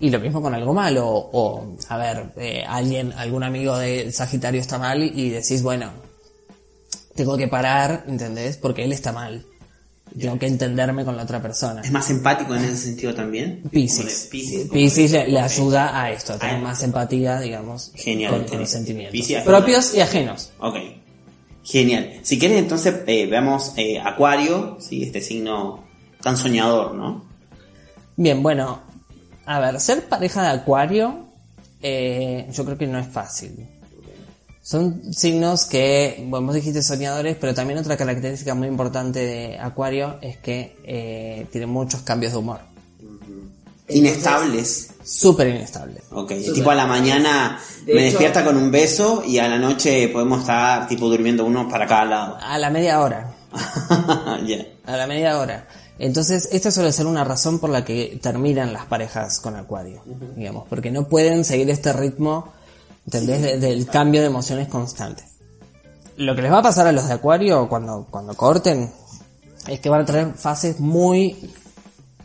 Y 0.00 0.10
lo 0.10 0.20
mismo 0.20 0.42
con 0.42 0.54
algo 0.54 0.74
malo, 0.74 1.06
o, 1.06 1.76
a 1.88 1.96
ver, 1.96 2.32
eh, 2.36 2.64
alguien, 2.66 3.12
algún 3.12 3.42
amigo 3.44 3.78
de 3.78 4.10
Sagitario 4.12 4.60
está 4.60 4.78
mal 4.78 5.02
y 5.02 5.30
decís, 5.30 5.62
bueno, 5.62 5.90
tengo 7.14 7.36
que 7.36 7.48
parar, 7.48 8.04
¿entendés? 8.08 8.56
Porque 8.56 8.84
él 8.84 8.92
está 8.92 9.12
mal. 9.12 9.44
Tengo 10.18 10.38
que 10.38 10.46
entenderme 10.46 11.04
con 11.04 11.16
la 11.16 11.24
otra 11.24 11.42
persona. 11.42 11.80
¿Es 11.80 11.90
más 11.90 12.08
empático 12.10 12.54
en 12.54 12.64
ese 12.64 12.76
sentido 12.76 13.14
también? 13.14 13.62
Piscis. 13.70 14.28
Piscis 14.30 15.10
le, 15.10 15.28
le 15.28 15.40
ayuda 15.40 16.00
a 16.00 16.12
esto, 16.12 16.34
a 16.34 16.38
tener 16.38 16.60
más 16.60 16.82
empatía, 16.82 17.40
digamos, 17.40 17.90
Genial, 17.94 18.46
con, 18.46 18.60
los 18.60 18.70
sentimientos. 18.70 19.44
Propios 19.44 19.94
y 19.94 20.00
ajenos. 20.00 20.52
Ok. 20.60 20.76
Genial. 21.64 22.20
Si 22.22 22.38
quieres 22.38 22.58
entonces 22.58 22.94
eh, 23.06 23.26
veamos 23.26 23.72
eh, 23.76 23.98
Acuario, 23.98 24.76
¿sí? 24.80 25.02
este 25.02 25.20
signo 25.20 25.82
tan 26.22 26.36
soñador, 26.36 26.94
¿no? 26.94 27.24
Bien, 28.16 28.40
bueno, 28.42 28.82
a 29.46 29.60
ver, 29.60 29.80
ser 29.80 30.08
pareja 30.08 30.42
de 30.42 30.48
Acuario, 30.48 31.26
eh, 31.82 32.48
yo 32.52 32.64
creo 32.64 32.78
que 32.78 32.86
no 32.86 32.98
es 32.98 33.06
fácil. 33.06 33.68
Son 34.62 35.12
signos 35.12 35.66
que, 35.66 36.24
bueno, 36.26 36.46
vos 36.46 36.54
dijiste 36.54 36.82
soñadores, 36.82 37.36
pero 37.38 37.52
también 37.52 37.78
otra 37.78 37.98
característica 37.98 38.54
muy 38.54 38.68
importante 38.68 39.20
de 39.20 39.58
Acuario 39.58 40.16
es 40.22 40.38
que 40.38 40.78
eh, 40.84 41.46
tiene 41.52 41.66
muchos 41.66 42.00
cambios 42.00 42.32
de 42.32 42.38
humor. 42.38 42.60
Inestables. 43.88 44.90
Súper 45.04 45.48
inestable. 45.48 46.00
Ok. 46.10 46.32
Tipo 46.54 46.70
a 46.70 46.74
la 46.74 46.86
mañana 46.86 47.60
me 47.86 48.04
despierta 48.04 48.42
con 48.42 48.56
un 48.56 48.70
beso 48.70 49.22
y 49.26 49.38
a 49.38 49.46
la 49.46 49.58
noche 49.58 50.08
podemos 50.08 50.40
estar 50.40 50.88
tipo 50.88 51.10
durmiendo 51.10 51.44
uno 51.44 51.68
para 51.68 51.86
cada 51.86 52.06
lado. 52.06 52.38
A 52.40 52.56
la 52.56 52.70
media 52.70 53.00
hora. 53.00 53.34
Ya. 54.46 54.64
A 54.86 54.96
la 54.96 55.06
media 55.06 55.38
hora. 55.38 55.66
Entonces, 55.98 56.48
esta 56.50 56.70
suele 56.70 56.92
ser 56.92 57.06
una 57.06 57.22
razón 57.24 57.58
por 57.60 57.70
la 57.70 57.84
que 57.84 58.18
terminan 58.20 58.72
las 58.72 58.86
parejas 58.86 59.38
con 59.40 59.54
Acuario, 59.56 60.02
digamos, 60.36 60.66
porque 60.68 60.90
no 60.90 61.06
pueden 61.08 61.44
seguir 61.44 61.70
este 61.70 61.92
ritmo, 61.92 62.52
¿entendés? 63.06 63.42
De- 63.42 63.58
del 63.58 63.86
cambio 63.86 64.20
de 64.20 64.26
emociones 64.26 64.68
constante. 64.68 65.24
Lo 66.16 66.34
que 66.34 66.42
les 66.42 66.52
va 66.52 66.58
a 66.58 66.62
pasar 66.62 66.86
a 66.88 66.92
los 66.92 67.06
de 67.06 67.14
Acuario 67.14 67.68
cuando, 67.68 68.06
cuando 68.10 68.34
corten 68.36 68.92
es 69.68 69.80
que 69.80 69.88
van 69.88 70.02
a 70.02 70.04
tener 70.04 70.34
fases 70.34 70.80
muy 70.80 71.50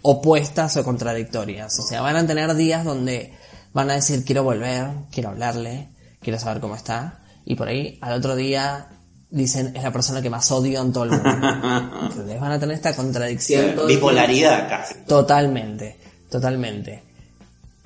opuestas 0.01 0.75
o 0.77 0.83
contradictorias. 0.83 1.77
O 1.79 1.83
sea, 1.83 2.01
van 2.01 2.15
a 2.15 2.25
tener 2.25 2.53
días 2.55 2.83
donde 2.85 3.33
van 3.73 3.89
a 3.91 3.95
decir 3.95 4.23
quiero 4.25 4.43
volver, 4.43 4.87
quiero 5.11 5.29
hablarle, 5.29 5.89
quiero 6.21 6.39
saber 6.39 6.59
cómo 6.61 6.75
está. 6.75 7.19
Y 7.45 7.55
por 7.55 7.67
ahí 7.67 7.97
al 8.01 8.13
otro 8.13 8.35
día 8.35 8.87
dicen 9.31 9.75
es 9.75 9.83
la 9.83 9.91
persona 9.91 10.21
que 10.21 10.29
más 10.29 10.49
odio 10.51 10.81
en 10.81 10.91
todo 10.93 11.03
el 11.05 11.11
mundo. 11.11 11.29
¿Entendés? 12.03 12.39
Van 12.39 12.51
a 12.53 12.59
tener 12.59 12.75
esta 12.75 12.95
contradicción. 12.95 13.75
Bipolaridad 13.87 14.67
casi. 14.69 14.95
Totalmente, 15.07 15.97
totalmente. 16.29 17.03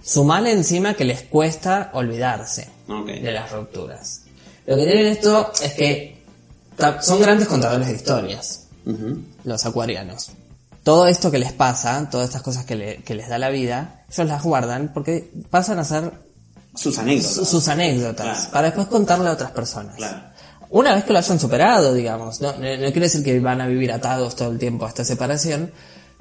Sumale 0.03 0.51
encima 0.51 0.93
que 0.95 1.05
les 1.05 1.23
cuesta 1.23 1.89
olvidarse 1.93 2.67
de 2.87 3.31
las 3.31 3.51
rupturas. 3.51 4.21
Lo 4.65 4.75
que 4.75 4.85
tienen 4.85 5.07
esto 5.07 5.51
es 5.61 5.73
que 5.73 6.23
son 7.01 7.21
grandes 7.21 7.47
contadores 7.47 7.87
de 7.87 7.93
historias, 7.95 8.67
los 9.43 9.65
acuarianos. 9.65 10.31
Todo 10.83 11.07
esto 11.07 11.31
que 11.31 11.39
les 11.39 11.53
pasa, 11.53 12.09
todas 12.09 12.27
estas 12.27 12.41
cosas 12.41 12.65
que, 12.65 12.75
le- 12.75 12.97
que 13.03 13.15
les 13.15 13.29
da 13.29 13.37
la 13.37 13.49
vida, 13.49 14.03
ellos 14.11 14.27
las 14.27 14.43
guardan 14.43 14.91
porque 14.93 15.31
pasan 15.49 15.79
a 15.79 15.85
ser 15.85 16.11
Sus 16.75 16.97
anécdotas. 16.97 17.33
su- 17.35 17.45
sus 17.45 17.67
anécdotas 17.69 18.25
Claro. 18.37 18.51
para 18.51 18.67
después 18.67 18.87
contarle 18.87 19.29
a 19.29 19.31
otras 19.33 19.51
personas. 19.51 19.95
Claro. 19.95 20.32
Una 20.73 20.95
vez 20.95 21.03
que 21.03 21.13
lo 21.13 21.19
hayan 21.19 21.39
superado, 21.39 21.93
digamos, 21.93 22.41
no, 22.41 22.51
no, 22.53 22.57
no 22.57 22.63
quiere 22.91 23.01
decir 23.01 23.23
que 23.23 23.39
van 23.39 23.61
a 23.61 23.67
vivir 23.67 23.91
atados 23.91 24.35
todo 24.35 24.51
el 24.51 24.57
tiempo 24.57 24.87
a 24.87 24.89
esta 24.89 25.05
separación, 25.05 25.71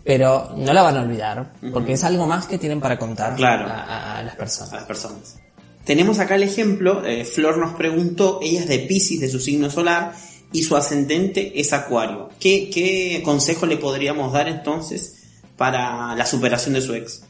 pero 0.05 0.53
no 0.59 0.75
la 0.75 0.83
van 0.83 0.99
a 0.99 1.01
olvidar, 1.01 1.55
porque 1.73 1.95
es 1.95 2.05
algo 2.05 2.27
más 2.27 2.47
que 2.47 2.59
tienen 2.59 2.79
para 2.79 2.99
contar 2.99 3.35
Claro. 3.35 3.67
a, 3.67 4.23
las 4.23 4.37
personas. 4.37 5.39
Tenemos 5.87 6.19
acá 6.19 6.35
el 6.35 6.43
ejemplo, 6.43 7.03
eh, 7.03 7.25
Flor 7.25 7.57
nos 7.57 7.75
preguntó, 7.77 8.41
ella 8.43 8.61
es 8.61 8.69
de 8.69 8.81
Pisces 8.81 9.21
de 9.21 9.31
su 9.31 9.41
signo 9.41 9.71
solar 9.71 10.13
y 10.53 10.63
su 10.65 10.77
ascendente 10.77 11.59
es 11.59 11.73
Acuario. 11.73 12.29
¿Qué, 12.39 12.69
qué 12.69 13.23
consejo 13.25 13.65
le 13.65 13.79
podríamos 13.79 14.35
dar 14.35 14.49
entonces 14.49 15.15
para 15.57 16.15
la 16.15 16.27
superación 16.27 16.75
de 16.75 16.83
su 16.83 16.95
ex? 16.95 17.23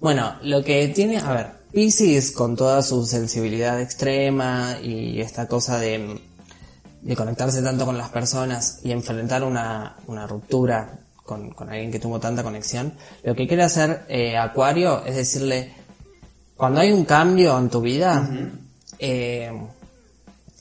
Bueno, 0.00 0.36
lo 0.42 0.64
que 0.64 0.88
tiene, 0.88 1.18
a 1.18 1.32
ver, 1.34 1.57
Pisces 1.78 2.32
con 2.32 2.56
toda 2.56 2.82
su 2.82 3.06
sensibilidad 3.06 3.80
extrema 3.80 4.78
y 4.82 5.20
esta 5.20 5.46
cosa 5.46 5.78
de, 5.78 6.20
de 7.02 7.14
conectarse 7.14 7.62
tanto 7.62 7.84
con 7.86 7.96
las 7.96 8.08
personas 8.08 8.80
y 8.82 8.90
enfrentar 8.90 9.44
una, 9.44 9.94
una 10.08 10.26
ruptura 10.26 10.98
con, 11.24 11.50
con 11.52 11.68
alguien 11.70 11.92
que 11.92 12.00
tuvo 12.00 12.18
tanta 12.18 12.42
conexión, 12.42 12.94
lo 13.22 13.32
que 13.36 13.46
quiere 13.46 13.62
hacer 13.62 14.04
eh, 14.08 14.36
Acuario 14.36 15.04
es 15.06 15.14
decirle, 15.14 15.72
cuando 16.56 16.80
hay 16.80 16.90
un 16.90 17.04
cambio 17.04 17.56
en 17.56 17.70
tu 17.70 17.80
vida, 17.80 18.28
eh, 18.98 19.52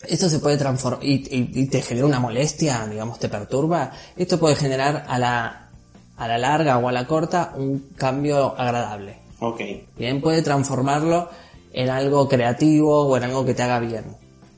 esto 0.07 0.29
se 0.29 0.37
puede 0.37 0.57
transformar 0.57 1.03
y, 1.03 1.13
y- 1.35 1.49
y 1.51 1.65
te 1.65 1.81
genera 1.81 2.05
una 2.05 2.19
molestia, 2.19 2.85
digamos, 2.85 3.17
te 3.17 3.27
perturba, 3.27 3.91
esto 4.15 4.37
puede 4.37 4.55
generar 4.55 5.03
a 5.07 5.17
la, 5.17 5.69
a 6.15 6.27
la 6.27 6.37
larga 6.37 6.77
o 6.77 6.87
a 6.87 6.91
la 6.91 7.07
corta 7.07 7.53
un 7.57 7.89
cambio 7.97 8.55
agradable. 8.55 9.25
Ok, 9.39 9.61
Bien, 9.97 10.21
puede 10.21 10.41
transformarlo 10.41 11.29
en 11.73 11.89
algo 11.89 12.27
creativo 12.27 13.07
o 13.07 13.17
en 13.17 13.23
algo 13.23 13.45
que 13.45 13.53
te 13.53 13.63
haga 13.63 13.79
bien. 13.79 14.05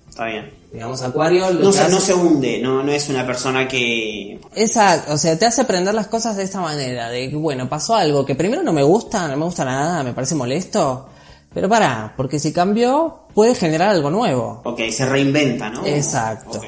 está 0.10 0.26
bien. 0.26 0.60
Digamos, 0.72 1.02
Acuario 1.02 1.52
No 1.52 1.72
se, 1.72 1.90
no 1.90 2.00
se 2.00 2.14
hunde, 2.14 2.60
no, 2.62 2.84
no 2.84 2.92
es 2.92 3.10
una 3.10 3.26
persona 3.26 3.68
que... 3.68 4.40
Esa, 4.54 5.06
o 5.10 5.18
sea, 5.18 5.38
te 5.38 5.48
hace 5.48 5.62
aprender 5.62 5.96
las 5.96 6.08
cosas 6.08 6.38
de 6.38 6.44
esta 6.44 6.62
manera, 6.62 7.10
de 7.10 7.30
que, 7.30 7.36
bueno, 7.36 7.68
pasó 7.68 7.96
algo 7.96 8.24
que 8.24 8.36
primero 8.36 8.62
no 8.62 8.72
me 8.72 8.84
gusta, 8.84 9.28
no 9.28 9.36
me 9.36 9.46
gusta 9.46 9.66
nada, 9.66 10.04
me 10.04 10.14
parece 10.14 10.36
molesto, 10.36 11.10
pero 11.54 11.68
para, 11.68 12.14
porque 12.16 12.38
si 12.38 12.54
cambió, 12.54 13.22
puede 13.34 13.56
generar 13.56 13.90
algo 13.90 14.12
nuevo. 14.12 14.62
Ok, 14.64 14.82
se 14.92 15.08
reinventa, 15.08 15.72
¿no? 15.72 15.84
Exacto. 15.86 16.62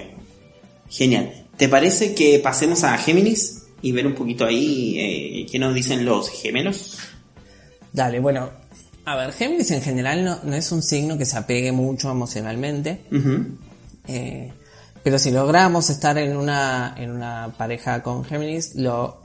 Genial. 0.89 1.45
¿Te 1.55 1.69
parece 1.69 2.15
que 2.15 2.39
pasemos 2.39 2.83
a 2.83 2.97
Géminis 2.97 3.65
y 3.83 3.91
ver 3.91 4.07
un 4.07 4.15
poquito 4.15 4.45
ahí 4.45 4.95
eh, 4.97 5.45
qué 5.51 5.59
nos 5.59 5.75
dicen 5.75 6.03
los 6.03 6.29
gemelos? 6.29 6.97
Dale, 7.93 8.19
bueno, 8.19 8.49
a 9.05 9.15
ver, 9.15 9.33
Géminis 9.33 9.71
en 9.71 9.81
general 9.81 10.23
no, 10.23 10.39
no 10.43 10.55
es 10.55 10.71
un 10.71 10.81
signo 10.81 11.17
que 11.17 11.25
se 11.25 11.37
apegue 11.37 11.71
mucho 11.71 12.09
emocionalmente, 12.09 13.01
eh, 14.07 14.53
pero 15.03 15.19
si 15.19 15.31
logramos 15.31 15.89
estar 15.89 16.17
en 16.17 16.37
una, 16.37 16.95
en 16.97 17.11
una 17.11 17.53
pareja 17.57 18.01
con 18.03 18.23
Géminis, 18.23 18.75
lo 18.75 19.21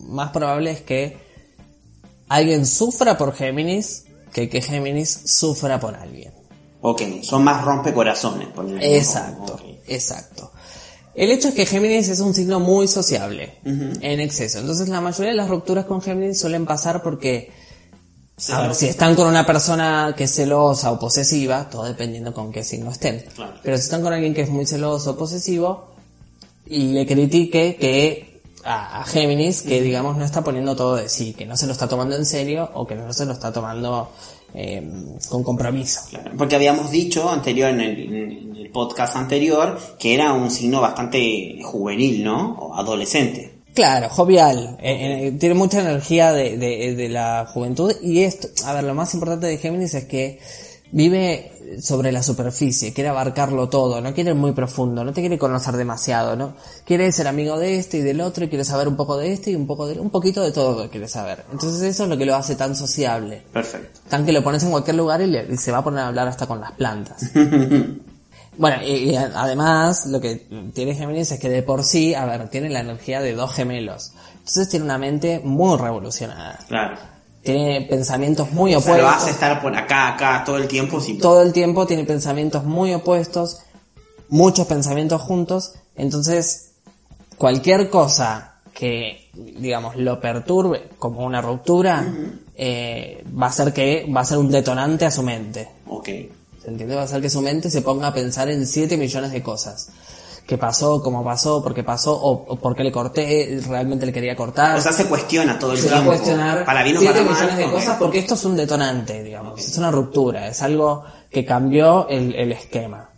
más 0.00 0.30
probable 0.30 0.72
es 0.72 0.80
que 0.82 1.18
alguien 2.28 2.66
sufra 2.66 3.16
por 3.16 3.34
Géminis 3.34 4.04
que 4.32 4.48
que 4.48 4.62
Géminis 4.62 5.22
sufra 5.24 5.78
por 5.80 5.94
alguien. 5.94 6.32
Ok, 6.82 7.02
son 7.22 7.44
más 7.44 7.64
rompecorazones. 7.64 8.48
¿no? 8.54 8.80
Exacto, 8.80 9.60
exacto. 9.86 10.52
El 11.14 11.30
hecho 11.30 11.48
es 11.48 11.54
que 11.54 11.66
Géminis 11.66 12.08
es 12.08 12.20
un 12.20 12.32
signo 12.32 12.60
muy 12.60 12.88
sociable, 12.88 13.58
en 13.64 14.20
exceso. 14.20 14.60
Entonces 14.60 14.88
la 14.88 15.00
mayoría 15.00 15.32
de 15.32 15.36
las 15.36 15.48
rupturas 15.48 15.84
con 15.84 16.00
Géminis 16.00 16.40
suelen 16.40 16.64
pasar 16.64 17.02
porque, 17.02 17.50
a 18.48 18.62
ver, 18.62 18.74
si 18.74 18.86
están 18.86 19.14
con 19.14 19.28
una 19.28 19.44
persona 19.44 20.14
que 20.16 20.24
es 20.24 20.34
celosa 20.34 20.92
o 20.92 20.98
posesiva, 20.98 21.68
todo 21.68 21.84
dependiendo 21.84 22.32
con 22.32 22.50
qué 22.50 22.64
signo 22.64 22.90
estén. 22.90 23.24
Claro. 23.34 23.54
Pero 23.62 23.76
si 23.76 23.82
están 23.82 24.02
con 24.02 24.12
alguien 24.12 24.34
que 24.34 24.42
es 24.42 24.50
muy 24.50 24.66
celoso 24.66 25.12
o 25.12 25.16
posesivo 25.16 25.90
y 26.66 26.92
le 26.92 27.06
critique 27.06 27.76
que 27.78 28.40
a, 28.64 29.00
a 29.00 29.04
Géminis 29.04 29.62
que 29.62 29.80
digamos 29.82 30.16
no 30.16 30.24
está 30.24 30.42
poniendo 30.42 30.76
todo 30.76 30.96
de 30.96 31.08
sí, 31.08 31.34
que 31.34 31.46
no 31.46 31.56
se 31.56 31.66
lo 31.66 31.72
está 31.72 31.88
tomando 31.88 32.16
en 32.16 32.26
serio 32.26 32.70
o 32.74 32.86
que 32.86 32.94
no 32.94 33.12
se 33.12 33.26
lo 33.26 33.32
está 33.32 33.52
tomando 33.52 34.10
eh, 34.54 34.82
con 35.28 35.42
compromiso. 35.42 36.00
Claro, 36.10 36.32
Porque 36.36 36.56
habíamos 36.56 36.90
dicho 36.90 37.28
anterior 37.28 37.70
en 37.70 37.80
el, 37.80 38.14
en 38.14 38.56
el 38.56 38.70
podcast 38.70 39.16
anterior 39.16 39.78
que 39.98 40.14
era 40.14 40.32
un 40.32 40.50
signo 40.50 40.80
bastante 40.80 41.60
juvenil, 41.62 42.24
¿no? 42.24 42.56
O 42.58 42.74
adolescente. 42.74 43.49
Claro, 43.74 44.08
jovial, 44.10 44.76
eh, 44.80 45.28
eh, 45.28 45.32
tiene 45.38 45.54
mucha 45.54 45.80
energía 45.80 46.32
de, 46.32 46.56
de- 46.58 46.94
de 46.96 47.08
la 47.08 47.46
juventud 47.52 47.92
y 48.02 48.22
esto, 48.22 48.48
a 48.64 48.74
ver, 48.74 48.84
lo 48.84 48.94
más 48.94 49.14
importante 49.14 49.46
de 49.46 49.58
Géminis 49.58 49.94
es 49.94 50.04
que 50.06 50.40
vive 50.92 51.52
sobre 51.80 52.10
la 52.10 52.20
superficie, 52.20 52.92
quiere 52.92 53.10
abarcarlo 53.10 53.68
todo, 53.68 54.00
no 54.00 54.12
quiere 54.12 54.30
ir 54.30 54.36
muy 54.36 54.50
profundo, 54.52 55.04
no 55.04 55.12
te 55.12 55.20
quiere 55.20 55.38
conocer 55.38 55.76
demasiado, 55.76 56.34
¿no? 56.34 56.56
Quiere 56.84 57.12
ser 57.12 57.28
amigo 57.28 57.60
de 57.60 57.78
este 57.78 57.98
y 57.98 58.00
del 58.00 58.20
otro 58.22 58.44
y 58.44 58.48
quiere 58.48 58.64
saber 58.64 58.88
un 58.88 58.96
poco 58.96 59.16
de 59.16 59.32
este 59.32 59.52
y 59.52 59.54
un 59.54 59.68
poco 59.68 59.86
de, 59.86 60.00
un 60.00 60.10
poquito 60.10 60.42
de 60.42 60.50
todo 60.50 60.90
quiere 60.90 61.06
saber. 61.06 61.44
Entonces 61.52 61.80
eso 61.82 62.02
es 62.02 62.08
lo 62.08 62.18
que 62.18 62.26
lo 62.26 62.34
hace 62.34 62.56
tan 62.56 62.74
sociable. 62.74 63.42
Perfecto. 63.52 64.00
Tan 64.08 64.26
que 64.26 64.32
lo 64.32 64.42
pones 64.42 64.64
en 64.64 64.72
cualquier 64.72 64.96
lugar 64.96 65.20
y, 65.20 65.26
le- 65.28 65.46
y 65.48 65.56
se 65.58 65.70
va 65.70 65.78
a 65.78 65.84
poner 65.84 66.00
a 66.00 66.08
hablar 66.08 66.26
hasta 66.26 66.48
con 66.48 66.60
las 66.60 66.72
plantas. 66.72 67.22
Bueno, 68.60 68.82
y, 68.82 69.16
además 69.16 70.04
lo 70.04 70.20
que 70.20 70.46
tiene 70.74 70.94
Géminis 70.94 71.32
es 71.32 71.40
que 71.40 71.48
de 71.48 71.62
por 71.62 71.82
sí, 71.82 72.14
a 72.14 72.26
ver, 72.26 72.50
tiene 72.50 72.68
la 72.68 72.80
energía 72.80 73.22
de 73.22 73.32
dos 73.32 73.54
gemelos. 73.54 74.12
Entonces 74.34 74.68
tiene 74.68 74.84
una 74.84 74.98
mente 74.98 75.40
muy 75.42 75.78
revolucionada. 75.78 76.58
Claro. 76.68 76.98
Tiene 77.42 77.86
pensamientos 77.88 78.52
muy 78.52 78.74
O 78.74 78.82
sea, 78.82 78.98
lo 78.98 79.04
opuestos. 79.04 79.22
hace 79.22 79.30
estar 79.30 79.62
por 79.62 79.74
acá, 79.74 80.08
acá, 80.08 80.42
todo 80.44 80.58
el 80.58 80.68
tiempo. 80.68 81.00
Sí. 81.00 81.16
Todo 81.16 81.40
el 81.40 81.54
tiempo 81.54 81.86
tiene 81.86 82.04
pensamientos 82.04 82.64
muy 82.64 82.92
opuestos, 82.92 83.62
muchos 84.28 84.66
pensamientos 84.66 85.22
juntos. 85.22 85.72
Entonces, 85.96 86.72
cualquier 87.38 87.88
cosa 87.88 88.56
que, 88.74 89.30
digamos, 89.32 89.96
lo 89.96 90.20
perturbe 90.20 90.90
como 90.98 91.24
una 91.24 91.40
ruptura, 91.40 92.04
eh, 92.54 93.24
va 93.40 93.46
a 93.46 93.52
ser 93.52 93.72
que, 93.72 94.06
va 94.14 94.20
a 94.20 94.24
ser 94.26 94.36
un 94.36 94.50
detonante 94.50 95.06
a 95.06 95.10
su 95.10 95.22
mente. 95.22 95.66
Ok. 95.88 96.10
¿Se 96.62 96.68
entiende? 96.70 96.94
Va 96.94 97.02
a 97.02 97.04
hacer 97.04 97.20
que 97.22 97.30
su 97.30 97.40
mente 97.40 97.70
se 97.70 97.82
ponga 97.82 98.08
a 98.08 98.14
pensar 98.14 98.48
en 98.50 98.66
7 98.66 98.96
millones 98.96 99.32
de 99.32 99.42
cosas. 99.42 99.88
¿Qué 100.46 100.58
pasó? 100.58 101.00
¿Cómo 101.02 101.22
pasó? 101.22 101.62
¿Por 101.62 101.72
qué 101.74 101.84
pasó? 101.84 102.12
¿O, 102.20 102.44
o 102.52 102.56
por 102.56 102.74
qué 102.74 102.82
le 102.82 102.90
corté? 102.90 103.60
¿Realmente 103.68 104.04
le 104.04 104.12
quería 104.12 104.34
cortar? 104.34 104.78
O 104.78 104.80
sea, 104.80 104.92
se 104.92 105.06
cuestiona 105.06 105.58
todo 105.58 105.72
el 105.72 105.78
se 105.78 105.88
va 105.88 105.98
a 105.98 106.02
tiempo. 106.02 106.10
cuestionar 106.10 106.64
Para 106.64 106.82
bien 106.82 106.96
o 106.96 107.00
7 107.00 107.12
para 107.14 107.24
mal. 107.24 107.34
millones 107.34 107.56
de 107.56 107.64
ok. 107.64 107.72
cosas 107.72 107.96
porque 107.98 108.18
esto 108.18 108.34
es 108.34 108.44
un 108.44 108.56
detonante, 108.56 109.22
digamos. 109.22 109.60
Es 109.64 109.78
una 109.78 109.90
ruptura, 109.92 110.48
es 110.48 110.60
algo 110.62 111.04
que 111.30 111.44
cambió 111.44 112.08
el, 112.08 112.34
el 112.34 112.52
esquema. 112.52 113.10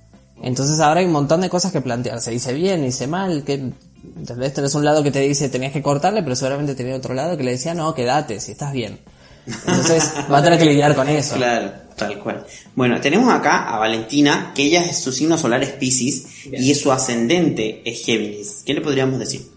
Entonces 0.43 0.79
ahora 0.81 1.01
hay 1.01 1.07
un 1.07 1.13
montón 1.13 1.41
de 1.41 1.49
cosas 1.49 1.73
que 1.73 1.81
plantearse. 1.81 2.35
Hice 2.35 2.53
bien, 2.53 2.85
hice 2.85 3.07
mal, 3.07 3.45
que 3.45 3.73
¿entendés? 4.19 4.53
Tenés 4.53 4.75
un 4.75 4.85
lado 4.85 5.03
que 5.03 5.11
te 5.11 5.21
dice 5.21 5.49
tenías 5.49 5.73
que 5.73 5.81
cortarle, 5.83 6.23
pero 6.23 6.37
seguramente 6.37 6.75
tenía 6.75 6.97
otro 6.97 7.15
lado 7.15 7.37
que 7.39 7.45
le 7.45 7.53
decía 7.53 7.73
no, 7.75 7.95
quédate, 7.95 8.41
si 8.41 8.53
estás 8.53 8.73
bien. 8.73 8.99
Entonces 9.47 10.13
va 10.31 10.39
a 10.39 10.43
tener 10.43 10.59
que 10.59 10.67
lidiar 10.67 10.95
con 10.95 11.09
eso. 11.09 11.35
Claro, 11.37 11.73
tal 11.97 12.19
cual. 12.19 12.47
Bueno, 12.75 13.01
tenemos 13.01 13.33
acá 13.33 13.69
a 13.69 13.79
Valentina, 13.79 14.53
que 14.55 14.63
ella 14.65 14.85
es 14.85 14.99
su 14.99 15.13
signo 15.13 15.37
solar 15.39 15.63
es 15.63 15.71
Pisces 15.73 16.27
y 16.53 16.75
su 16.75 16.91
ascendente 16.93 17.83
es 17.85 18.05
Géminis. 18.05 18.63
¿Qué 18.65 18.75
le 18.75 18.81
podríamos 18.81 19.19
decir? 19.19 19.51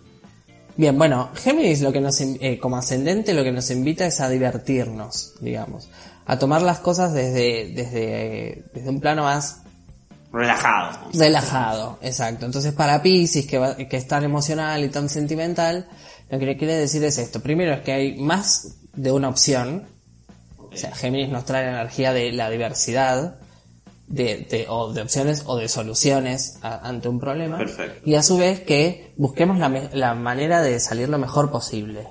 Bien, 0.77 0.97
bueno, 0.97 1.29
Géminis 1.35 1.81
lo 1.81 1.91
que 1.93 2.01
nos, 2.01 2.19
eh, 2.21 2.59
como 2.61 2.77
ascendente 2.77 3.33
lo 3.33 3.43
que 3.43 3.51
nos 3.51 3.69
invita 3.71 4.05
es 4.05 4.19
a 4.19 4.29
divertirnos, 4.29 5.33
digamos, 5.39 5.87
a 6.25 6.37
tomar 6.39 6.61
las 6.61 6.79
cosas 6.79 7.13
desde, 7.13 7.71
desde, 7.73 8.63
desde 8.73 8.89
un 8.89 8.99
plano 8.99 9.23
más 9.23 9.59
Relajado. 10.33 10.99
relajado, 11.13 11.99
exacto. 12.01 12.45
Entonces 12.45 12.73
para 12.73 13.01
Pisces, 13.01 13.45
que, 13.45 13.57
va- 13.57 13.75
que 13.77 13.95
es 13.95 14.05
tan 14.07 14.23
emocional 14.25 14.83
y 14.83 14.89
tan 14.89 15.07
sentimental, 15.07 15.87
lo 16.29 16.37
que 16.39 16.45
le 16.45 16.57
quiere 16.57 16.73
decir 16.75 17.01
es 17.05 17.17
esto. 17.19 17.39
Primero 17.41 17.73
es 17.73 17.81
que 17.81 17.93
hay 17.93 18.17
más 18.17 18.75
de 18.93 19.11
una 19.13 19.29
opción, 19.29 19.85
o 20.75 20.77
sea, 20.77 20.93
Géminis 20.95 21.29
nos 21.29 21.45
trae 21.45 21.65
la 21.65 21.79
energía 21.81 22.13
de 22.13 22.31
la 22.31 22.49
diversidad, 22.49 23.35
de, 24.07 24.45
de- 24.49 24.67
o 24.69 24.93
de 24.93 25.01
opciones 25.01 25.43
o 25.47 25.57
de 25.57 25.67
soluciones 25.67 26.57
a- 26.61 26.87
ante 26.87 27.07
un 27.09 27.19
problema. 27.19 27.57
Perfecto. 27.57 28.01
Y 28.07 28.15
a 28.15 28.21
su 28.23 28.37
vez 28.37 28.59
que 28.61 29.13
busquemos 29.17 29.57
la, 29.57 29.69
la 29.93 30.13
manera 30.13 30.61
de 30.61 30.79
salir 30.79 31.09
lo 31.09 31.17
mejor 31.17 31.49
posible. 31.51 32.07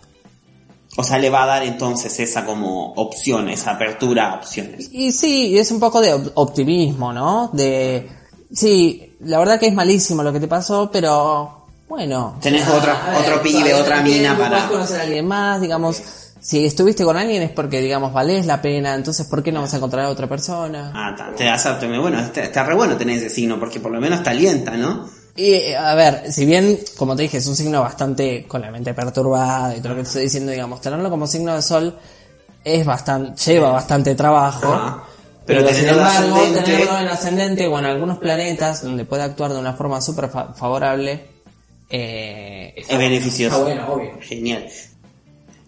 O 0.96 1.02
sea, 1.04 1.18
le 1.18 1.28
va 1.30 1.42
a 1.44 1.46
dar 1.46 1.62
entonces 1.64 2.18
esa 2.20 2.44
como 2.44 2.92
opción, 2.94 3.48
esa 3.48 3.72
apertura 3.72 4.30
a 4.30 4.34
opciones. 4.36 4.88
Y 4.92 5.12
sí, 5.12 5.56
es 5.58 5.70
un 5.72 5.80
poco 5.80 6.00
de 6.00 6.14
op- 6.14 6.32
optimismo, 6.34 7.12
¿no? 7.12 7.50
De, 7.52 8.08
sí, 8.52 9.16
la 9.20 9.38
verdad 9.38 9.58
que 9.58 9.66
es 9.66 9.74
malísimo 9.74 10.22
lo 10.22 10.32
que 10.32 10.40
te 10.40 10.48
pasó, 10.48 10.90
pero 10.92 11.64
bueno. 11.88 12.36
Tenés 12.40 12.66
otra- 12.68 13.12
a 13.14 13.18
otro 13.20 13.42
pibe, 13.42 13.58
todavía 13.70 13.82
otra 13.82 13.96
tenés 14.04 14.12
mina 14.18 14.38
para- 14.38 14.68
conocer 14.68 15.00
a 15.00 15.02
alguien 15.04 15.26
más, 15.26 15.60
digamos. 15.60 16.00
Si 16.44 16.62
estuviste 16.66 17.04
con 17.04 17.16
alguien 17.16 17.40
es 17.42 17.50
porque, 17.52 17.80
digamos, 17.80 18.12
valés 18.12 18.44
la 18.44 18.60
pena, 18.60 18.94
entonces 18.94 19.26
¿por 19.26 19.42
qué 19.42 19.50
no 19.50 19.62
vas 19.62 19.72
a 19.72 19.78
encontrar 19.78 20.04
a 20.04 20.10
otra 20.10 20.28
persona? 20.28 20.92
Ah, 20.94 21.14
ta, 21.16 21.34
te 21.34 21.44
das 21.44 21.64
a- 21.64 21.78
bueno, 21.78 22.20
está, 22.20 22.42
está 22.42 22.64
re 22.64 22.74
bueno 22.74 22.98
tener 22.98 23.16
ese 23.16 23.30
signo 23.30 23.58
porque 23.58 23.80
por 23.80 23.90
lo 23.90 23.98
menos 23.98 24.22
te 24.22 24.28
alienta, 24.28 24.72
¿no? 24.76 25.08
Y, 25.36 25.54
eh, 25.54 25.74
a 25.76 25.94
ver, 25.94 26.30
si 26.30 26.44
bien, 26.44 26.78
como 26.98 27.16
te 27.16 27.22
dije, 27.22 27.38
es 27.38 27.46
un 27.46 27.56
signo 27.56 27.80
bastante 27.80 28.44
con 28.46 28.60
la 28.60 28.70
mente 28.70 28.92
perturbada 28.92 29.74
y 29.74 29.78
todo 29.80 29.88
lo 29.90 29.94
que 29.96 30.02
te 30.02 30.08
estoy 30.08 30.22
diciendo, 30.24 30.52
digamos, 30.52 30.82
tenerlo 30.82 31.08
como 31.08 31.26
signo 31.26 31.54
de 31.54 31.62
sol 31.62 31.98
es 32.62 32.84
bastante, 32.84 33.40
lleva 33.50 33.70
bastante 33.72 34.14
trabajo. 34.14 34.70
Ajá. 34.70 35.02
Pero, 35.46 35.62
Pero 35.64 35.74
sin 35.74 35.88
embargo, 35.88 36.36
ascendente- 36.36 36.62
tenerlo 36.62 36.98
en 36.98 37.08
ascendente 37.08 37.66
o 37.68 37.78
en 37.78 37.84
algunos 37.86 38.18
planetas 38.18 38.82
donde 38.82 39.06
puede 39.06 39.22
actuar 39.22 39.50
de 39.54 39.60
una 39.60 39.72
forma 39.72 39.98
súper 40.02 40.28
fa- 40.28 40.52
favorable, 40.52 41.24
eh, 41.90 42.74
Es 42.76 42.98
beneficioso. 42.98 43.56
Está 43.56 43.64
bueno, 43.82 43.92
obvio. 43.94 44.10
Genial. 44.20 44.66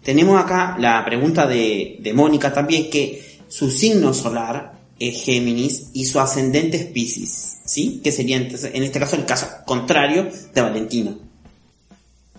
Tenemos 0.07 0.41
acá 0.41 0.77
la 0.79 1.03
pregunta 1.03 1.45
de, 1.45 2.13
Mónica 2.15 2.53
también, 2.53 2.89
que 2.89 3.41
su 3.49 3.69
signo 3.69 4.13
solar 4.13 4.71
es 4.97 5.21
Géminis 5.21 5.89
y 5.91 6.05
su 6.05 6.17
ascendente 6.21 6.77
es 6.77 6.85
Pisces, 6.85 7.57
¿sí? 7.65 7.99
Que 8.01 8.13
sería 8.13 8.37
en 8.37 8.83
este 8.83 9.01
caso 9.01 9.17
el 9.17 9.25
caso 9.25 9.47
contrario 9.65 10.29
de 10.53 10.61
Valentina. 10.61 11.13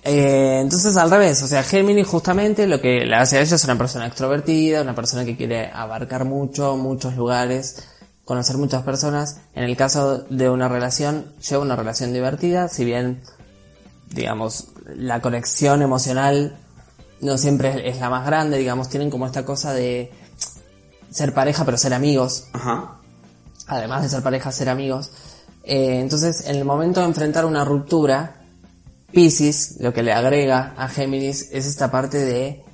Eh, 0.03 0.61
entonces 0.63 0.97
al 0.97 1.11
revés, 1.11 1.43
o 1.43 1.47
sea, 1.47 1.63
Géminis 1.63 2.07
justamente 2.07 2.67
lo 2.67 2.81
que 2.81 3.05
le 3.05 3.15
hace 3.15 3.37
a 3.37 3.43
ella 3.43 3.57
es 3.57 3.65
una 3.65 3.77
persona 3.77 4.07
extrovertida, 4.07 4.81
una 4.81 4.95
persona 4.95 5.27
que 5.27 5.37
quiere 5.37 5.71
abarcar 5.71 6.25
mucho, 6.25 6.75
muchos 6.79 7.17
lugares, 7.17 7.85
conocer 8.25 8.57
muchas 8.57 8.83
personas. 8.83 9.43
En 9.55 9.65
el 9.65 9.77
caso 9.77 10.25
de 10.31 10.49
una 10.49 10.69
relación, 10.69 11.35
lleva 11.47 11.65
una 11.65 11.77
relación 11.77 12.15
divertida, 12.15 12.69
si 12.69 12.87
bien, 12.87 13.21
digamos, 14.09 14.69
la 14.87 15.21
conexión 15.21 15.83
emocional 15.83 16.57
no 17.21 17.39
siempre 17.39 17.89
es, 17.89 17.99
la 17.99 18.11
más 18.11 18.25
grande, 18.27 18.59
digamos, 18.59 18.89
tienen 18.89 19.11
como 19.11 19.27
esta 19.27 19.45
cosa 19.45 19.73
de 19.73 20.13
ser 21.11 21.35
pareja 21.35 21.65
pero 21.65 21.77
ser 21.77 21.95
amigos, 21.95 22.47
Ajá. 22.53 22.99
además 23.67 24.03
de 24.03 24.09
ser 24.09 24.23
pareja, 24.23 24.53
ser 24.53 24.69
amigos. 24.69 25.11
Eh, 25.65 26.01
entonces, 26.01 26.47
en 26.47 26.57
el 26.57 26.65
momento 26.65 27.01
de 27.01 27.07
enfrentar 27.07 27.45
una 27.45 27.65
ruptura, 27.65 28.37
Pisces 29.13 29.77
lo 29.81 29.93
que 29.93 30.03
le 30.03 30.13
agrega 30.13 30.75
a 30.77 30.89
Géminis 30.89 31.49
es 31.53 31.67
esta 31.67 31.91
parte 31.91 32.19
de 32.19 32.65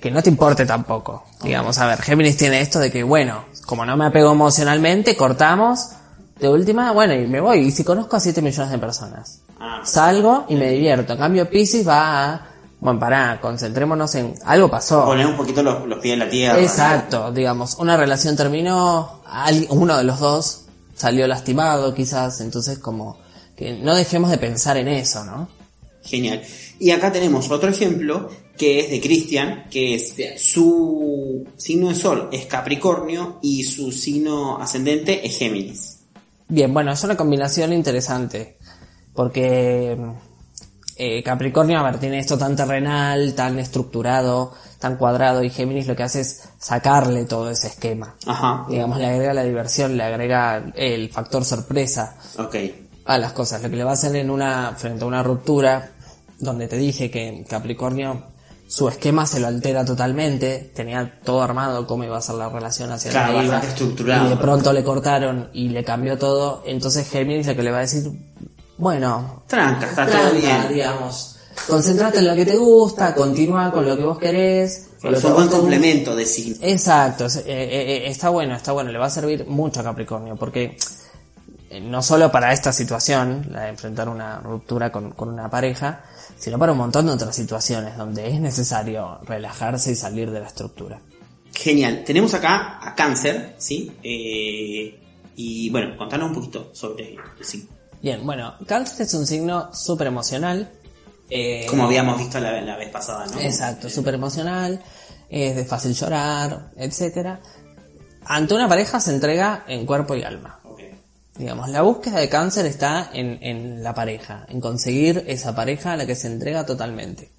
que 0.00 0.10
no 0.10 0.22
te 0.22 0.30
importe 0.30 0.64
tampoco. 0.64 1.24
Digamos, 1.42 1.78
a 1.78 1.86
ver, 1.86 2.00
Géminis 2.00 2.36
tiene 2.36 2.60
esto 2.60 2.78
de 2.78 2.90
que, 2.90 3.02
bueno, 3.02 3.44
como 3.66 3.84
no 3.84 3.96
me 3.96 4.06
apego 4.06 4.32
emocionalmente, 4.32 5.16
cortamos. 5.16 5.90
De 6.38 6.48
última, 6.48 6.92
bueno, 6.92 7.14
y 7.14 7.26
me 7.26 7.40
voy. 7.40 7.58
Y 7.58 7.70
si 7.72 7.82
conozco 7.82 8.14
a 8.14 8.20
7 8.20 8.40
millones 8.40 8.70
de 8.70 8.78
personas, 8.78 9.40
Ah, 9.60 9.80
salgo 9.84 10.46
y 10.48 10.54
me 10.54 10.70
divierto. 10.70 11.14
En 11.14 11.18
cambio, 11.18 11.50
Pisces 11.50 11.86
va 11.86 12.34
a, 12.34 12.47
bueno, 12.80 13.00
pará, 13.00 13.40
concentrémonos 13.40 14.14
en 14.14 14.34
algo 14.44 14.70
pasó. 14.70 15.04
poner 15.04 15.26
un 15.26 15.36
poquito 15.36 15.62
los, 15.62 15.86
los 15.86 15.98
pies 15.98 16.14
en 16.14 16.18
la 16.20 16.28
tierra. 16.28 16.60
Exacto, 16.60 17.32
digamos, 17.32 17.76
una 17.78 17.96
relación 17.96 18.36
terminó, 18.36 19.20
uno 19.70 19.96
de 19.96 20.04
los 20.04 20.20
dos 20.20 20.64
salió 20.94 21.26
lastimado 21.26 21.94
quizás, 21.94 22.40
entonces 22.40 22.78
como 22.78 23.18
que 23.56 23.72
no 23.72 23.94
dejemos 23.94 24.30
de 24.30 24.38
pensar 24.38 24.76
en 24.76 24.88
eso, 24.88 25.24
¿no? 25.24 25.48
Genial. 26.04 26.42
Y 26.78 26.90
acá 26.92 27.10
tenemos 27.10 27.50
otro 27.50 27.68
ejemplo 27.68 28.30
que 28.56 28.80
es 28.80 28.90
de 28.90 29.00
Cristian, 29.00 29.64
que 29.70 29.94
es 29.94 30.14
su 30.40 31.46
signo 31.56 31.88
de 31.88 31.94
sol 31.94 32.28
es 32.32 32.46
Capricornio 32.46 33.38
y 33.42 33.64
su 33.64 33.92
signo 33.92 34.58
ascendente 34.58 35.26
es 35.26 35.38
Géminis. 35.38 35.98
Bien, 36.48 36.72
bueno, 36.72 36.92
es 36.92 37.02
una 37.04 37.16
combinación 37.16 37.72
interesante, 37.72 38.56
porque 39.12 39.96
eh, 40.98 41.22
Capricornio, 41.22 41.78
a 41.78 41.82
ver, 41.84 41.98
tiene 41.98 42.18
esto 42.18 42.36
tan 42.36 42.56
terrenal, 42.56 43.34
tan 43.34 43.58
estructurado, 43.58 44.52
tan 44.78 44.96
cuadrado, 44.96 45.42
y 45.44 45.50
Géminis 45.50 45.86
lo 45.86 45.94
que 45.96 46.02
hace 46.02 46.20
es 46.20 46.48
sacarle 46.58 47.24
todo 47.24 47.50
ese 47.50 47.68
esquema. 47.68 48.14
Ajá. 48.26 48.66
Digamos, 48.68 48.98
le 48.98 49.06
agrega 49.06 49.32
la 49.32 49.44
diversión, 49.44 49.96
le 49.96 50.02
agrega 50.04 50.72
el 50.74 51.08
factor 51.10 51.44
sorpresa. 51.44 52.16
Ok. 52.38 52.56
a 53.06 53.16
las 53.16 53.32
cosas. 53.32 53.62
Lo 53.62 53.70
que 53.70 53.76
le 53.76 53.84
va 53.84 53.92
a 53.92 53.94
hacer 53.94 54.14
en 54.16 54.28
una, 54.30 54.74
frente 54.76 55.02
a 55.04 55.06
una 55.06 55.22
ruptura, 55.22 55.92
donde 56.40 56.68
te 56.68 56.76
dije 56.76 57.10
que 57.10 57.42
Capricornio, 57.48 58.24
su 58.68 58.86
esquema 58.86 59.24
se 59.24 59.40
lo 59.40 59.46
altera 59.46 59.82
totalmente, 59.84 60.70
tenía 60.74 61.18
todo 61.24 61.40
armado 61.42 61.86
cómo 61.86 62.04
iba 62.04 62.18
a 62.18 62.20
ser 62.20 62.34
la 62.34 62.50
relación 62.50 62.92
hacia 62.92 63.10
Claro, 63.10 63.38
bastante 63.38 63.68
estructurado. 63.68 64.26
y 64.26 64.28
de 64.30 64.36
pronto 64.36 64.72
le 64.74 64.84
cortaron 64.84 65.48
y 65.54 65.70
le 65.70 65.82
cambió 65.84 66.18
todo, 66.18 66.62
entonces 66.66 67.08
Géminis 67.08 67.46
lo 67.46 67.56
que 67.56 67.62
le 67.62 67.70
va 67.70 67.78
a 67.78 67.80
decir, 67.80 68.12
bueno, 68.78 69.42
Tranca, 69.46 69.86
está 69.86 70.06
todo 70.06 70.32
bien. 70.32 70.68
digamos, 70.70 71.36
concentrate 71.66 72.18
en 72.18 72.28
lo 72.28 72.34
que 72.34 72.46
te 72.46 72.56
gusta, 72.56 73.14
continúa 73.14 73.70
con 73.70 73.86
lo 73.86 73.96
que 73.96 74.04
vos 74.04 74.18
querés, 74.18 74.86
Es 75.02 75.22
un 75.24 75.34
buen 75.34 75.48
complemento 75.48 76.16
de 76.16 76.24
signo. 76.26 76.56
Exacto, 76.60 77.26
es- 77.26 77.36
eh, 77.36 77.42
eh, 77.46 77.46
eh, 77.48 78.02
está 78.08 78.30
bueno, 78.30 78.54
está 78.56 78.72
bueno, 78.72 78.90
le 78.90 78.98
va 78.98 79.06
a 79.06 79.10
servir 79.10 79.46
mucho 79.46 79.80
a 79.80 79.84
Capricornio, 79.84 80.34
porque 80.36 80.76
eh, 81.70 81.80
no 81.80 82.02
solo 82.02 82.32
para 82.32 82.52
esta 82.52 82.72
situación, 82.72 83.46
la 83.50 83.62
de 83.64 83.68
enfrentar 83.70 84.08
una 84.08 84.40
ruptura 84.40 84.90
con, 84.90 85.12
con 85.12 85.28
una 85.28 85.48
pareja, 85.50 86.02
sino 86.38 86.58
para 86.58 86.72
un 86.72 86.78
montón 86.78 87.06
de 87.06 87.12
otras 87.12 87.34
situaciones 87.36 87.96
donde 87.96 88.26
es 88.28 88.40
necesario 88.40 89.18
relajarse 89.24 89.92
y 89.92 89.94
salir 89.94 90.30
de 90.30 90.40
la 90.40 90.46
estructura. 90.46 91.00
Genial. 91.52 92.02
Tenemos 92.06 92.32
acá 92.34 92.78
a 92.80 92.94
Cáncer, 92.94 93.54
¿sí? 93.58 93.92
Eh, 94.02 94.98
y 95.36 95.70
bueno, 95.70 95.96
contanos 95.96 96.28
un 96.28 96.34
poquito 96.34 96.70
sobre 96.72 97.14
el 97.14 97.44
signo. 97.44 97.68
Bien, 98.02 98.24
bueno, 98.24 98.54
Cáncer 98.66 99.02
es 99.02 99.14
un 99.14 99.26
signo 99.26 99.74
súper 99.74 100.06
emocional. 100.06 100.70
eh, 101.30 101.66
Como 101.68 101.84
habíamos 101.84 102.18
visto 102.18 102.38
la, 102.40 102.60
la 102.60 102.76
vez 102.76 102.90
pasada, 102.90 103.26
¿no? 103.26 103.40
Exacto, 103.40 103.90
súper 103.90 104.14
emocional, 104.14 104.80
es 105.28 105.56
de 105.56 105.64
fácil 105.64 105.94
llorar, 105.94 106.70
etcétera. 106.76 107.40
Ante 108.24 108.54
una 108.54 108.68
pareja 108.68 109.00
se 109.00 109.12
entrega 109.12 109.64
en 109.66 109.84
cuerpo 109.86 110.14
y 110.14 110.22
alma. 110.22 110.60
Digamos, 111.36 111.68
la 111.68 111.82
búsqueda 111.82 112.18
de 112.18 112.28
cáncer 112.28 112.66
está 112.66 113.10
en, 113.12 113.38
en 113.42 113.82
la 113.84 113.94
pareja, 113.94 114.44
en 114.48 114.60
conseguir 114.60 115.24
esa 115.28 115.54
pareja 115.54 115.92
a 115.92 115.96
la 115.96 116.04
que 116.04 116.16
se 116.16 116.26
entrega 116.26 116.66
totalmente. 116.66 117.30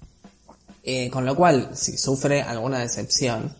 Eh, 0.82 1.10
con 1.10 1.26
lo 1.26 1.36
cual, 1.36 1.70
si 1.74 1.98
sufre 1.98 2.40
alguna 2.40 2.78
decepción 2.78 3.54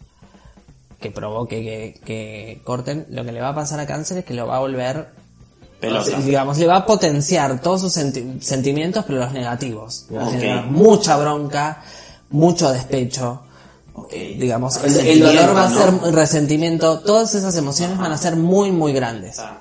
que 0.98 1.10
provoque 1.10 1.62
que, 1.62 2.00
que 2.04 2.62
corten, 2.64 3.06
lo 3.10 3.22
que 3.24 3.32
le 3.32 3.40
va 3.42 3.50
a 3.50 3.54
pasar 3.54 3.80
a 3.80 3.86
cáncer 3.86 4.18
es 4.18 4.24
que 4.24 4.32
lo 4.32 4.46
va 4.46 4.56
a 4.56 4.60
volver, 4.60 5.08
Pelota. 5.80 6.18
digamos, 6.20 6.58
le 6.58 6.66
va 6.66 6.76
a 6.76 6.86
potenciar 6.86 7.60
todos 7.60 7.80
sus 7.80 7.92
senti- 7.96 8.40
sentimientos, 8.42 9.04
pero 9.06 9.18
los 9.20 9.32
negativos. 9.32 10.06
Le 10.10 10.18
va 10.18 10.24
a 10.24 10.26
Ok. 10.26 10.32
generar 10.34 10.66
mucha 10.66 11.16
bronca, 11.16 11.82
mucho 12.30 12.70
despecho. 12.70 13.42
eh, 14.12 14.36
digamos, 14.38 14.76
el, 14.82 15.20
dolor 15.20 15.54
va 15.54 15.66
a 15.66 15.68
¿no? 15.68 15.76
ser 16.02 16.14
resentimiento, 16.14 17.00
todas 17.00 17.34
esas 17.34 17.54
emociones 17.56 17.98
van 17.98 18.12
a 18.12 18.16
ser 18.18 18.34
muy, 18.36 18.72
muy 18.72 18.92
grandes. 18.92 19.38
Ah, 19.38 19.60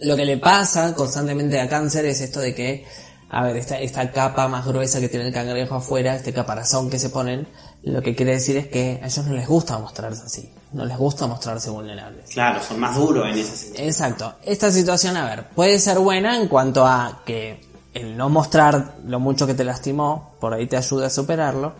Lo 0.00 0.16
que 0.16 0.24
le 0.24 0.36
pasa 0.38 0.94
constantemente 0.94 1.60
a 1.60 1.68
cáncer 1.68 2.04
es 2.06 2.20
esto 2.20 2.40
de 2.40 2.54
que, 2.54 2.84
a 3.30 3.44
ver, 3.44 3.56
esta, 3.56 3.78
esta 3.78 4.10
capa 4.12 4.48
más 4.48 4.66
gruesa 4.66 5.00
que 5.00 5.08
tiene 5.08 5.28
el 5.28 5.32
cangrejo 5.32 5.76
afuera, 5.76 6.14
este 6.14 6.32
caparazón 6.32 6.90
que 6.90 6.98
se 6.98 7.08
ponen, 7.10 7.46
lo 7.82 8.02
que 8.02 8.14
quiere 8.14 8.32
decir 8.32 8.56
es 8.56 8.66
que 8.68 9.00
a 9.02 9.06
ellos 9.06 9.26
no 9.26 9.34
les 9.34 9.48
gusta 9.48 9.78
mostrarse 9.78 10.22
así, 10.24 10.52
no 10.72 10.84
les 10.84 10.96
gusta 10.98 11.26
mostrarse 11.26 11.70
vulnerables. 11.70 12.28
Claro, 12.30 12.62
son 12.62 12.78
más 12.80 12.96
duros 12.96 13.26
en 13.26 13.38
ese 13.38 13.56
sentido. 13.56 13.84
Exacto. 13.84 14.34
Esta 14.44 14.70
situación, 14.70 15.16
a 15.16 15.24
ver, 15.24 15.48
puede 15.50 15.78
ser 15.78 15.98
buena 15.98 16.36
en 16.36 16.48
cuanto 16.48 16.86
a 16.86 17.22
que 17.24 17.60
el 17.94 18.16
no 18.16 18.28
mostrar 18.28 18.96
lo 19.06 19.18
mucho 19.18 19.46
que 19.46 19.54
te 19.54 19.64
lastimó, 19.64 20.34
por 20.40 20.52
ahí 20.54 20.66
te 20.66 20.76
ayuda 20.76 21.06
a 21.06 21.10
superarlo, 21.10 21.72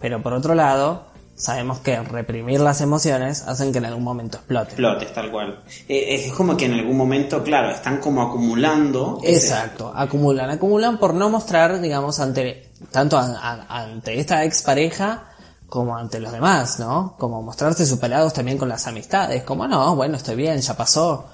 pero 0.00 0.22
por 0.22 0.32
otro 0.32 0.54
lado, 0.54 1.04
sabemos 1.34 1.80
que 1.80 2.00
reprimir 2.00 2.60
las 2.60 2.80
emociones 2.80 3.42
hacen 3.42 3.72
que 3.72 3.78
en 3.78 3.86
algún 3.86 4.04
momento 4.04 4.38
explote. 4.38 4.70
Explotes, 4.70 5.12
tal 5.12 5.30
cual. 5.30 5.60
Eh, 5.88 6.24
es 6.26 6.32
como 6.32 6.56
que 6.56 6.66
en 6.66 6.74
algún 6.74 6.96
momento, 6.96 7.42
claro, 7.42 7.70
están 7.70 7.98
como 7.98 8.22
acumulando. 8.22 9.20
Exacto, 9.24 9.92
acumulan, 9.94 10.50
acumulan 10.50 10.98
por 10.98 11.14
no 11.14 11.28
mostrar, 11.28 11.80
digamos, 11.80 12.20
ante 12.20 12.70
tanto 12.90 13.18
a- 13.18 13.36
a- 13.38 13.82
ante 13.82 14.18
esta 14.20 14.44
expareja 14.44 15.24
como 15.72 15.96
ante 15.96 16.20
los 16.20 16.30
demás, 16.30 16.78
¿no? 16.80 17.14
Como 17.18 17.40
mostrarse 17.40 17.86
superados 17.86 18.34
también 18.34 18.58
con 18.58 18.68
las 18.68 18.86
amistades, 18.86 19.42
como 19.42 19.66
no, 19.66 19.96
bueno, 19.96 20.18
estoy 20.18 20.36
bien, 20.36 20.60
ya 20.60 20.76
pasó, 20.76 21.24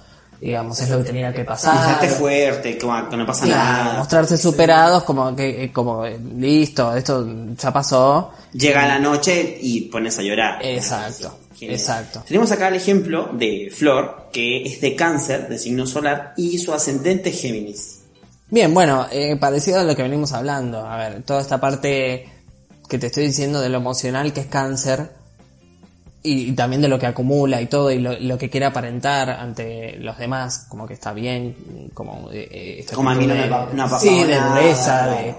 digamos, 0.40 0.81
es 0.81 0.88
lo 0.90 0.98
que 0.98 1.05
tenía 1.07 1.33
que 1.33 1.42
pasar. 1.42 1.74
Mostrarte 1.74 2.09
fuerte, 2.11 2.79
como 2.79 3.09
que 3.09 3.16
no 3.16 3.27
pasa 3.27 3.46
Claro, 3.46 3.85
nada. 3.85 3.98
mostrarse 3.98 4.38
superados 4.38 5.03
como 5.03 5.35
que 5.35 5.64
eh, 5.64 5.72
como 5.72 6.05
eh, 6.07 6.20
listo, 6.37 6.94
esto 6.94 7.27
ya 7.57 7.72
pasó. 7.72 8.31
Llega 8.53 8.87
la 8.87 9.01
noche 9.01 9.59
y 9.61 9.81
pones 9.90 10.16
a 10.20 10.22
llorar. 10.22 10.64
Exacto, 10.64 11.37
exacto. 11.61 12.22
Tenemos 12.24 12.53
acá 12.53 12.68
el 12.68 12.77
ejemplo 12.77 13.31
de 13.33 13.72
Flor, 13.77 14.29
que 14.33 14.62
es 14.62 14.81
de 14.81 14.94
cáncer, 14.94 15.48
de 15.48 15.59
signo 15.59 15.85
solar, 15.85 16.35
y 16.37 16.59
su 16.59 16.72
ascendente 16.72 17.31
es 17.31 17.40
Géminis. 17.42 18.03
Bien, 18.51 18.72
bueno, 18.72 19.09
eh, 19.11 19.35
parecido 19.35 19.81
a 19.81 19.83
lo 19.83 19.96
que 19.96 20.05
venimos 20.05 20.33
hablando. 20.33 20.87
A 20.87 20.96
ver, 20.96 21.24
toda 21.24 21.40
esta 21.40 21.59
parte 21.59 22.38
que 22.88 22.98
te 22.98 23.07
estoy 23.09 23.27
diciendo 23.27 23.61
de 23.61 23.68
lo 23.68 23.79
emocional 23.79 24.33
que 24.33 24.40
es 24.40 24.46
cáncer 24.46 25.12
y, 26.22 26.51
y 26.51 26.53
también 26.53 26.83
de 26.83 26.88
lo 26.88 26.98
que 26.98 27.07
acumula 27.07 27.61
y 27.61 27.66
todo 27.66 27.90
y 27.90 27.98
lo, 27.98 28.18
lo 28.18 28.38
que 28.38 28.51
quiere 28.51 28.66
aparentar 28.66 29.31
ante 29.31 29.96
los 29.98 30.18
demás, 30.18 30.66
como 30.68 30.87
que 30.87 30.94
está 30.94 31.12
bien, 31.12 31.90
como 31.94 32.29
eh, 32.33 32.85
Como 32.94 33.11
a 33.11 33.14
mí 33.14 33.27
no 33.27 33.35
de- 33.35 33.40
me 33.42 33.48
pa- 33.48 33.98
sí, 34.01 34.24
de 34.24 34.40
dureza, 34.40 35.05
claro. 35.05 35.12
de 35.12 35.35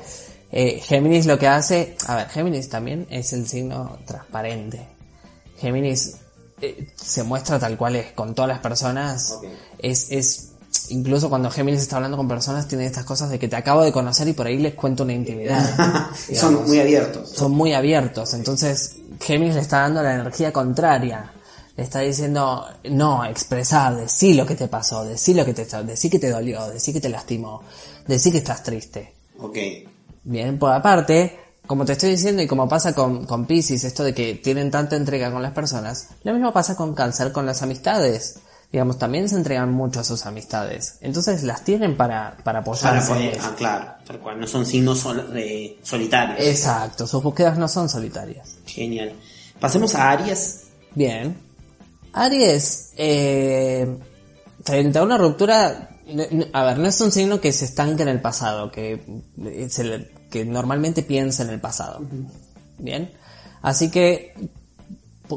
eh, 0.52 0.80
Géminis 0.80 1.26
lo 1.26 1.38
que 1.38 1.48
hace, 1.48 1.96
a 2.08 2.16
ver, 2.16 2.30
Géminis 2.30 2.70
también 2.70 3.06
es 3.10 3.34
el 3.34 3.48
signo 3.48 4.00
transparente. 4.06 4.88
Géminis 5.60 6.18
eh, 6.62 6.88
se 6.96 7.24
muestra 7.24 7.60
tal 7.60 7.78
cual 7.78 7.96
es 7.98 8.12
con 8.14 8.34
todas 8.34 8.50
las 8.50 8.60
personas. 8.60 9.40
Es, 9.78 10.12
es, 10.12 10.49
incluso 10.90 11.30
cuando 11.30 11.50
Géminis 11.50 11.82
está 11.82 11.98
hablando 11.98 12.18
con 12.18 12.28
personas, 12.28 12.68
tiene 12.68 12.86
estas 12.86 13.06
cosas 13.06 13.30
de 13.30 13.40
que 13.40 13.48
te 13.48 13.56
acabo 13.56 13.82
de 13.82 13.92
conocer 13.92 14.28
y 14.28 14.34
por 14.34 14.48
ahí 14.48 14.58
les 14.58 14.74
cuento 14.74 15.04
una 15.04 15.14
intimidad. 15.14 16.10
Son 16.34 16.66
muy 16.66 16.80
abiertos. 16.80 17.30
Son 17.30 17.52
muy 17.52 17.74
abiertos. 17.74 18.34
Entonces, 18.34 18.98
Géminis 19.20 19.56
le 19.56 19.62
está 19.62 19.82
dando 19.82 20.02
la 20.02 20.16
energía 20.16 20.52
contraria. 20.52 21.32
le 21.76 21.84
está 21.84 22.00
diciendo, 22.00 22.66
no, 22.90 23.26
expresar, 23.26 23.96
decir 23.96 24.36
lo 24.36 24.46
que 24.46 24.56
te 24.56 24.68
pasó, 24.68 25.06
decir 25.06 25.36
lo 25.36 25.46
que 25.46 25.54
te, 25.54 25.66
decir 25.84 26.12
que 26.12 26.20
te 26.20 26.30
dolió, 26.30 26.68
decir 26.68 26.94
que 26.94 27.02
te 27.02 27.10
lastimó, 27.10 27.64
decir 28.08 28.32
que 28.32 28.40
estás 28.40 28.64
triste. 28.64 29.14
Ok. 29.40 29.58
Bien, 30.24 30.60
por 30.60 30.72
aparte, 30.72 31.40
como 31.66 31.86
te 31.86 31.94
estoy 31.94 32.12
diciendo 32.12 32.42
y 32.42 32.48
como 32.48 32.68
pasa 32.68 32.94
con, 32.94 33.26
con 33.26 33.46
Pisces, 33.46 33.84
esto 33.84 34.04
de 34.04 34.14
que 34.14 34.36
tienen 34.36 34.72
tanta 34.72 34.96
entrega 34.96 35.32
con 35.32 35.42
las 35.42 35.54
personas, 35.54 36.10
lo 36.24 36.34
mismo 36.34 36.52
pasa 36.52 36.76
con 36.76 36.94
cáncer 36.94 37.32
con 37.32 37.46
las 37.46 37.62
amistades. 37.62 38.40
Digamos, 38.72 39.00
también 39.00 39.28
se 39.28 39.36
entregan 39.36 39.72
mucho 39.72 40.00
a 40.00 40.04
sus 40.04 40.26
amistades. 40.28 40.98
Entonces 41.02 41.42
las 41.44 41.64
tienen 41.64 41.98
para, 41.98 42.32
para 42.44 42.44
Para 42.44 42.60
apoyarse. 42.60 43.12
en 43.12 43.18
poder- 43.18 43.38
ah, 43.42 43.56
claro, 43.58 43.92
tal 44.06 44.20
cual. 44.20 44.40
No 44.40 44.46
son 44.46 44.66
signos 44.66 45.00
sol- 45.00 45.32
eh, 45.36 45.80
solitarios. 45.82 46.40
Exacto, 46.40 47.08
sus 47.08 47.24
búsquedas 47.24 47.58
no 47.58 47.68
son 47.68 47.90
solitarias. 47.90 48.58
Genial. 48.68 49.14
Pasemos 49.60 49.96
a 49.96 50.12
Aries. 50.12 50.66
Bien. 50.94 51.36
Aries, 52.14 52.94
eh, 52.98 53.98
frente 54.64 55.00
a 55.00 55.04
una 55.04 55.18
ruptura, 55.18 55.90
a 56.54 56.64
ver, 56.64 56.78
no 56.80 56.88
es 56.88 57.02
un 57.02 57.12
signo 57.12 57.42
que 57.42 57.52
se 57.52 57.66
estanque 57.66 58.04
en 58.04 58.10
el 58.10 58.22
pasado, 58.22 58.72
que, 58.72 59.04
eh, 59.46 59.68
se 59.70 59.84
le- 59.84 60.12
que 60.30 60.46
normalmente 60.46 61.02
piensa 61.02 61.42
en 61.44 61.50
el 61.50 61.60
pasado. 61.60 62.02
Bien. 62.78 63.12
Así 63.64 63.90
que, 63.90 64.34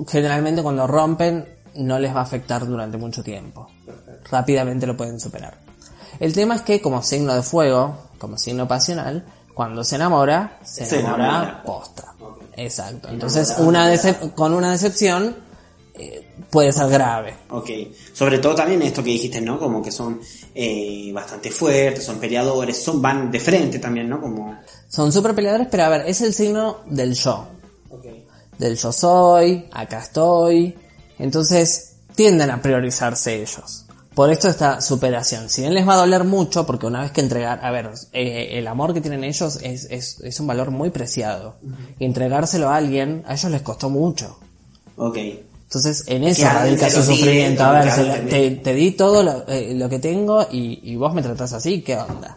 generalmente 0.08 0.62
cuando 0.62 0.86
rompen, 0.86 1.46
no 1.74 1.98
les 1.98 2.14
va 2.14 2.20
a 2.20 2.22
afectar 2.24 2.66
durante 2.66 2.96
mucho 2.98 3.22
tiempo. 3.22 3.68
Rápidamente 4.30 4.86
lo 4.86 4.96
pueden 4.96 5.18
superar. 5.20 5.58
El 6.20 6.32
tema 6.32 6.56
es 6.56 6.62
que 6.62 6.80
como 6.80 7.02
signo 7.02 7.34
de 7.34 7.42
fuego, 7.42 7.96
como 8.18 8.38
signo 8.38 8.68
pasional, 8.68 9.24
cuando 9.54 9.84
se 9.84 9.96
enamora, 9.96 10.58
se, 10.64 10.84
Se 10.84 11.00
enamora, 11.00 11.24
enamora. 11.24 11.62
posta. 11.62 12.14
Exacto. 12.56 13.08
Entonces, 13.08 13.56
una 13.58 13.90
con 14.34 14.54
una 14.54 14.72
decepción 14.72 15.36
eh, 15.94 16.26
puede 16.50 16.72
ser 16.72 16.88
grave. 16.88 17.34
Ok. 17.50 17.70
Sobre 18.12 18.38
todo 18.38 18.54
también 18.54 18.82
esto 18.82 19.02
que 19.02 19.10
dijiste, 19.10 19.40
¿no? 19.40 19.58
Como 19.58 19.82
que 19.82 19.90
son 19.90 20.20
eh, 20.54 21.10
bastante 21.12 21.50
fuertes, 21.50 22.04
son 22.04 22.18
peleadores, 22.18 22.82
son 22.82 23.02
van 23.02 23.30
de 23.30 23.40
frente 23.40 23.78
también, 23.78 24.08
¿no? 24.08 24.20
Como... 24.20 24.58
Son 24.88 25.12
super 25.12 25.34
peleadores, 25.34 25.68
pero 25.70 25.84
a 25.84 25.88
ver, 25.88 26.04
es 26.06 26.20
el 26.20 26.32
signo 26.34 26.78
del 26.86 27.14
yo. 27.14 27.46
Del 28.58 28.76
yo 28.76 28.92
soy, 28.92 29.68
acá 29.72 29.98
estoy. 30.00 30.76
Entonces, 31.22 31.92
tienden 32.14 32.50
a 32.50 32.60
priorizarse 32.60 33.36
ellos. 33.42 33.86
Por 34.14 34.30
esto 34.30 34.48
esta 34.48 34.80
superación. 34.82 35.48
Si 35.48 35.62
bien 35.62 35.72
les 35.72 35.88
va 35.88 35.94
a 35.94 35.98
doler 35.98 36.24
mucho, 36.24 36.66
porque 36.66 36.84
una 36.86 37.00
vez 37.00 37.12
que 37.12 37.22
entregar, 37.22 37.64
a 37.64 37.70
ver, 37.70 37.90
eh, 38.12 38.50
el 38.58 38.66
amor 38.66 38.92
que 38.92 39.00
tienen 39.00 39.24
ellos 39.24 39.58
es, 39.62 39.86
es, 39.90 40.20
es 40.20 40.38
un 40.40 40.46
valor 40.46 40.70
muy 40.70 40.90
preciado. 40.90 41.54
Y 41.98 42.04
entregárselo 42.04 42.68
a 42.68 42.76
alguien, 42.76 43.22
a 43.26 43.32
ellos 43.34 43.50
les 43.50 43.62
costó 43.62 43.88
mucho. 43.88 44.36
Ok. 44.96 45.16
Entonces, 45.64 46.04
en 46.08 46.24
eso 46.24 46.42
radica 46.52 46.86
te 46.86 46.90
su 46.92 47.02
sufrimiento. 47.16 47.62
A 47.64 47.72
ver, 47.72 47.84
te- 48.62 48.74
di 48.74 48.90
todo 48.90 49.22
lo, 49.22 49.48
eh, 49.48 49.72
lo 49.74 49.88
que 49.88 49.98
tengo 49.98 50.46
y, 50.52 50.80
y 50.82 50.96
vos 50.96 51.14
me 51.14 51.22
tratás 51.22 51.54
así, 51.54 51.80
¿qué 51.80 51.96
onda? 51.96 52.36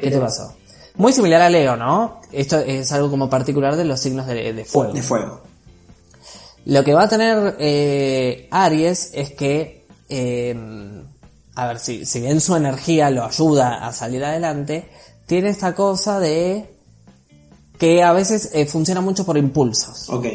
¿Qué 0.00 0.10
te 0.10 0.18
pasó? 0.20 0.52
Muy 0.94 1.12
similar 1.12 1.42
a 1.42 1.50
Leo, 1.50 1.76
¿no? 1.76 2.20
Esto 2.30 2.58
es 2.60 2.92
algo 2.92 3.10
como 3.10 3.28
particular 3.28 3.74
de 3.74 3.84
los 3.84 3.98
signos 3.98 4.28
de, 4.28 4.52
de 4.52 4.64
fuego. 4.64 4.92
De 4.92 5.02
fuego. 5.02 5.40
Lo 6.66 6.84
que 6.84 6.94
va 6.94 7.04
a 7.04 7.08
tener 7.08 7.56
eh, 7.58 8.48
Aries 8.50 9.10
es 9.14 9.32
que, 9.32 9.86
eh, 10.08 11.02
a 11.54 11.66
ver, 11.68 11.78
si, 11.78 12.04
si 12.04 12.20
bien 12.20 12.40
su 12.40 12.54
energía 12.56 13.08
lo 13.10 13.24
ayuda 13.24 13.86
a 13.86 13.92
salir 13.92 14.24
adelante, 14.24 14.88
tiene 15.26 15.48
esta 15.48 15.74
cosa 15.74 16.20
de 16.20 16.74
que 17.78 18.02
a 18.02 18.12
veces 18.12 18.50
eh, 18.52 18.66
funciona 18.66 19.00
mucho 19.00 19.24
por 19.24 19.36
impulsos. 19.38 20.08
Ok. 20.10 20.26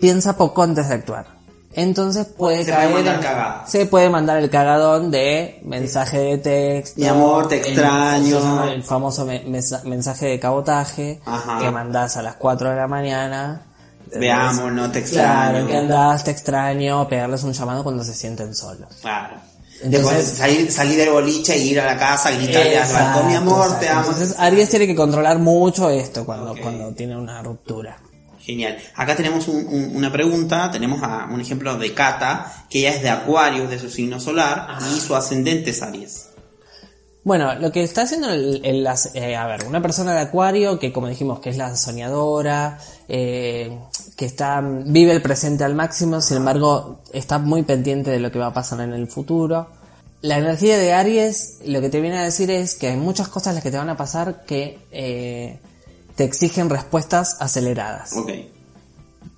Piensa 0.00 0.36
poco 0.36 0.62
antes 0.62 0.88
de 0.88 0.94
actuar. 0.94 1.26
Entonces 1.74 2.26
puede 2.26 2.64
Se 2.64 2.70
caer 2.70 2.90
puede 2.90 3.04
mandar 3.04 3.14
en- 3.14 3.22
cagada. 3.22 3.64
se 3.66 3.86
puede 3.86 4.10
mandar 4.10 4.36
el 4.38 4.50
cagadón 4.50 5.10
de 5.10 5.60
mensaje 5.64 6.18
de 6.18 6.38
texto. 6.38 7.00
Mi 7.00 7.06
amor, 7.06 7.48
te 7.48 7.56
extraño. 7.56 8.64
El, 8.64 8.82
famoso 8.82 9.24
me- 9.24 9.42
mensaje 9.84 10.26
de 10.26 10.38
cabotaje 10.40 11.20
Ajá. 11.24 11.58
que 11.60 11.70
mandás 11.70 12.16
a 12.18 12.22
las 12.22 12.34
4 12.36 12.70
de 12.70 12.76
la 12.76 12.88
mañana. 12.88 13.62
Veamos, 14.18 14.72
no 14.72 14.90
te 14.90 15.02
Claro, 15.02 15.58
extraño. 15.58 15.66
que 15.68 15.76
andás, 15.76 16.24
te 16.24 16.30
extraño, 16.30 17.08
pegarles 17.08 17.42
un 17.44 17.52
llamado 17.52 17.82
cuando 17.82 18.04
se 18.04 18.14
sienten 18.14 18.54
solos. 18.54 18.88
Claro. 19.00 19.36
Entonces- 19.82 19.90
Después 20.16 20.38
salir, 20.38 20.70
salir 20.72 20.96
del 20.98 21.10
boliche 21.10 21.58
y 21.58 21.70
ir 21.70 21.80
a 21.80 21.86
la 21.86 21.96
casa, 21.98 22.30
gritarle 22.30 22.78
al 22.78 22.84
Exacto, 22.84 23.04
balcón, 23.20 23.26
mi 23.28 23.34
amor, 23.34 23.78
te 23.80 23.88
amo. 23.88 24.00
Entonces 24.10 24.36
Aries 24.38 24.68
tiene 24.68 24.86
que 24.86 24.94
controlar 24.94 25.38
mucho 25.38 25.90
esto 25.90 26.24
cuando, 26.24 26.54
cuando 26.56 26.92
tiene 26.92 27.16
una 27.16 27.42
ruptura. 27.42 27.96
Genial. 28.38 28.76
Acá 28.96 29.14
tenemos 29.16 29.46
un- 29.48 29.66
un- 29.66 29.96
una 29.96 30.10
pregunta, 30.12 30.70
tenemos 30.70 31.00
a 31.02 31.28
un 31.32 31.40
ejemplo 31.40 31.76
de 31.78 31.94
Cata, 31.94 32.64
que 32.68 32.80
ella 32.80 32.90
es 32.94 33.02
de 33.02 33.10
Acuario, 33.10 33.66
de 33.68 33.78
su 33.78 33.88
signo 33.88 34.18
solar, 34.20 34.78
y 34.96 35.00
su 35.00 35.14
ascendente 35.16 35.70
es 35.70 35.80
Aries. 35.82 36.26
Bueno, 37.24 37.54
lo 37.54 37.70
que 37.70 37.84
está 37.84 38.02
haciendo 38.02 38.30
el, 38.30 38.86
eh, 39.14 39.36
a 39.36 39.46
ver, 39.46 39.64
una 39.66 39.80
persona 39.80 40.12
de 40.12 40.20
acuario 40.20 40.80
que 40.80 40.92
como 40.92 41.06
dijimos 41.06 41.38
que 41.38 41.50
es 41.50 41.56
la 41.56 41.76
soñadora, 41.76 42.78
eh, 43.08 43.78
que 44.16 44.24
está, 44.24 44.60
vive 44.60 45.12
el 45.12 45.22
presente 45.22 45.62
al 45.62 45.76
máximo, 45.76 46.20
sin 46.20 46.38
embargo 46.38 46.98
está 47.12 47.38
muy 47.38 47.62
pendiente 47.62 48.10
de 48.10 48.18
lo 48.18 48.32
que 48.32 48.40
va 48.40 48.46
a 48.46 48.52
pasar 48.52 48.80
en 48.80 48.92
el 48.92 49.06
futuro. 49.06 49.68
La 50.20 50.38
energía 50.38 50.76
de 50.78 50.92
Aries 50.92 51.60
lo 51.64 51.80
que 51.80 51.90
te 51.90 52.00
viene 52.00 52.18
a 52.18 52.24
decir 52.24 52.50
es 52.50 52.74
que 52.74 52.88
hay 52.88 52.96
muchas 52.96 53.28
cosas 53.28 53.54
las 53.54 53.62
que 53.62 53.70
te 53.70 53.76
van 53.76 53.88
a 53.88 53.96
pasar 53.96 54.44
que 54.44 54.80
eh, 54.90 55.58
te 56.16 56.24
exigen 56.24 56.70
respuestas 56.70 57.36
aceleradas. 57.40 58.14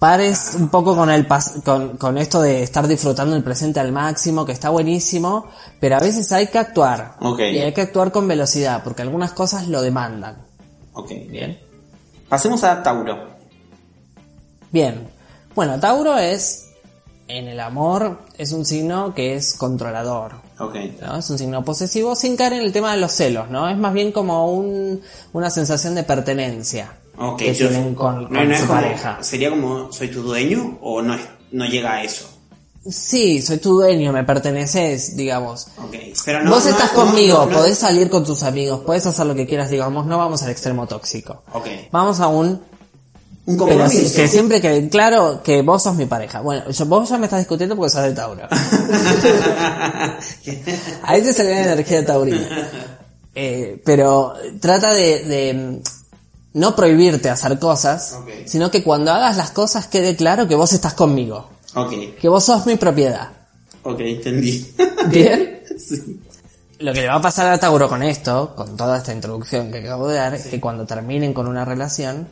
Pares 0.05 0.55
un 0.59 0.69
poco 0.69 0.95
con 0.95 1.09
el 1.09 1.27
pas- 1.27 1.63
con, 1.63 1.97
con 1.97 2.19
esto 2.19 2.43
de 2.43 2.63
estar 2.63 2.87
disfrutando 2.87 3.35
el 3.37 3.43
presente 3.43 3.81
al 3.81 3.91
máximo, 3.91 4.45
que 4.45 4.53
está 4.53 4.69
buenísimo, 4.69 5.47
pero 5.81 5.97
a 5.97 5.99
veces 5.99 6.31
hay 6.31 6.49
que 6.49 6.59
actuar. 6.59 7.15
Y 7.55 7.59
hay 7.61 7.73
que 7.73 7.81
actuar 7.81 8.13
con 8.13 8.29
velocidad, 8.29 8.83
porque 8.85 9.01
algunas 9.01 9.33
cosas 9.33 9.67
lo 9.67 9.81
demandan. 9.81 10.45
Ok. 10.93 11.09
Bien. 11.31 11.59
Pasemos 12.29 12.63
a 12.65 12.83
Tauro. 12.83 13.31
Bien. 14.71 15.09
Bueno, 15.55 15.81
Tauro 15.81 16.19
es, 16.19 16.67
en 17.27 17.49
el 17.49 17.59
amor, 17.59 18.19
es 18.37 18.53
un 18.53 18.67
signo 18.67 19.15
que 19.15 19.35
es 19.37 19.55
controlador. 19.55 20.35
Ok. 20.59 20.75
¿no? 21.01 21.17
Es 21.17 21.31
un 21.31 21.39
signo 21.39 21.65
posesivo 21.65 22.15
sin 22.15 22.37
caer 22.37 22.53
en 22.53 22.61
el 22.61 22.73
tema 22.75 22.93
de 22.93 23.01
los 23.01 23.13
celos, 23.13 23.49
¿no? 23.49 23.71
Es 23.71 23.79
más 23.79 23.95
bien 23.95 24.13
como 24.13 24.53
un, 24.53 25.01
una 25.33 25.49
sensación 25.49 25.95
de 25.95 26.03
pertenencia 26.03 26.93
Ok. 27.19 27.39
que 27.39 27.53
tienen 27.53 27.95
con, 27.95 28.23
no, 28.23 28.29
con 28.29 28.49
no 28.49 28.55
es 28.55 28.61
su 28.61 28.67
pareja. 28.67 29.19
¿Sería 29.23 29.51
como 29.51 29.93
soy 29.93 30.09
tu 30.09 30.23
dueño 30.23 30.79
o 30.83 31.01
no, 31.03 31.15
es, 31.15 31.21
no 31.53 31.65
llega 31.67 31.93
a 31.95 32.03
eso? 32.05 32.29
Sí, 32.91 33.41
soy 33.41 33.57
tu 33.59 33.77
dueño, 33.77 34.13
me 34.13 34.25
perteneces, 34.25 35.17
digamos. 35.17 35.69
Ok. 35.79 35.95
Pero 36.27 36.43
no, 36.43 36.51
Vos 36.51 36.67
estás 36.67 36.91
conmigo, 36.91 37.49
podés 37.49 37.79
salir 37.79 38.11
con 38.11 38.25
tus 38.27 38.43
amigos, 38.43 38.81
podés 38.81 39.07
hacer 39.07 39.25
lo 39.25 39.35
que 39.35 39.47
quieras, 39.47 39.71
digamos, 39.71 40.05
no 40.07 40.19
vamos 40.19 40.43
al 40.43 40.51
extremo 40.51 40.87
tóxico. 40.87 41.43
Ok. 41.53 41.67
Vamos 41.91 42.21
a 42.21 42.29
un... 42.29 42.61
Un 43.47 43.57
Pero 43.59 43.69
compromiso. 43.69 44.09
sí, 44.09 44.17
que 44.17 44.27
siempre 44.27 44.59
quede 44.61 44.89
claro 44.89 45.43
que 45.43 45.61
vos 45.61 45.83
sos 45.83 45.95
mi 45.97 46.07
pareja. 46.07 46.41
Bueno, 46.41 46.71
yo- 46.71 46.87
vos 46.87 47.07
ya 47.11 47.19
me 47.19 47.27
estás 47.27 47.41
discutiendo 47.41 47.77
porque 47.77 47.91
sos 47.91 48.03
de 48.03 48.13
Tauro. 48.13 48.49
Ahí 51.03 51.23
te 51.23 51.33
salió 51.33 51.53
la 51.53 51.63
energía 51.73 52.05
taurina. 52.05 52.71
Eh, 53.37 53.83
pero 53.85 54.33
trata 54.61 54.95
de, 54.95 55.25
de, 55.25 55.81
no 56.55 56.75
prohibirte 56.75 57.29
hacer 57.29 57.59
cosas, 57.59 58.19
sino 58.47 58.71
que 58.71 58.83
cuando 58.83 59.13
hagas 59.13 59.37
las 59.37 59.51
cosas 59.51 59.87
quede 59.87 60.17
claro 60.17 60.49
que 60.49 60.55
vos 60.55 60.73
estás 60.73 60.95
conmigo, 60.95 61.51
ok. 61.75 62.17
que 62.21 62.29
vos 62.29 62.45
sos 62.45 62.65
mi 62.67 62.77
propiedad. 62.77 63.31
Ok, 63.83 64.01
entendí. 64.01 64.75
¿Bien? 65.09 65.63
Sí. 65.79 66.21
Lo 66.79 66.93
que 66.93 67.03
le 67.03 67.09
va 67.09 67.17
a 67.17 67.23
pasar 67.23 67.53
a 67.53 67.59
Tauro 67.59 67.89
con 67.89 68.03
esto, 68.03 68.55
con 68.57 68.77
toda 68.77 68.99
esta 68.99 69.13
introducción 69.13 69.71
que 69.71 69.79
acabo 69.79 70.09
de 70.09 70.17
dar, 70.17 70.35
es 70.35 70.47
que 70.47 70.61
cuando 70.61 70.87
terminen 70.87 71.35
con 71.35 71.47
una 71.47 71.65
relación, 71.65 72.29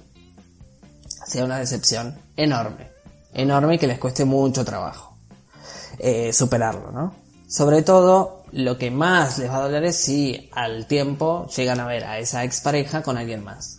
sea 1.26 1.44
una 1.44 1.58
decepción 1.58 2.18
enorme. 2.37 2.90
Enorme 3.35 3.74
y 3.74 3.78
que 3.78 3.87
les 3.87 3.98
cueste 3.98 4.24
mucho 4.24 4.64
trabajo 4.64 5.12
eh, 5.98 6.32
superarlo, 6.32 6.90
¿no? 6.90 7.14
Sobre 7.48 7.82
todo, 7.82 8.44
lo 8.52 8.78
que 8.78 8.90
más 8.90 9.38
les 9.38 9.50
va 9.50 9.58
a 9.58 9.62
doler 9.62 9.85
es 9.85 9.96
si 9.96 10.50
al 10.52 10.87
tiempo 10.87 11.46
llegan 11.54 11.80
a 11.80 11.87
ver 11.87 12.04
a 12.04 12.18
esa 12.18 12.44
expareja 12.44 13.02
con 13.02 13.16
alguien 13.16 13.44
más. 13.44 13.78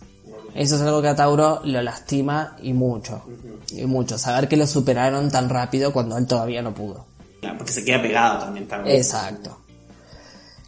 Eso 0.54 0.76
es 0.76 0.82
algo 0.82 1.02
que 1.02 1.08
a 1.08 1.16
Tauro 1.16 1.60
lo 1.64 1.82
lastima 1.82 2.56
y 2.62 2.72
mucho. 2.72 3.22
Y 3.70 3.84
mucho. 3.86 4.18
Saber 4.18 4.48
que 4.48 4.56
lo 4.56 4.66
superaron 4.66 5.30
tan 5.30 5.48
rápido 5.48 5.92
cuando 5.92 6.16
él 6.16 6.26
todavía 6.26 6.62
no 6.62 6.72
pudo. 6.72 7.06
Claro, 7.40 7.58
porque 7.58 7.72
se 7.72 7.84
queda 7.84 8.00
pegado 8.00 8.38
también. 8.44 8.68
Tauro. 8.68 8.88
Exacto. 8.88 9.58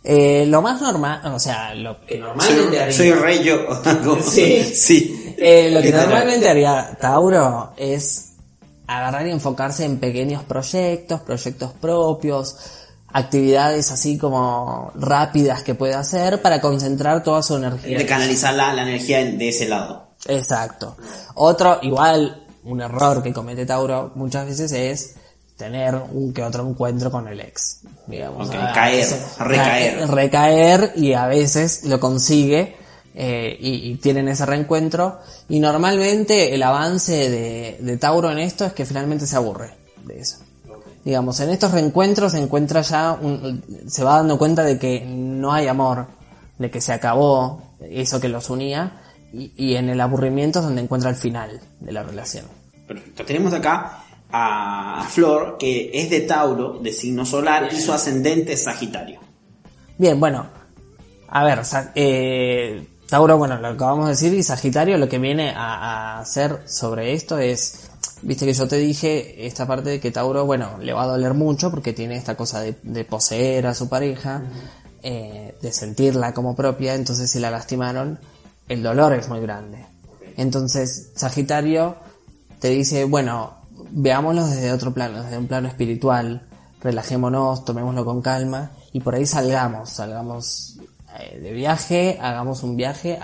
Eh, 0.03 0.47
lo 0.47 0.63
más 0.63 0.81
normal, 0.81 1.21
o 1.35 1.39
sea, 1.39 1.75
lo 1.75 2.01
que 2.07 2.19
normalmente 2.19 2.81
haría, 2.81 2.97
Soy 2.97 3.11
rey 3.13 3.43
yo. 3.43 3.67
Sí. 4.23 4.63
sí. 4.63 5.35
eh, 5.37 5.71
lo 5.73 5.83
que 5.83 5.91
normalmente 5.91 6.49
haría 6.49 6.97
Tauro 7.01 7.73
es 7.77 8.35
agarrar 8.87 9.27
y 9.27 9.33
enfocarse 9.33 9.85
en 9.85 9.99
pequeños 9.99 10.45
proyectos, 10.45 11.21
proyectos 11.23 11.73
propios, 11.81 12.57
actividades 13.13 13.91
así 13.91 14.19
como 14.19 14.93
rápidas 14.95 15.63
que 15.63 15.75
puede 15.75 15.95
hacer 15.95 16.43
para 16.43 16.61
concentrar 16.61 17.23
toda 17.23 17.43
su 17.43 17.57
energía. 17.57 17.99
De 17.99 18.07
canalizar 18.07 18.55
la, 18.55 18.73
la 18.73 18.83
energía 18.83 19.25
de 19.25 19.49
ese 19.49 19.69
lado. 19.69 20.09
Exacto. 20.27 20.97
Otro, 21.35 21.79
igual, 21.83 22.45
un 22.65 22.81
error 22.81 23.23
que 23.23 23.33
comete 23.33 23.65
Tauro 23.67 24.13
muchas 24.17 24.47
veces 24.47 24.73
es 24.73 25.15
tener 25.57 25.95
un 25.95 26.33
que 26.35 26.43
otro 26.43 26.69
encuentro 26.69 27.11
con 27.11 27.29
el 27.29 27.41
ex, 27.41 27.81
digamos. 28.07 28.49
Ok, 28.49 28.55
A 28.57 28.73
caer, 28.73 28.97
veces- 28.97 29.39
recaer. 29.39 29.99
ca- 30.01 30.07
recaer 30.07 30.93
y 30.97 31.13
a 31.15 31.27
veces 31.27 31.85
lo 31.85 31.99
consigue 31.99 32.77
eh, 33.15 33.57
y, 33.59 33.91
y 33.93 33.95
tienen 33.97 34.29
ese 34.29 34.45
reencuentro 34.45 35.21
y 35.49 35.59
normalmente 35.61 36.55
el 36.55 36.63
avance 36.63 37.31
de, 37.31 37.79
de 37.81 37.97
Tauro 37.97 38.31
en 38.31 38.39
esto 38.39 38.67
es 38.67 38.75
que 38.75 38.85
finalmente 38.85 39.27
se 39.27 39.37
aburre 39.37 39.71
de 40.05 40.21
eso. 40.21 40.39
Digamos, 41.07 41.39
en 41.39 41.51
estos 41.51 41.71
reencuentros 41.71 42.33
se 42.33 42.39
encuentra 42.39 42.81
ya, 42.83 43.13
un- 43.13 43.63
se 43.87 44.03
va 44.03 44.17
dando 44.17 44.37
cuenta 44.39 44.65
de 44.65 44.77
que 44.77 45.05
no 45.07 45.53
hay 45.53 45.69
amor, 45.69 46.07
de 46.59 46.69
que 46.69 46.81
se 46.81 46.93
acabó 46.93 47.63
eso 47.81 48.21
que 48.21 48.29
los 48.29 48.51
unía 48.51 49.01
y, 49.33 49.53
y 49.57 49.77
en 49.77 49.89
el 49.89 50.01
aburrimiento 50.01 50.59
es 50.59 50.65
donde 50.65 50.83
encuentra 50.83 51.09
el 51.11 51.15
final 51.15 51.61
de 51.79 51.93
la 51.93 52.03
relación. 52.03 52.47
Perfecto. 52.89 53.25
Tenemos 53.25 53.53
acá 53.53 53.99
a 54.33 55.07
Flor, 55.09 55.57
que 55.61 55.93
es 55.95 56.11
de 56.11 56.23
Tauro, 56.23 56.81
de 56.81 56.93
signo 56.93 57.25
solar, 57.25 57.69
y 57.73 57.81
su 57.81 57.93
ascendente 57.93 58.55
es 58.55 58.65
Sagitario. 58.65 59.21
Bien, 59.99 60.19
bueno, 60.19 60.47
a 61.29 61.45
ver, 61.45 61.61
eh, 61.95 62.85
Tauro, 63.09 63.39
bueno, 63.39 63.57
lo 63.59 63.69
acabamos 63.69 64.07
de 64.07 64.11
decir, 64.11 64.35
y 64.35 64.43
Sagitario 64.43 64.99
lo 64.99 65.09
que 65.09 65.21
viene 65.21 65.51
a, 65.51 66.17
a 66.17 66.19
hacer 66.19 66.63
sobre 66.67 67.13
esto 67.13 67.39
es, 67.39 67.86
viste 68.23 68.47
que 68.47 68.53
yo 68.53 68.67
te 68.69 68.77
dije 68.77 69.47
esta 69.47 69.67
parte 69.67 69.91
de 69.91 70.01
que 70.01 70.11
Tauro, 70.11 70.47
bueno, 70.47 70.79
le 70.81 70.93
va 70.93 71.05
a 71.05 71.07
doler 71.07 71.35
mucho 71.35 71.71
porque 71.71 71.93
tiene 71.93 72.17
esta 72.17 72.37
cosa 72.37 72.61
de, 72.61 72.77
de 72.83 73.05
poseer 73.05 73.67
a 73.67 73.75
su 73.75 73.89
pareja, 73.89 74.43
eh, 75.03 75.55
de 75.61 75.73
sentirla 75.73 76.35
como 76.35 76.57
propia, 76.57 76.95
entonces 76.95 77.31
si 77.31 77.39
la 77.39 77.51
lastimaron, 77.51 78.19
el 78.69 78.83
dolor 78.83 79.13
es 79.13 79.29
muy 79.29 79.41
grande. 79.41 79.87
Entonces, 80.37 81.13
Sagitario 81.15 81.97
te 82.59 82.71
dice, 82.71 83.05
bueno, 83.05 83.55
veámoslo 83.91 84.47
desde 84.47 84.73
otro 84.73 84.93
plano, 84.93 85.23
desde 85.23 85.39
un 85.39 85.47
plano 85.47 85.69
espiritual, 85.69 86.47
relajémonos, 86.81 87.65
tomémoslo 87.65 88.05
con 88.05 88.23
calma 88.23 88.73
y 88.93 89.01
por 89.01 89.15
ahí 89.15 89.27
salgamos, 89.27 89.91
salgamos 89.91 90.79
eh, 91.19 91.39
de 91.39 91.53
viaje, 91.53 92.19
hagamos 92.21 92.63
un 92.63 92.77
viaje, 92.77 93.19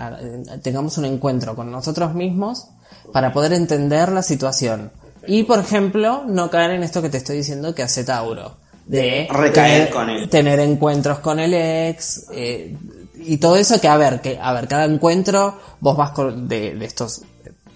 tengamos 0.62 0.98
un 0.98 1.06
encuentro 1.06 1.56
con 1.56 1.70
nosotros 1.70 2.14
mismos 2.14 2.68
para 3.12 3.32
poder 3.32 3.52
entender 3.52 4.10
la 4.10 4.22
situación. 4.22 4.90
Y 5.26 5.44
por 5.44 5.58
ejemplo, 5.60 6.24
no 6.26 6.50
caer 6.50 6.72
en 6.72 6.82
esto 6.82 7.00
que 7.02 7.08
te 7.08 7.18
estoy 7.18 7.36
diciendo 7.38 7.74
que 7.74 7.82
hace 7.82 8.04
Tauro. 8.04 8.56
De 8.86 9.28
Recaer 9.30 9.52
tener- 9.52 9.90
con 9.90 10.10
él. 10.10 10.28
tener 10.28 10.58
encuentros 10.60 11.20
con 11.20 11.38
el 11.38 11.54
ex 11.54 12.26
eh, 12.32 12.76
y 13.14 13.36
todo 13.36 13.54
eso 13.56 13.80
que 13.80 13.86
a 13.86 13.96
ver 13.96 14.20
que 14.20 14.38
a 14.42 14.52
ver 14.52 14.66
cada 14.66 14.86
encuentro 14.86 15.56
vos 15.78 15.96
vas 15.96 16.10
con 16.10 16.48
de, 16.48 16.74
de 16.74 16.84
estos 16.84 17.22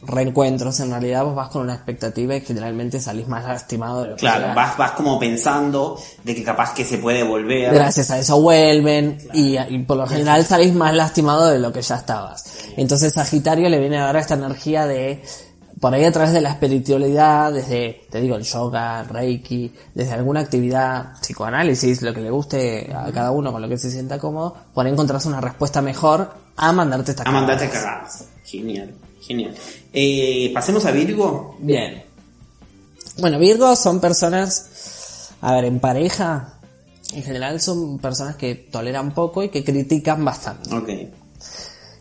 reencuentros 0.07 0.81
en 0.81 0.91
realidad 0.91 1.25
vos 1.25 1.35
vas 1.35 1.49
con 1.49 1.63
una 1.63 1.75
expectativa 1.75 2.35
y 2.37 2.41
generalmente 2.41 3.01
salís 3.01 3.29
más 3.29 3.45
lastimado 3.45 4.03
de 4.03 4.09
lo 4.11 4.17
que 4.17 4.21
Claro, 4.21 4.55
vas, 4.55 4.77
vas 4.77 4.93
como 4.93 5.19
pensando 5.19 5.99
de 6.25 6.35
que 6.35 6.43
capaz 6.45 6.73
que 6.75 6.85
se 6.85 6.99
puede 6.99 7.23
volver. 7.23 7.75
gracias 7.75 8.11
a 8.11 8.19
eso 8.19 8.41
vuelven 8.41 9.19
y, 9.35 9.57
y 9.59 9.79
por 9.81 9.97
lo 9.97 10.07
general 10.07 10.45
salís 10.45 10.75
más 10.75 10.95
lastimado 10.95 11.47
de 11.49 11.59
lo 11.59 11.73
que 11.73 11.83
ya 11.83 11.97
estabas. 11.97 12.45
Entonces 12.77 13.13
Sagitario 13.15 13.69
le 13.69 13.79
viene 13.81 13.99
a 13.99 14.05
dar 14.07 14.17
esta 14.17 14.35
energía 14.35 14.87
de 14.87 15.23
por 15.81 15.93
ahí 15.93 16.05
a 16.05 16.11
través 16.13 16.33
de 16.33 16.41
la 16.41 16.51
espiritualidad, 16.51 17.53
desde, 17.53 18.07
te 18.11 18.21
digo, 18.21 18.37
el 18.37 18.45
yoga, 18.45 19.03
reiki, 19.03 19.71
desde 19.95 20.15
alguna 20.15 20.41
actividad, 20.41 21.13
psicoanálisis, 21.21 22.01
lo 22.01 22.15
que 22.15 22.23
le 22.23 22.31
guste 22.31 22.91
a 22.95 23.13
cada 23.13 23.31
uno 23.31 23.53
con 23.53 23.61
lo 23.61 23.69
que 23.69 23.77
se 23.77 23.91
sienta 23.91 24.19
cómodo, 24.19 24.57
por 24.73 24.87
ahí 24.87 24.93
encontrarse 24.93 25.29
una 25.29 25.41
respuesta 25.43 25.83
mejor 25.83 26.31
a 26.57 26.73
mandarte 26.73 27.11
esta 27.11 27.25
A 27.25 27.31
mandarte 27.31 27.69
cagadas. 27.69 28.25
Genial, 28.45 28.95
genial. 29.27 29.55
Eh, 29.93 30.51
pasemos 30.55 30.85
a 30.85 30.91
Virgo. 30.93 31.57
Bien. 31.59 32.05
Bueno, 33.18 33.39
Virgo 33.39 33.74
son 33.77 34.01
personas, 34.01 35.31
a 35.41 35.53
ver, 35.55 35.64
en 35.64 35.81
pareja, 35.81 36.55
en 37.12 37.22
general 37.22 37.61
son 37.61 37.99
personas 37.99 38.37
que 38.37 38.55
toleran 38.55 39.14
poco 39.14 39.43
y 39.43 39.49
que 39.49 39.64
critican 39.64 40.24
bastante. 40.24 40.74
Ok. 40.74 40.89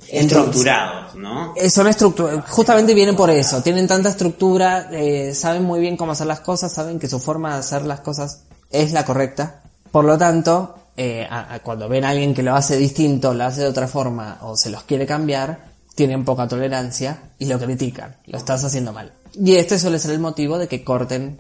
Estructurados, 0.07 1.15
¿no? 1.15 1.53
Eh, 1.55 1.69
son 1.69 1.87
estructuras, 1.87 2.47
justamente 2.49 2.93
vienen 2.93 3.15
por 3.15 3.29
eso, 3.31 3.63
tienen 3.63 3.87
tanta 3.87 4.09
estructura, 4.09 4.89
eh, 4.91 5.33
saben 5.33 5.63
muy 5.63 5.79
bien 5.79 5.97
cómo 5.97 6.11
hacer 6.11 6.27
las 6.27 6.41
cosas, 6.41 6.71
saben 6.73 6.99
que 6.99 7.07
su 7.09 7.19
forma 7.19 7.53
de 7.53 7.59
hacer 7.59 7.85
las 7.85 8.01
cosas 8.01 8.43
es 8.69 8.91
la 8.91 9.03
correcta, 9.03 9.63
por 9.91 10.05
lo 10.05 10.17
tanto, 10.17 10.75
eh, 10.95 11.25
a- 11.29 11.55
a 11.55 11.59
cuando 11.59 11.89
ven 11.89 12.05
a 12.05 12.09
alguien 12.09 12.33
que 12.35 12.43
lo 12.43 12.55
hace 12.55 12.77
distinto, 12.77 13.33
lo 13.33 13.45
hace 13.45 13.61
de 13.61 13.67
otra 13.67 13.87
forma 13.87 14.37
o 14.43 14.55
se 14.55 14.69
los 14.69 14.83
quiere 14.83 15.05
cambiar, 15.07 15.73
tienen 15.95 16.25
poca 16.25 16.47
tolerancia 16.47 17.31
y 17.39 17.45
lo 17.45 17.57
critican, 17.57 18.17
lo 18.27 18.37
estás 18.37 18.63
haciendo 18.63 18.93
mal. 18.93 19.13
Y 19.33 19.55
este 19.55 19.79
suele 19.79 19.97
ser 19.97 20.11
el 20.11 20.19
motivo 20.19 20.57
de 20.57 20.67
que 20.67 20.83
corten 20.83 21.37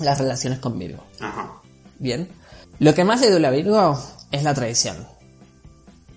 las 0.00 0.18
relaciones 0.18 0.58
con 0.58 0.78
Virgo. 0.78 1.02
Ajá. 1.20 1.60
Bien. 1.98 2.28
Lo 2.78 2.94
que 2.94 3.04
más 3.04 3.20
le 3.20 3.30
duele 3.30 3.46
a 3.46 3.50
Virgo 3.50 3.98
es 4.30 4.42
la 4.42 4.54
traición. 4.54 4.96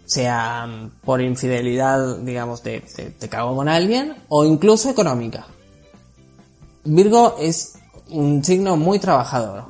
Sea 0.05 0.89
por 1.03 1.21
infidelidad, 1.21 2.17
digamos, 2.17 2.61
te, 2.61 2.81
te, 2.81 3.09
te 3.11 3.29
cago 3.29 3.55
con 3.55 3.69
alguien, 3.69 4.15
o 4.29 4.45
incluso 4.45 4.89
económica. 4.89 5.45
Virgo 6.83 7.35
es 7.39 7.77
un 8.09 8.43
signo 8.43 8.77
muy 8.77 8.99
trabajador. 8.99 9.65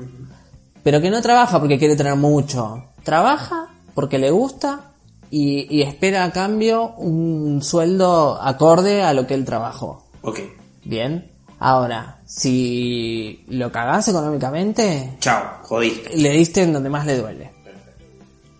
Pero 0.83 1.01
que 1.01 1.09
no 1.09 1.21
trabaja 1.21 1.59
porque 1.59 1.77
quiere 1.77 1.95
tener 1.95 2.15
mucho. 2.15 2.85
Trabaja 3.03 3.67
porque 3.93 4.17
le 4.17 4.31
gusta 4.31 4.91
y, 5.29 5.67
y 5.75 5.81
espera 5.81 6.23
a 6.23 6.31
cambio 6.31 6.93
un 6.97 7.61
sueldo 7.61 8.39
acorde 8.41 9.01
a 9.03 9.13
lo 9.13 9.25
que 9.27 9.33
él 9.33 9.45
trabajó. 9.45 10.03
Ok. 10.21 10.39
Bien. 10.85 11.31
Ahora, 11.59 12.19
si 12.25 13.43
lo 13.49 13.71
cagás 13.71 14.07
económicamente, 14.07 15.17
Chao, 15.19 15.43
jodiste. 15.63 16.15
le 16.17 16.29
diste 16.31 16.61
en 16.63 16.73
donde 16.73 16.89
más 16.89 17.05
le 17.05 17.17
duele. 17.17 17.51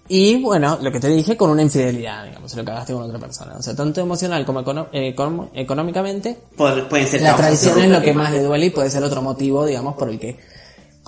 Y 0.09 0.41
bueno, 0.41 0.77
lo 0.81 0.89
que 0.91 1.01
te 1.01 1.09
dije 1.09 1.35
con 1.35 1.49
una 1.49 1.61
infidelidad, 1.61 2.23
digamos, 2.25 2.49
se 2.49 2.55
lo 2.57 2.63
cagaste 2.63 2.93
con 2.93 3.03
otra 3.03 3.19
persona. 3.19 3.55
O 3.57 3.61
sea, 3.61 3.75
tanto 3.75 3.99
emocional 3.99 4.45
como 4.45 4.61
econo- 4.63 4.87
eh, 4.93 5.13
económicamente, 5.53 6.37
Pueden 6.55 7.07
ser 7.07 7.21
la 7.21 7.35
traición 7.35 7.77
es 7.81 7.89
lo 7.89 8.01
que 8.01 8.13
más 8.13 8.31
le 8.31 8.41
duele 8.41 8.67
y 8.67 8.69
puede 8.69 8.89
ser 8.89 9.03
otro 9.03 9.21
motivo, 9.21 9.65
digamos, 9.65 9.95
por 9.95 10.07
el 10.09 10.17
que 10.17 10.39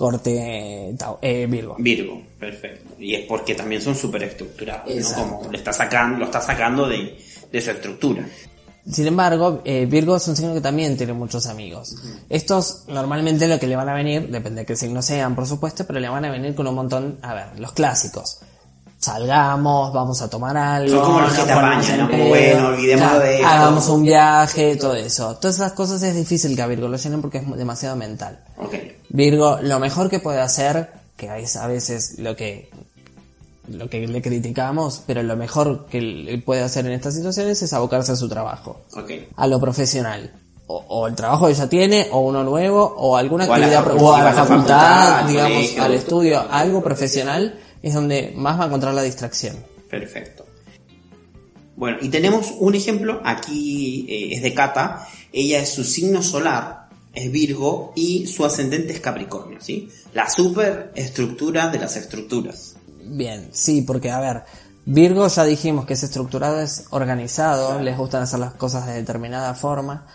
corte 0.00 0.94
Tau- 0.96 1.18
eh, 1.20 1.46
Virgo. 1.46 1.76
Virgo, 1.78 2.22
perfecto. 2.38 2.94
Y 2.98 3.14
es 3.14 3.26
porque 3.26 3.54
también 3.54 3.82
son 3.82 3.94
súper 3.94 4.22
estructurados, 4.22 4.88
¿no? 5.12 5.14
Como 5.38 5.52
le 5.52 5.58
está 5.58 5.74
sacando, 5.74 6.18
lo 6.20 6.24
está 6.24 6.40
sacando 6.40 6.88
de, 6.88 7.18
de 7.52 7.60
su 7.60 7.70
estructura. 7.70 8.26
Sin 8.90 9.06
embargo, 9.06 9.60
eh, 9.66 9.84
Virgo 9.84 10.16
es 10.16 10.26
un 10.26 10.36
signo 10.36 10.54
que 10.54 10.62
también 10.62 10.96
tiene 10.96 11.12
muchos 11.12 11.46
amigos. 11.46 11.94
Estos 12.30 12.84
normalmente 12.88 13.46
lo 13.46 13.60
que 13.60 13.66
le 13.66 13.76
van 13.76 13.90
a 13.90 13.94
venir, 13.94 14.28
depende 14.30 14.62
de 14.62 14.66
qué 14.66 14.74
signo 14.74 15.02
sean, 15.02 15.34
por 15.34 15.46
supuesto, 15.46 15.84
pero 15.86 16.00
le 16.00 16.08
van 16.08 16.24
a 16.24 16.30
venir 16.30 16.54
con 16.54 16.66
un 16.66 16.74
montón, 16.76 17.18
a 17.20 17.34
ver, 17.34 17.60
los 17.60 17.72
clásicos. 17.72 18.38
Salgamos, 19.00 19.94
vamos 19.94 20.20
a 20.20 20.28
tomar 20.28 20.54
algo. 20.58 20.96
Son 20.96 21.04
como 21.06 21.20
los 21.22 21.32
que 21.32 21.42
te 21.44 21.52
apañan, 21.52 21.98
¿no? 22.00 22.10
Como, 22.10 22.28
bueno, 22.28 22.68
olvidémonos 22.68 23.18
de 23.20 23.36
esto. 23.36 23.48
Hagamos 23.48 23.88
un 23.88 24.02
viaje, 24.02 24.76
todo 24.76 24.94
eso. 24.94 25.36
Todas 25.36 25.56
esas 25.56 25.72
cosas 25.72 26.02
es 26.02 26.14
difícil 26.14 26.54
que 26.54 26.60
a 26.60 26.66
Virgo 26.66 26.86
lo 26.86 26.98
llenen 26.98 27.22
porque 27.22 27.38
es 27.38 27.56
demasiado 27.56 27.96
mental. 27.96 28.40
Virgo, 29.08 29.58
lo 29.62 29.78
mejor 29.80 30.10
que 30.10 30.20
puede 30.20 30.40
hacer, 30.42 30.90
que 31.16 31.34
es 31.38 31.56
a 31.56 31.66
veces 31.66 32.18
lo 32.18 32.36
que 32.36 32.68
lo 33.68 33.88
que 33.88 34.06
le 34.06 34.20
criticamos, 34.20 35.02
pero 35.06 35.22
lo 35.22 35.36
mejor 35.36 35.86
que 35.86 36.42
puede 36.44 36.62
hacer 36.62 36.84
en 36.86 36.92
estas 36.92 37.14
situaciones 37.14 37.62
es 37.62 37.72
abocarse 37.72 38.12
a 38.12 38.16
su 38.16 38.28
trabajo, 38.28 38.80
Ok. 38.96 39.12
a 39.36 39.46
lo 39.46 39.60
profesional. 39.60 40.30
O, 40.66 40.84
o 40.88 41.06
el 41.06 41.14
trabajo 41.14 41.46
que 41.46 41.54
ya 41.54 41.68
tiene, 41.68 42.08
o 42.12 42.20
uno 42.20 42.44
nuevo, 42.44 42.84
o 42.98 43.16
alguna 43.16 43.46
O 43.46 43.52
a 43.54 43.58
la 43.58 43.66
actividad, 43.78 44.02
o 44.02 44.12
a 44.12 44.14
o 44.14 44.18
la 44.18 44.30
a 44.30 44.34
la 44.34 44.44
facultad, 44.44 45.24
digamos, 45.24 45.78
al 45.78 45.94
estudio, 45.94 46.44
algo 46.50 46.82
profesional, 46.82 47.58
es 47.82 47.94
donde 47.94 48.32
más 48.36 48.58
va 48.58 48.64
a 48.64 48.66
encontrar 48.66 48.94
la 48.94 49.02
distracción. 49.02 49.56
Perfecto. 49.88 50.46
Bueno, 51.76 51.98
y 52.00 52.10
tenemos 52.10 52.52
un 52.58 52.74
ejemplo, 52.74 53.20
aquí 53.24 54.06
eh, 54.08 54.34
es 54.34 54.42
de 54.42 54.52
Cata, 54.52 55.08
ella 55.32 55.60
es 55.60 55.70
su 55.70 55.82
signo 55.82 56.22
solar, 56.22 56.88
es 57.14 57.32
Virgo, 57.32 57.92
y 57.96 58.26
su 58.26 58.44
ascendente 58.44 58.92
es 58.92 59.00
Capricornio, 59.00 59.60
¿sí? 59.60 59.88
La 60.12 60.28
superestructura 60.28 61.68
de 61.68 61.78
las 61.78 61.96
estructuras. 61.96 62.76
Bien, 63.02 63.48
sí, 63.52 63.82
porque 63.82 64.10
a 64.10 64.20
ver, 64.20 64.42
Virgo 64.84 65.26
ya 65.26 65.44
dijimos 65.44 65.86
que 65.86 65.94
es 65.94 66.02
estructurado, 66.02 66.60
es 66.60 66.84
organizado, 66.90 67.80
les 67.80 67.96
gustan 67.96 68.22
hacer 68.22 68.40
las 68.40 68.52
cosas 68.54 68.86
de 68.86 68.94
determinada 68.94 69.54
forma. 69.54 70.06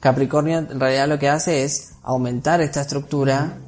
Capricornio 0.00 0.58
en 0.58 0.80
realidad 0.80 1.08
lo 1.08 1.18
que 1.18 1.28
hace 1.28 1.64
es 1.64 1.90
aumentar 2.02 2.60
esta 2.60 2.80
estructura, 2.80 3.58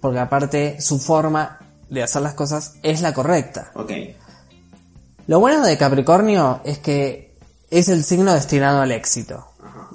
porque 0.00 0.18
aparte 0.18 0.80
su 0.80 0.98
forma 0.98 1.58
de 1.90 2.02
hacer 2.02 2.22
las 2.22 2.34
cosas 2.34 2.74
es 2.82 3.00
la 3.02 3.12
correcta. 3.14 3.70
Ok. 3.74 3.92
Lo 5.26 5.40
bueno 5.40 5.64
de 5.64 5.76
Capricornio 5.76 6.60
es 6.64 6.78
que 6.78 7.34
es 7.70 7.88
el 7.88 8.02
signo 8.04 8.32
destinado 8.32 8.80
al 8.80 8.92
éxito. 8.92 9.46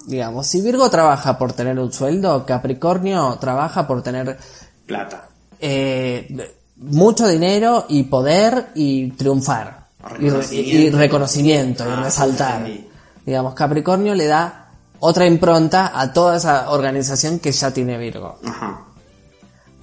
Digamos, 0.05 0.47
si 0.47 0.61
Virgo 0.61 0.89
trabaja 0.89 1.37
por 1.37 1.53
tener 1.53 1.79
un 1.79 1.91
sueldo, 1.93 2.45
Capricornio 2.45 3.37
trabaja 3.39 3.87
por 3.87 4.03
tener 4.03 4.37
Plata. 4.85 5.29
eh, 5.59 6.51
mucho 6.77 7.27
dinero 7.27 7.85
y 7.87 8.03
poder 8.03 8.69
y 8.75 9.11
triunfar. 9.11 9.83
Y, 10.19 10.29
re- 10.29 10.55
y 10.55 10.89
reconocimiento 10.89 11.85
y 11.87 11.91
Ah, 11.91 12.01
resaltar. 12.03 12.57
entendí. 12.61 12.89
Digamos, 13.25 13.53
Capricornio 13.53 14.13
le 14.13 14.25
da 14.27 14.71
otra 14.99 15.25
impronta 15.25 15.97
a 15.97 16.11
toda 16.11 16.35
esa 16.35 16.69
organización 16.71 17.39
que 17.39 17.53
ya 17.53 17.71
tiene 17.71 17.97
Virgo. 17.97 18.37
Ajá. 18.45 18.81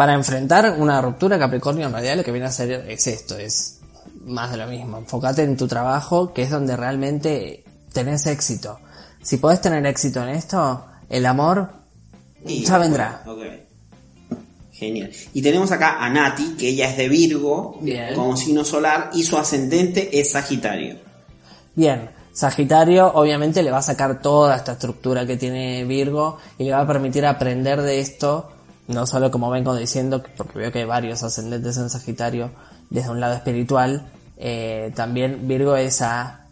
Para 0.01 0.15
enfrentar 0.15 0.77
una 0.79 1.03
ruptura, 1.03 1.39
Capricornio 1.39 1.87
en 1.89 1.93
realidad 1.93 2.17
lo 2.17 2.25
que 2.25 2.33
viene 2.33 2.47
a 2.47 2.49
hacer 2.49 2.87
es 2.89 3.07
esto, 3.07 3.37
es 3.37 3.81
más 4.25 4.51
de 4.51 4.57
lo 4.57 4.67
mismo. 4.67 4.97
Enfócate 4.97 5.43
en 5.43 5.59
tu 5.59 5.69
trabajo, 5.69 6.33
que 6.33 6.41
es 6.41 6.49
donde 6.49 6.75
realmente 6.75 7.65
tenés 7.93 8.25
éxito. 8.25 8.79
Si 9.23 9.37
podés 9.37 9.61
tener 9.61 9.85
éxito 9.85 10.23
en 10.23 10.31
esto, 10.31 10.87
el 11.11 11.27
amor 11.27 11.69
Y- 12.47 12.65
ya 12.65 12.79
vendrá. 12.79 13.23
Ok. 13.27 13.43
Genial. 14.73 15.11
Y 15.35 15.43
tenemos 15.43 15.71
acá 15.71 16.03
a 16.03 16.09
Nati, 16.09 16.55
que 16.57 16.71
ella 16.71 16.89
es 16.89 16.97
de 16.97 17.07
Virgo, 17.11 17.77
Bien. 17.83 18.15
como 18.15 18.39
signo 18.39 18.65
solar, 18.65 19.11
y 19.13 19.23
su 19.23 19.37
ascendente 19.37 20.19
es 20.19 20.33
Sagitario. 20.33 20.97
Bien, 21.75 22.09
Sagitario 22.33 23.07
obviamente 23.13 23.63
le 23.63 23.71
va 23.71 23.79
a 23.81 23.83
sacar 23.83 24.23
toda 24.23 24.57
esta 24.57 24.73
estructura 24.73 25.27
que 25.27 25.37
tiene 25.37 25.85
Virgo 25.85 26.39
y 26.57 26.65
le 26.65 26.73
va 26.73 26.81
a 26.81 26.87
permitir 26.87 27.27
aprender 27.27 27.83
de 27.83 28.01
esto, 28.01 28.53
no 28.91 29.07
solo 29.07 29.31
como 29.31 29.51
vengo 29.51 29.75
diciendo, 29.75 30.23
porque 30.37 30.59
veo 30.59 30.73
que 30.73 30.81
hay 30.81 30.85
varios 30.85 31.23
ascendentes 31.23 31.77
en 31.79 31.89
Sagitario 31.91 32.51
desde 32.91 33.11
un 33.11 33.21
lado 33.21 33.35
espiritual, 33.35 34.07
eh, 34.37 34.93
también 34.95 35.47
Virgo 35.49 35.77
es 35.77 36.03
a 36.03 36.45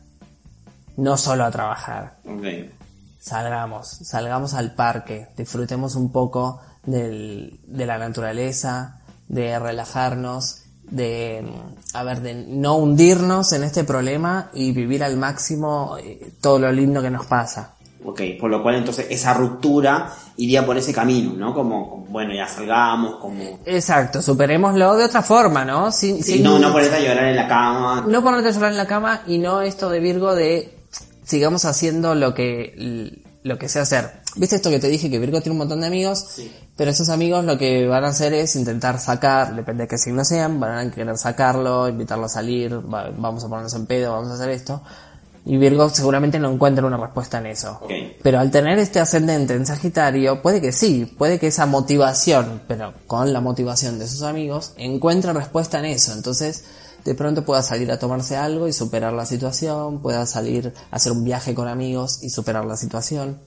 no 0.97 1.17
solo 1.17 1.45
a 1.45 1.51
trabajar, 1.51 2.17
Ok. 2.27 2.45
salgamos, 3.21 3.89
salgamos 3.89 4.55
al 4.55 4.75
parque, 4.75 5.29
disfrutemos 5.37 5.95
un 5.95 6.11
poco 6.13 6.61
del- 6.85 7.61
de 7.67 7.87
la 7.87 7.99
naturaleza, 7.99 9.01
de 9.29 9.59
relajarnos, 9.59 10.63
de, 10.91 11.45
a 11.93 12.03
ver, 12.03 12.21
de 12.23 12.35
no 12.35 12.77
hundirnos 12.77 13.53
en 13.53 13.63
este 13.65 13.85
problema 13.85 14.51
y 14.55 14.73
vivir 14.73 15.05
al 15.05 15.17
máximo 15.19 15.97
eh, 15.99 16.33
todo 16.41 16.59
lo 16.59 16.73
lindo 16.73 17.03
que 17.03 17.11
nos 17.11 17.27
pasa. 17.27 17.75
Ok, 18.11 18.23
por 18.41 18.49
lo 18.51 18.63
cual 18.63 18.77
entonces 18.77 19.07
esa 19.11 19.35
ruptura 19.35 20.11
iría 20.39 20.65
por 20.65 20.79
ese 20.79 20.95
camino, 20.95 21.35
¿no? 21.35 21.53
Como, 21.53 22.07
bueno, 22.09 22.33
ya 22.33 22.49
salgamos, 22.49 23.17
como... 23.17 23.59
Exacto, 23.67 24.23
superémoslo 24.23 24.97
de 24.97 25.05
otra 25.05 25.21
forma, 25.21 25.63
¿no? 25.65 25.93
Sin, 25.93 26.23
Sí, 26.23 26.33
sin- 26.35 26.43
no, 26.43 26.59
no 26.59 26.73
ponerte 26.73 26.97
a 26.97 27.01
llorar 27.01 27.25
en 27.25 27.37
la 27.37 27.47
cama. 27.47 28.05
no 28.09 28.23
ponerte 28.23 28.49
a 28.49 28.53
llorar 28.53 28.71
en 28.71 28.79
la 28.79 28.87
cama 28.87 29.23
y 29.27 29.37
no 29.37 29.61
esto 29.61 29.91
de 29.91 30.01
Virgo 30.01 30.35
de 30.35 30.79
sigamos 31.25 31.67
haciendo 31.67 32.15
lo 32.15 32.33
que 32.33 33.21
lo 33.43 33.59
que 33.59 33.69
sé 33.69 33.79
hacer. 33.81 34.21
¿Viste 34.37 34.57
esto 34.57 34.71
que 34.71 34.79
te 34.79 34.89
dije 34.89 35.11
que 35.11 35.19
Virgo 35.19 35.41
tiene 35.41 35.53
un 35.53 35.59
montón 35.59 35.81
de 35.81 35.87
amigos? 35.87 36.39
Pero 36.77 36.91
esos 36.91 37.09
amigos 37.09 37.45
lo 37.45 37.59
que 37.59 37.87
van 37.87 38.05
a 38.05 38.09
hacer 38.09 38.33
es 38.35 38.57
intentar 38.57 38.99
sacar, 39.01 39.55
depende 39.55 39.83
de 39.85 39.89
qué 39.89 39.99
signo 39.99 40.25
sean, 40.25 40.59
van 40.61 40.89
a 40.89 40.91
querer 40.91 41.17
sacarlo, 41.19 41.89
invitarlo 41.89 42.25
a 42.27 42.29
salir, 42.29 42.75
va- 42.75 43.11
vamos 43.17 43.45
a 43.45 43.49
ponernos 43.49 43.75
en 43.75 43.87
pedo, 43.87 44.13
vamos 44.13 44.31
a 44.31 44.35
hacer 44.35 44.51
esto. 44.51 44.83
Y 45.49 45.57
Virgo 45.57 45.89
seguramente 45.89 46.39
no 46.39 46.53
encuentra 46.53 46.85
una 46.85 46.99
respuesta 46.99 47.39
en 47.39 47.47
eso. 47.47 47.81
Pero 48.23 48.39
al 48.39 48.51
tener 48.51 48.79
este 48.79 49.01
ascendente 49.01 49.55
en 49.55 49.65
Sagitario, 49.65 50.43
puede 50.43 50.61
que 50.61 50.73
sí, 50.73 51.07
puede 51.07 51.39
que 51.39 51.47
esa 51.47 51.65
motivación, 51.65 52.61
pero 52.69 52.93
con 53.07 53.33
la 53.33 53.41
motivación 53.41 53.99
de 53.99 54.07
sus 54.07 54.21
amigos, 54.21 54.75
encuentre 54.77 55.33
respuesta 55.33 55.79
en 55.79 55.87
eso. 55.87 56.13
Entonces, 56.13 56.65
de 57.03 57.15
pronto 57.15 57.47
pueda 57.47 57.63
salir 57.63 57.91
a 57.91 57.99
tomarse 57.99 58.37
algo 58.37 58.69
y 58.69 58.75
superar 58.75 59.15
la 59.15 59.25
situación, 59.25 60.03
pueda 60.03 60.27
salir 60.27 60.75
a 60.91 60.97
hacer 60.97 61.13
un 61.13 61.25
viaje 61.25 61.55
con 61.55 61.67
amigos 61.67 62.23
y 62.23 62.29
superar 62.29 62.67
la 62.67 62.77
situación. 62.77 63.39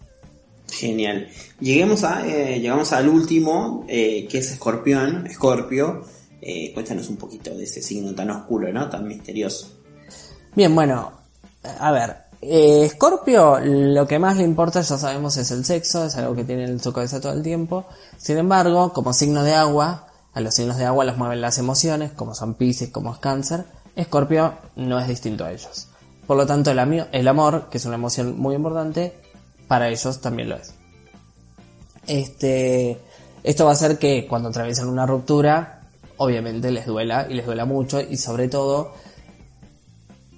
Genial. 0.71 1.29
Lleguemos 1.59 2.03
a, 2.03 2.27
eh, 2.27 2.59
llegamos 2.59 2.93
al 2.93 3.09
último, 3.09 3.85
eh, 3.87 4.27
que 4.27 4.39
es 4.39 4.49
Escorpión, 4.49 5.27
Escorpio. 5.27 6.03
Eh, 6.41 6.71
cuéntanos 6.73 7.09
un 7.09 7.17
poquito 7.17 7.55
de 7.55 7.65
ese 7.65 7.83
signo 7.83 8.15
tan 8.15 8.31
oscuro, 8.31 8.73
¿no? 8.73 8.89
Tan 8.89 9.07
misterioso. 9.07 9.71
Bien, 10.55 10.73
bueno, 10.73 11.20
a 11.63 11.91
ver, 11.91 12.17
eh, 12.41 12.89
Scorpio 12.89 13.59
lo 13.59 14.07
que 14.07 14.17
más 14.17 14.37
le 14.37 14.43
importa, 14.43 14.81
ya 14.81 14.97
sabemos, 14.97 15.37
es 15.37 15.51
el 15.51 15.63
sexo, 15.63 16.05
es 16.05 16.15
algo 16.15 16.35
que 16.35 16.43
tiene 16.43 16.65
en 16.65 16.79
su 16.79 16.91
cabeza 16.91 17.21
todo 17.21 17.33
el 17.33 17.43
tiempo. 17.43 17.85
Sin 18.17 18.37
embargo, 18.37 18.93
como 18.93 19.13
signo 19.13 19.43
de 19.43 19.53
agua, 19.53 20.07
a 20.33 20.41
los 20.41 20.55
signos 20.55 20.77
de 20.77 20.85
agua 20.85 21.05
los 21.05 21.17
mueven 21.17 21.41
las 21.41 21.57
emociones, 21.57 22.11
como 22.13 22.33
son 22.33 22.55
Pisces, 22.55 22.89
como 22.89 23.13
es 23.13 23.19
Cáncer, 23.19 23.65
Scorpio 24.01 24.55
no 24.75 24.99
es 24.99 25.07
distinto 25.07 25.45
a 25.45 25.51
ellos. 25.51 25.87
Por 26.25 26.37
lo 26.37 26.45
tanto, 26.45 26.71
el, 26.71 27.07
el 27.11 27.27
amor, 27.27 27.69
que 27.69 27.77
es 27.77 27.85
una 27.85 27.95
emoción 27.95 28.39
muy 28.39 28.55
importante, 28.55 29.13
para 29.67 29.89
ellos 29.89 30.19
también 30.21 30.49
lo 30.49 30.55
es. 30.55 30.73
Este, 32.07 32.99
esto 33.43 33.65
va 33.65 33.71
a 33.71 33.73
hacer 33.73 33.97
que 33.99 34.27
cuando 34.27 34.49
atraviesen 34.49 34.87
una 34.87 35.05
ruptura, 35.05 35.81
obviamente 36.17 36.71
les 36.71 36.85
duela 36.85 37.27
y 37.29 37.33
les 37.33 37.45
duela 37.45 37.65
mucho 37.65 38.01
y 38.01 38.17
sobre 38.17 38.47
todo 38.47 38.93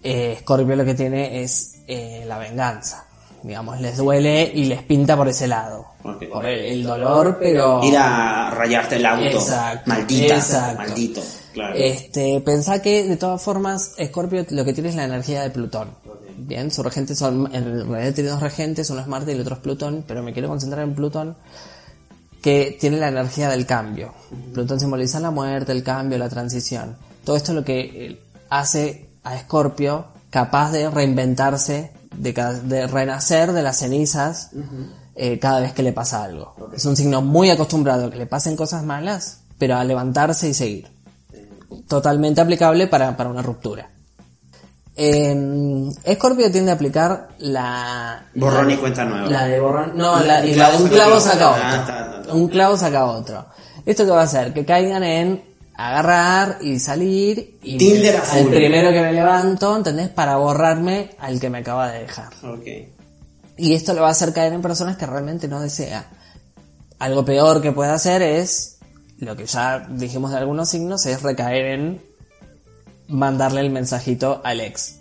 eh, 0.04 0.38
Scorpio 0.41 0.76
lo 0.76 0.86
que 0.86 0.93
tiene 0.93 1.41
es 1.41 1.76
eh, 1.88 2.24
la 2.28 2.38
venganza. 2.38 3.08
Digamos, 3.41 3.82
les 3.82 3.97
duele 3.97 4.49
y 4.54 4.66
les 4.66 4.84
pinta 4.84 5.18
por 5.18 5.28
ese 5.28 5.47
lado. 5.47 5.86
Por 6.01 6.45
el, 6.45 6.60
el 6.60 6.84
dolor, 6.84 7.38
pero... 7.39 7.84
Ir 7.84 7.97
a 7.97 8.49
rayarte 8.51 8.95
el 8.95 9.06
auto. 9.06 9.26
Exacto, 9.26 9.89
Maldita. 9.89 10.36
exacto. 10.36 10.78
Maldito. 10.78 11.22
Claro. 11.54 11.76
Este, 11.76 12.41
pensá 12.41 12.82
que 12.82 13.04
de 13.04 13.18
todas 13.18 13.41
formas 13.41 13.95
Scorpio 14.01 14.45
lo 14.49 14.66
que 14.66 14.74
tiene 14.74 14.89
es 14.89 14.95
la 14.95 15.04
energía 15.04 15.43
de 15.43 15.49
Plutón. 15.49 15.89
Bien, 16.38 16.72
sus 16.72 16.84
regentes 16.84 17.18
son, 17.18 17.54
en 17.54 17.88
realidad 17.89 18.14
tiene 18.14 18.30
dos 18.30 18.41
regentes, 18.41 18.89
uno 18.89 19.01
es 19.01 19.08
Marte 19.08 19.32
y 19.32 19.36
el 19.36 19.41
otro 19.41 19.56
es 19.56 19.62
Plutón, 19.62 20.04
pero 20.08 20.24
me 20.24 20.34
quiero 20.34 20.47
concentrar 20.47 20.84
en 20.84 20.95
Plutón, 20.95 21.36
que 22.41 22.76
tiene 22.80 22.97
la 22.97 23.10
energía 23.10 23.49
del 23.49 23.66
cambio. 23.66 24.14
Plutón 24.54 24.80
simboliza 24.80 25.20
la 25.20 25.32
muerte, 25.32 25.74
el 25.74 25.84
cambio, 25.84 26.18
la 26.18 26.30
transición. 26.30 26.97
Todo 27.24 27.36
esto 27.36 27.51
es 27.51 27.56
lo 27.56 27.64
que 27.64 27.80
eh, 27.80 28.20
hace 28.49 29.12
a 29.24 29.38
Scorpio 29.39 30.05
capaz 30.30 30.71
de 30.71 30.89
reinventarse, 30.89 31.91
de, 32.15 32.34
de 32.63 32.88
renacer 32.88 33.51
de 33.53 33.61
las 33.63 33.78
cenizas 33.78 34.49
eh, 35.15 35.38
cada 35.39 35.59
vez 35.59 35.74
que 35.74 35.84
le 35.84 35.93
pasa 35.93 36.24
algo. 36.24 36.55
Es 36.76 36.86
un 36.86 36.95
signo 36.95 37.21
muy 37.21 37.49
acostumbrado 37.49 38.07
a 38.07 38.11
que 38.11 38.17
le 38.17 38.26
pasen 38.26 38.55
cosas 38.55 38.84
malas, 38.84 39.39
pero 39.57 39.76
a 39.78 39.84
levantarse 39.84 40.49
y 40.49 40.53
seguir 40.53 40.88
totalmente 41.88 42.41
aplicable 42.41 42.88
para, 42.88 43.15
para 43.17 43.30
una 43.30 43.41
ruptura. 43.41 43.89
Eh, 44.95 45.89
Scorpio 46.13 46.51
tiende 46.51 46.71
a 46.71 46.76
aplicar 46.76 47.30
la... 47.39 48.26
Borrón 48.36 48.67
la- 48.67 48.74
y 48.74 48.78
cuenta 48.78 49.05
nueva. 49.05 49.28
La 49.30 49.45
de 49.47 49.59
borrón... 49.59 49.93
No, 49.95 50.17
Un 50.17 50.28
la, 50.28 50.45
y 50.45 50.53
clavo 50.53 50.74
la 50.74 50.78
de 50.78 50.84
un 50.84 50.89
saca 50.89 50.95
clavo 50.95 51.15
otro. 51.15 51.32
saca 51.32 51.45
Ah, 51.45 51.51
otro. 51.51 51.80
está, 51.80 52.19
está. 52.21 52.34
Un 52.34 52.47
clavo 52.47 52.78
saca 52.78 53.05
otro. 53.05 53.45
¿Esto 53.86 54.05
qué 54.05 54.11
va 54.11 54.21
a 54.21 54.26
hacer? 54.26 54.53
Que 54.53 54.65
caigan 54.65 55.03
en 55.03 55.43
agarrar 55.76 56.59
y 56.61 56.80
salir 56.80 57.57
y 57.63 57.78
Tinder 57.78 58.17
a 58.17 58.38
el 58.38 58.45
full. 58.45 58.53
primero 58.53 58.91
que 58.91 59.01
me 59.01 59.13
levanto, 59.13 59.76
¿entendés? 59.76 60.09
Para 60.09 60.38
borrarme 60.38 61.11
al 61.19 61.39
que 61.39 61.49
me 61.49 61.59
acaba 61.59 61.91
de 61.91 61.99
dejar. 61.99 62.34
Ok. 62.43 62.67
Y 63.57 63.74
esto 63.74 63.93
le 63.93 64.01
va 64.01 64.07
a 64.07 64.11
hacer 64.11 64.34
caer 64.34 64.53
en 64.53 64.61
personas 64.61 64.97
que 64.97 65.05
realmente 65.05 65.47
no 65.47 65.61
desea. 65.61 66.09
Algo 66.99 67.26
peor 67.26 67.61
que 67.61 67.71
puede 67.71 67.91
hacer 67.91 68.21
es, 68.21 68.80
lo 69.19 69.36
que 69.36 69.45
ya 69.45 69.88
dijimos 69.89 70.32
de 70.32 70.38
algunos 70.38 70.69
signos, 70.69 71.05
es 71.05 71.21
recaer 71.21 71.65
en 71.65 72.01
mandarle 73.07 73.61
el 73.61 73.69
mensajito 73.69 74.41
al 74.43 74.61
ex. 74.61 74.99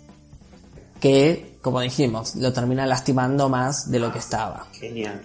Que, 0.99 1.57
como 1.61 1.81
dijimos, 1.81 2.35
lo 2.35 2.53
termina 2.53 2.85
lastimando 2.85 3.49
más 3.49 3.89
de 3.89 3.99
lo 3.99 4.11
que 4.11 4.19
estaba. 4.19 4.67
Genial. 4.73 5.21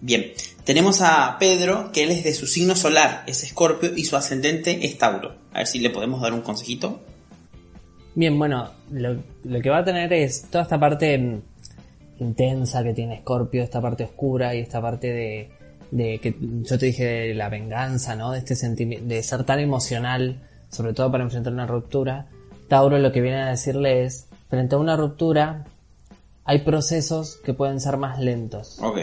Bien, 0.00 0.32
tenemos 0.66 1.00
a 1.00 1.36
Pedro, 1.38 1.92
que 1.92 2.02
él 2.02 2.10
es 2.10 2.24
de 2.24 2.34
su 2.34 2.48
signo 2.48 2.74
solar, 2.74 3.22
es 3.28 3.44
Escorpio, 3.44 3.92
y 3.96 4.04
su 4.04 4.16
ascendente 4.16 4.84
es 4.84 4.98
Tauro. 4.98 5.36
A 5.52 5.58
ver 5.58 5.68
si 5.68 5.78
le 5.78 5.90
podemos 5.90 6.20
dar 6.20 6.32
un 6.32 6.40
consejito. 6.40 7.00
Bien, 8.16 8.36
bueno, 8.36 8.72
lo, 8.90 9.22
lo 9.44 9.60
que 9.60 9.70
va 9.70 9.78
a 9.78 9.84
tener 9.84 10.12
es 10.12 10.50
toda 10.50 10.64
esta 10.64 10.80
parte 10.80 11.16
mm, 11.16 11.40
intensa 12.18 12.82
que 12.82 12.94
tiene 12.94 13.20
Scorpio, 13.20 13.62
esta 13.62 13.80
parte 13.80 14.02
oscura 14.02 14.56
y 14.56 14.58
esta 14.58 14.82
parte 14.82 15.12
de, 15.12 15.50
de 15.92 16.18
que 16.18 16.34
yo 16.40 16.76
te 16.76 16.86
dije 16.86 17.04
de 17.04 17.34
la 17.34 17.48
venganza, 17.48 18.16
¿no? 18.16 18.32
De 18.32 18.38
este 18.38 18.56
sentimiento, 18.56 19.06
de 19.06 19.22
ser 19.22 19.44
tan 19.44 19.60
emocional, 19.60 20.42
sobre 20.68 20.94
todo 20.94 21.12
para 21.12 21.22
enfrentar 21.22 21.52
una 21.52 21.68
ruptura. 21.68 22.26
Tauro 22.66 22.98
lo 22.98 23.12
que 23.12 23.20
viene 23.20 23.40
a 23.40 23.50
decirle 23.50 24.04
es, 24.04 24.26
frente 24.48 24.74
a 24.74 24.78
una 24.78 24.96
ruptura, 24.96 25.64
hay 26.44 26.62
procesos 26.62 27.36
que 27.36 27.54
pueden 27.54 27.80
ser 27.80 27.98
más 27.98 28.18
lentos. 28.18 28.78
Ok. 28.82 28.98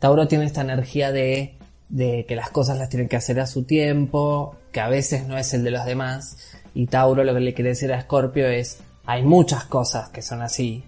Tauro 0.00 0.26
tiene 0.26 0.46
esta 0.46 0.62
energía 0.62 1.12
de, 1.12 1.54
de 1.88 2.24
que 2.26 2.34
las 2.34 2.50
cosas 2.50 2.78
las 2.78 2.88
tienen 2.88 3.08
que 3.08 3.16
hacer 3.16 3.38
a 3.38 3.46
su 3.46 3.62
tiempo, 3.62 4.56
que 4.72 4.80
a 4.80 4.88
veces 4.88 5.26
no 5.28 5.38
es 5.38 5.54
el 5.54 5.62
de 5.62 5.70
los 5.70 5.84
demás. 5.84 6.36
Y 6.74 6.86
Tauro 6.86 7.22
lo 7.22 7.34
que 7.34 7.40
le 7.40 7.54
quiere 7.54 7.70
decir 7.70 7.92
a 7.92 8.00
Scorpio 8.00 8.48
es, 8.48 8.80
hay 9.06 9.22
muchas 9.22 9.64
cosas 9.64 10.08
que 10.08 10.22
son 10.22 10.40
así, 10.40 10.82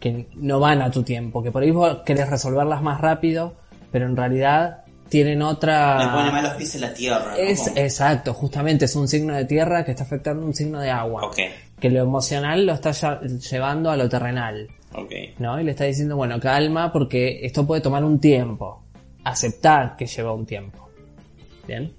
que 0.00 0.26
no 0.34 0.60
van 0.60 0.82
a 0.82 0.90
tu 0.90 1.02
tiempo, 1.02 1.42
que 1.42 1.52
por 1.52 1.62
ahí 1.62 1.70
vos 1.70 1.98
querés 2.04 2.28
resolverlas 2.28 2.82
más 2.82 3.00
rápido, 3.00 3.54
pero 3.92 4.06
en 4.06 4.16
realidad 4.16 4.84
tienen 5.08 5.42
otra... 5.42 6.04
Le 6.04 6.10
pone 6.10 6.32
mal 6.32 6.42
los 6.42 6.54
pies 6.54 6.74
en 6.74 6.80
la 6.80 6.94
tierra. 6.94 7.32
¿no? 7.32 7.36
Es, 7.36 7.70
exacto, 7.76 8.34
justamente 8.34 8.86
es 8.86 8.96
un 8.96 9.06
signo 9.06 9.34
de 9.34 9.44
tierra 9.44 9.84
que 9.84 9.92
está 9.92 10.04
afectando 10.04 10.44
un 10.44 10.54
signo 10.54 10.80
de 10.80 10.90
agua. 10.90 11.30
Que 11.78 11.90
lo 11.90 12.02
emocional 12.02 12.66
lo 12.66 12.72
está 12.72 12.92
llevando 13.50 13.90
a 13.90 13.96
lo 13.96 14.08
terrenal. 14.08 14.68
Ok. 14.94 15.12
¿no? 15.38 15.60
Y 15.60 15.64
le 15.64 15.70
está 15.72 15.84
diciendo, 15.84 16.16
bueno, 16.16 16.38
calma 16.40 16.92
porque 16.92 17.40
esto 17.44 17.66
puede 17.66 17.80
tomar 17.80 18.04
un 18.04 18.18
tiempo. 18.20 18.82
Aceptar 19.24 19.96
que 19.96 20.06
lleva 20.06 20.32
un 20.32 20.46
tiempo. 20.46 20.88
¿Bien? 21.66 21.92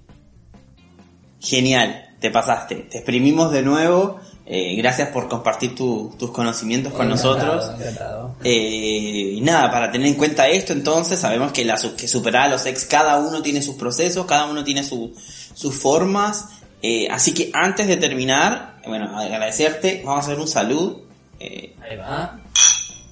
Genial, 1.40 2.04
te 2.20 2.30
pasaste. 2.30 2.74
Te 2.90 2.98
exprimimos 2.98 3.52
de 3.52 3.62
nuevo 3.62 4.18
Eh, 4.50 4.76
gracias 4.76 5.10
por 5.10 5.28
compartir 5.28 5.74
tu- 5.74 6.14
tus 6.18 6.30
conocimientos 6.30 6.94
con 6.94 7.04
Encantado, 7.04 7.34
nosotros. 7.34 7.78
encantado. 7.78 8.34
Eh, 8.42 9.32
y 9.34 9.40
nada, 9.42 9.70
para 9.70 9.92
tener 9.92 10.06
en 10.08 10.14
cuenta 10.14 10.48
esto, 10.48 10.72
entonces 10.72 11.18
sabemos 11.18 11.52
que, 11.52 11.66
la, 11.66 11.76
que 11.98 12.08
superar 12.08 12.44
a 12.46 12.48
los 12.52 12.64
ex, 12.64 12.86
cada 12.86 13.18
uno 13.18 13.42
tiene 13.42 13.60
sus 13.60 13.74
procesos, 13.76 14.24
cada 14.24 14.46
uno 14.46 14.64
tiene 14.64 14.84
su- 14.84 15.12
sus 15.52 15.74
formas. 15.74 16.46
Eh, 16.80 17.08
así 17.10 17.34
que 17.34 17.50
antes 17.52 17.88
de 17.88 17.98
terminar, 17.98 18.76
bueno, 18.86 19.18
agradecerte, 19.18 20.00
vamos 20.02 20.24
a 20.24 20.28
hacer 20.30 20.40
un 20.40 20.48
salud. 20.48 21.02
Eh, 21.40 21.74
Ahí 21.88 21.96
va. 21.96 22.38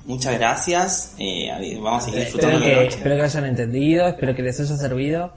muchas 0.05 0.39
gracias. 0.39 1.15
Eh, 1.19 1.79
vamos 1.83 2.03
a 2.03 2.07
seguir 2.07 2.21
disfrutando 2.25 2.57
Espero 2.59 2.75
que, 2.75 2.83
noche. 2.85 2.97
espero 2.97 3.17
que 3.17 3.23
hayan 3.23 3.45
entendido, 3.47 4.07
espero 4.09 4.35
que 4.35 4.43
les 4.43 4.61
haya 4.61 4.77
servido. 4.77 5.33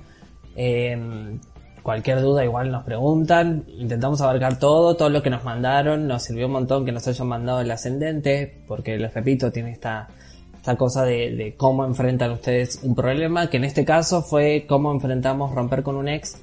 Eh, 0.55 1.37
cualquier 1.83 2.21
duda 2.21 2.43
igual 2.43 2.71
nos 2.71 2.83
preguntan. 2.83 3.65
Intentamos 3.77 4.21
abarcar 4.21 4.59
todo, 4.59 4.95
todo 4.95 5.09
lo 5.09 5.21
que 5.23 5.29
nos 5.29 5.43
mandaron. 5.43 6.07
Nos 6.07 6.23
sirvió 6.23 6.47
un 6.47 6.53
montón 6.53 6.85
que 6.85 6.91
nos 6.91 7.07
hayan 7.07 7.27
mandado 7.27 7.61
el 7.61 7.71
ascendente, 7.71 8.63
porque 8.67 8.97
les 8.97 9.13
repito, 9.13 9.51
tiene 9.51 9.71
esta, 9.71 10.07
esta 10.55 10.75
cosa 10.75 11.03
de, 11.05 11.35
de 11.35 11.55
cómo 11.55 11.85
enfrentan 11.85 12.31
ustedes 12.31 12.79
un 12.83 12.93
problema, 12.95 13.49
que 13.49 13.57
en 13.57 13.63
este 13.63 13.85
caso 13.85 14.21
fue 14.21 14.65
cómo 14.67 14.91
enfrentamos 14.91 15.53
romper 15.55 15.83
con 15.83 15.95
un 15.95 16.07
ex. 16.09 16.37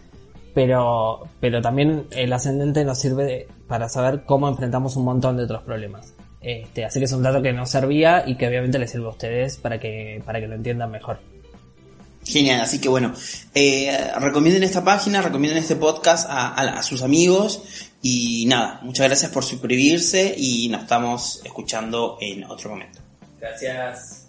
Pero, 0.54 1.20
pero 1.38 1.60
también 1.60 2.06
el 2.12 2.32
ascendente 2.32 2.82
nos 2.82 2.98
sirve 2.98 3.24
de- 3.24 3.48
para 3.68 3.90
saber 3.90 4.24
cómo 4.24 4.48
enfrentamos 4.48 4.96
un 4.96 5.04
montón 5.04 5.36
de 5.36 5.42
otros 5.44 5.62
problemas. 5.64 6.14
Este, 6.40 6.84
así 6.84 6.98
que 7.00 7.06
es 7.06 7.12
un 7.12 7.22
dato 7.22 7.42
que 7.42 7.52
nos 7.52 7.70
servía 7.70 8.22
y 8.26 8.36
que 8.36 8.46
obviamente 8.46 8.78
les 8.78 8.90
sirve 8.90 9.06
a 9.06 9.10
ustedes 9.10 9.56
para 9.56 9.80
que, 9.80 10.22
para 10.24 10.40
que 10.40 10.46
lo 10.46 10.54
entiendan 10.54 10.90
mejor. 10.90 11.18
Genial, 12.24 12.60
así 12.60 12.80
que 12.80 12.88
bueno, 12.88 13.12
eh, 13.54 13.96
recomienden 14.18 14.64
esta 14.64 14.82
página, 14.82 15.22
recomienden 15.22 15.58
este 15.58 15.76
podcast 15.76 16.28
a, 16.28 16.48
a- 16.48 16.78
a 16.78 16.82
sus 16.82 17.02
amigos 17.02 17.62
y 18.02 18.46
nada, 18.46 18.80
muchas 18.82 19.06
gracias 19.06 19.30
por 19.30 19.44
suscribirse 19.44 20.34
y 20.36 20.68
nos 20.68 20.82
estamos 20.82 21.40
escuchando 21.44 22.18
en 22.20 22.42
otro 22.44 22.70
momento. 22.70 22.98
Gracias. 23.40 24.25